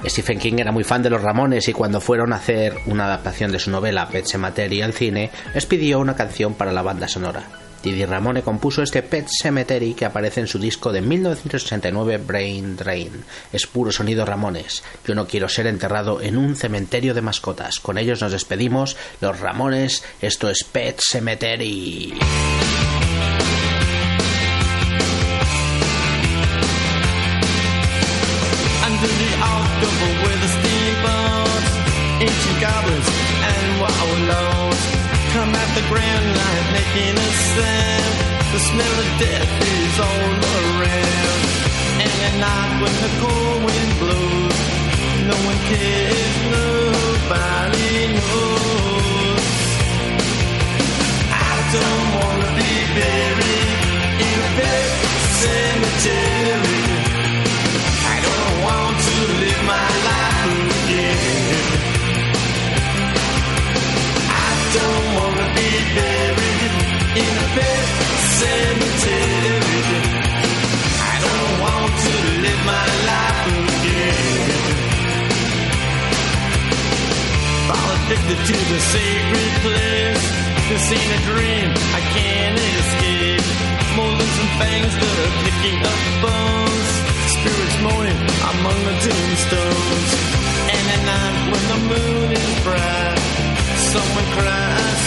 Stephen 0.06 0.38
King 0.38 0.54
era 0.58 0.72
muy 0.72 0.84
fan 0.84 1.02
de 1.02 1.10
los 1.10 1.22
Ramones 1.22 1.68
y 1.68 1.72
cuando 1.72 2.00
fueron 2.00 2.32
a 2.32 2.36
hacer 2.36 2.78
una 2.86 3.06
adaptación 3.06 3.52
de 3.52 3.58
su 3.58 3.70
novela 3.70 4.08
Pet 4.08 4.26
Sematary 4.26 4.82
al 4.82 4.92
cine, 4.92 5.30
les 5.54 5.66
pidió 5.66 6.00
una 6.00 6.14
canción 6.14 6.54
para 6.54 6.72
la 6.72 6.82
banda 6.82 7.08
sonora. 7.08 7.44
Didi 7.84 8.06
Ramone 8.06 8.42
compuso 8.42 8.82
este 8.82 9.02
Pet 9.02 9.26
Cemetery 9.28 9.92
que 9.92 10.06
aparece 10.06 10.40
en 10.40 10.46
su 10.46 10.58
disco 10.58 10.90
de 10.90 11.02
1969 11.02 12.16
Brain 12.16 12.76
Drain. 12.76 13.24
Es 13.52 13.66
puro 13.66 13.92
sonido 13.92 14.24
Ramones. 14.24 14.82
Yo 15.06 15.14
no 15.14 15.26
quiero 15.26 15.50
ser 15.50 15.66
enterrado 15.66 16.22
en 16.22 16.38
un 16.38 16.56
cementerio 16.56 17.12
de 17.12 17.20
mascotas. 17.20 17.80
Con 17.80 17.98
ellos 17.98 18.22
nos 18.22 18.32
despedimos. 18.32 18.96
Los 19.20 19.38
Ramones, 19.38 20.02
esto 20.22 20.48
es 20.48 20.64
Pet 20.64 20.98
Cemetery. 20.98 22.14
Ancient 32.24 32.58
goblins 32.60 33.08
and 33.52 33.64
wallows 33.80 34.80
come 35.34 35.52
at 35.52 35.70
the 35.76 35.84
grand 35.92 36.26
line 36.40 36.66
making 36.72 37.14
a 37.28 37.30
sound. 37.52 38.14
The 38.54 38.60
smell 38.70 38.96
of 39.04 39.10
death 39.20 39.52
is 39.76 39.94
all 40.08 40.32
around. 40.56 41.40
And 42.04 42.16
at 42.28 42.34
night 42.46 42.72
when 42.82 42.94
the 43.04 43.12
cold 43.20 43.60
wind 43.66 43.92
blows, 44.00 44.58
no 45.30 45.36
one 45.50 45.60
cares, 45.68 46.34
nobody 46.56 47.92
knows. 48.16 49.44
I 51.28 51.54
don't 51.76 52.08
wanna 52.18 52.50
be 52.60 52.72
buried 52.98 53.70
in 54.28 54.36
a 54.48 54.50
pet 54.58 54.88
cemetery. 55.44 56.84
I 58.12 58.16
don't 58.28 58.56
want 58.68 58.96
to 59.08 59.16
live 59.42 59.62
my 59.74 59.88
life 60.08 60.54
again. 60.84 61.43
Be 65.56 65.68
buried 65.96 66.72
in 67.22 67.32
a 67.44 67.46
pet 67.54 67.86
cemetery. 68.38 69.82
I 71.12 71.14
don't 71.24 71.52
want 71.64 71.92
to 72.04 72.12
live 72.44 72.62
my 72.66 72.86
life 73.10 73.42
again. 73.70 74.50
Fall 77.68 77.88
addicted 77.96 78.40
to 78.50 78.56
the 78.72 78.80
sacred 78.94 79.52
place. 79.64 80.24
This 80.68 80.84
ain't 80.96 81.12
a 81.12 81.20
dream, 81.28 81.68
I 81.98 82.00
can't 82.16 82.58
escape. 82.58 83.46
Molars 83.96 84.36
and 84.42 84.52
fangs 84.58 84.94
that 85.00 85.16
are 85.24 85.34
picking 85.44 85.78
up 85.92 86.00
bones. 86.24 86.90
Spirits 87.36 87.78
moaning 87.84 88.20
among 88.52 88.78
the 88.88 88.94
tombstones. 89.04 90.10
And 90.74 90.84
at 90.94 91.02
night 91.04 91.23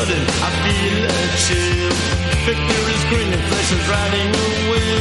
Sudden, 0.00 0.24
I 0.48 0.50
feel 0.64 0.98
a 1.04 1.22
chill. 1.44 1.92
Victor 2.48 2.82
is 2.94 3.02
grinning, 3.10 3.44
flesh 3.50 3.70
is 3.76 3.84
riding 3.94 4.30
away. 4.48 4.96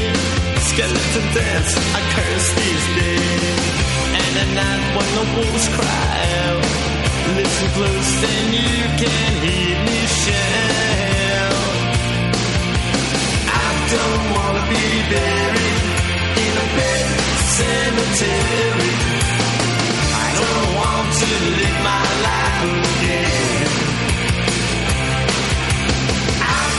Skeleton 0.69 1.27
dance, 1.35 1.71
I 1.99 2.01
curse 2.15 2.49
these 2.59 2.85
days. 2.99 3.59
And 4.19 4.33
at 4.43 4.49
night 4.59 4.83
when 4.95 5.09
the 5.17 5.25
wolves 5.35 5.67
cry 5.77 6.15
out, 6.47 6.65
listen 7.39 7.69
close 7.77 8.11
and 8.33 8.47
you 8.59 8.79
can 9.01 9.31
hear 9.45 9.75
me 9.87 9.99
shout. 10.23 11.63
I 13.63 13.69
don't 13.95 14.25
wanna 14.35 14.63
be 14.73 14.85
buried 15.13 15.81
in 16.43 16.53
a 16.63 16.67
pet 16.75 17.05
cemetery. 17.55 18.93
I 20.23 20.27
don't 20.39 20.69
want 20.79 21.07
to 21.21 21.29
live 21.59 21.77
my 21.87 22.05
life 22.27 22.61
again. 22.83 23.88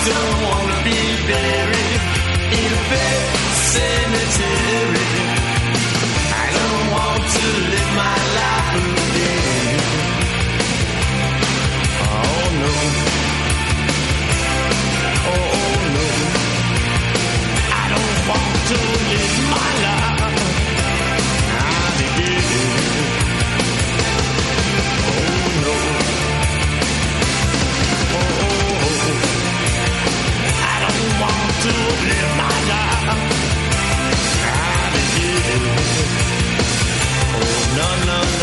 I 0.00 0.08
don't 0.08 0.40
want 0.48 0.68
to 0.72 0.78
be 0.82 0.96
buried 1.28 2.00
in 2.56 2.72
a 2.72 2.82
pet 2.88 3.20
cemetery. 3.68 5.12
I 6.32 6.46
don't 6.56 6.86
want 6.96 7.22
to 7.36 7.44
live 7.68 7.90
my 8.00 8.16
life 8.40 8.86
again. 9.04 9.76
Oh 12.08 12.44
no. 12.60 12.72
Oh 15.28 15.68
no. 15.96 16.06
I 17.76 17.84
don't 17.92 18.18
want 18.30 18.56
to 18.70 18.78
live 19.10 19.36
my 19.52 19.70
life. 19.84 20.32
Again. 22.00 22.44
Oh 25.04 25.76
no. 25.94 25.99
To 31.62 31.68
live 31.68 32.32
my 32.40 32.56
life. 32.72 33.20
Not 34.46 34.92
again. 35.02 35.64
Oh 37.36 37.60
no 37.76 37.88
no 38.08 38.39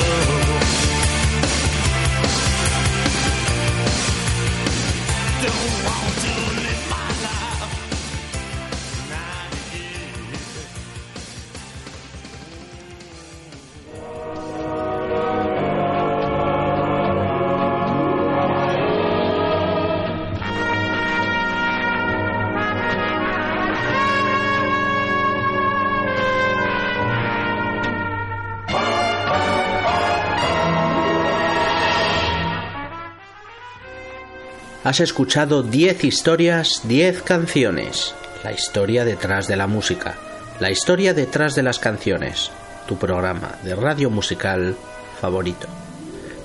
Has 34.88 35.02
escuchado 35.02 35.64
10 35.64 36.06
historias, 36.06 36.84
10 36.86 37.24
canciones. 37.24 38.16
La 38.42 38.54
historia 38.54 39.04
detrás 39.04 39.50
de 39.50 39.58
la 39.58 39.68
música. 39.68 40.16
La 40.62 40.72
historia 40.72 41.14
detrás 41.14 41.56
de 41.56 41.64
las 41.64 41.78
canciones. 41.78 42.52
Tu 42.88 42.96
programa 42.96 43.56
de 43.66 43.76
radio 43.76 44.10
musical 44.10 44.78
favorito. 45.20 45.68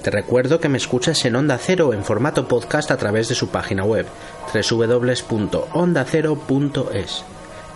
Te 0.02 0.10
recuerdo 0.10 0.59
que 0.59 0.69
me 0.69 0.78
escuchas 0.78 1.24
en 1.24 1.36
Onda 1.36 1.56
Cero 1.56 1.94
en 1.94 2.02
formato 2.02 2.48
podcast 2.48 2.90
a 2.90 2.97
través 2.97 3.28
de 3.28 3.36
su 3.36 3.51
página 3.51 3.85
web 3.85 4.06
www.ondacero.es. 4.52 7.24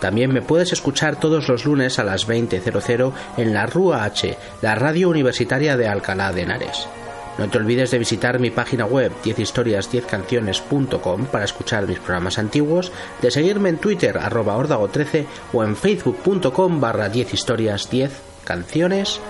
También 0.01 0.33
me 0.33 0.41
puedes 0.41 0.73
escuchar 0.73 1.17
todos 1.17 1.47
los 1.47 1.63
lunes 1.63 1.97
a 1.97 2.03
las 2.03 2.27
20.00 2.27 3.13
en 3.37 3.53
la 3.53 3.67
Rúa 3.67 4.03
H, 4.03 4.37
la 4.61 4.75
radio 4.75 5.07
universitaria 5.07 5.77
de 5.77 5.87
Alcalá 5.87 6.33
de 6.33 6.41
Henares. 6.41 6.89
No 7.37 7.49
te 7.49 7.59
olvides 7.59 7.91
de 7.91 7.99
visitar 7.99 8.39
mi 8.39 8.49
página 8.49 8.85
web 8.85 9.11
10historias10canciones.com 9.23 11.25
para 11.27 11.45
escuchar 11.45 11.87
mis 11.87 11.99
programas 11.99 12.39
antiguos, 12.39 12.91
de 13.21 13.29
seguirme 13.29 13.69
en 13.69 13.77
Twitter 13.77 14.17
arroba 14.17 14.57
ordago13 14.57 15.25
o 15.53 15.63
en 15.63 15.75
facebook.com 15.75 16.81
barra 16.81 17.11
10historias10 17.11 18.09
canciones. 18.43 19.21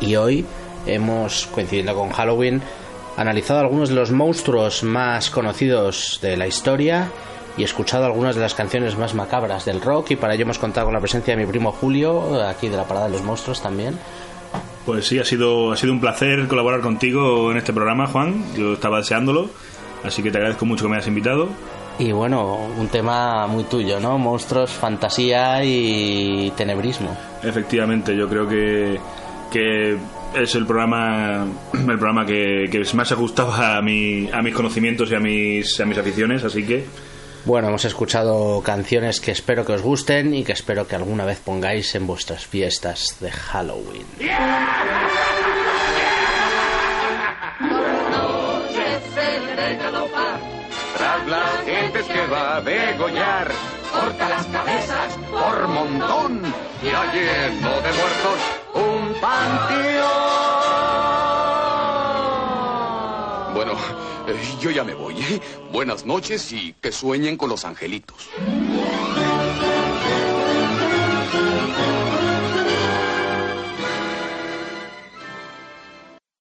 Y 0.00 0.16
hoy 0.16 0.46
hemos, 0.86 1.46
coincidiendo 1.48 1.94
con 1.94 2.10
Halloween, 2.10 2.62
analizado 3.18 3.60
algunos 3.60 3.90
de 3.90 3.96
los 3.96 4.10
monstruos 4.10 4.82
más 4.82 5.28
conocidos 5.28 6.20
de 6.22 6.38
la 6.38 6.46
historia 6.46 7.10
y 7.58 7.64
escuchado 7.64 8.06
algunas 8.06 8.36
de 8.36 8.40
las 8.40 8.54
canciones 8.54 8.96
más 8.96 9.14
macabras 9.14 9.66
del 9.66 9.82
rock 9.82 10.12
y 10.12 10.16
para 10.16 10.32
ello 10.32 10.44
hemos 10.44 10.58
contado 10.58 10.86
con 10.86 10.94
la 10.94 11.00
presencia 11.00 11.36
de 11.36 11.44
mi 11.44 11.50
primo 11.50 11.72
Julio, 11.72 12.42
aquí 12.46 12.68
de 12.68 12.76
la 12.76 12.84
Parada 12.84 13.06
de 13.06 13.12
los 13.12 13.22
Monstruos 13.22 13.60
también. 13.60 13.98
Pues 14.88 15.06
sí, 15.06 15.18
ha 15.18 15.24
sido, 15.24 15.70
ha 15.70 15.76
sido 15.76 15.92
un 15.92 16.00
placer 16.00 16.48
colaborar 16.48 16.80
contigo 16.80 17.52
en 17.52 17.58
este 17.58 17.74
programa, 17.74 18.06
Juan. 18.06 18.42
Yo 18.56 18.72
estaba 18.72 18.96
deseándolo, 18.96 19.50
así 20.02 20.22
que 20.22 20.30
te 20.30 20.38
agradezco 20.38 20.64
mucho 20.64 20.84
que 20.84 20.88
me 20.88 20.96
hayas 20.96 21.08
invitado. 21.08 21.50
Y 21.98 22.10
bueno, 22.12 22.56
un 22.74 22.88
tema 22.88 23.46
muy 23.48 23.64
tuyo, 23.64 24.00
¿no? 24.00 24.16
Monstruos, 24.16 24.70
fantasía 24.70 25.62
y 25.62 26.50
tenebrismo. 26.56 27.14
Efectivamente, 27.42 28.16
yo 28.16 28.30
creo 28.30 28.48
que, 28.48 28.98
que 29.52 29.98
es 30.34 30.54
el 30.54 30.64
programa 30.64 31.46
el 31.74 31.98
programa 31.98 32.24
que, 32.24 32.70
que 32.72 32.82
más 32.94 33.08
se 33.08 33.12
ajustaba 33.12 33.76
a, 33.76 33.82
mi, 33.82 34.30
a 34.32 34.40
mis 34.40 34.54
conocimientos 34.54 35.10
y 35.10 35.14
a 35.16 35.20
mis, 35.20 35.78
a 35.80 35.84
mis 35.84 35.98
aficiones, 35.98 36.44
así 36.44 36.64
que 36.64 36.86
Bueno, 37.48 37.68
hemos 37.68 37.86
escuchado 37.86 38.60
canciones 38.62 39.22
que 39.22 39.30
espero 39.30 39.64
que 39.64 39.72
os 39.72 39.80
gusten 39.80 40.34
y 40.34 40.44
que 40.44 40.52
espero 40.52 40.86
que 40.86 40.96
alguna 40.96 41.24
vez 41.24 41.40
pongáis 41.40 41.94
en 41.94 42.06
vuestras 42.06 42.44
fiestas 42.44 43.16
de 43.20 43.30
Halloween. 43.30 44.04
ya 64.78 64.84
me 64.84 64.94
voy. 64.94 65.14
¿eh? 65.14 65.40
Buenas 65.72 66.06
noches 66.06 66.52
y 66.52 66.72
que 66.80 66.92
sueñen 66.92 67.36
con 67.36 67.48
los 67.50 67.64
angelitos. 67.64 68.28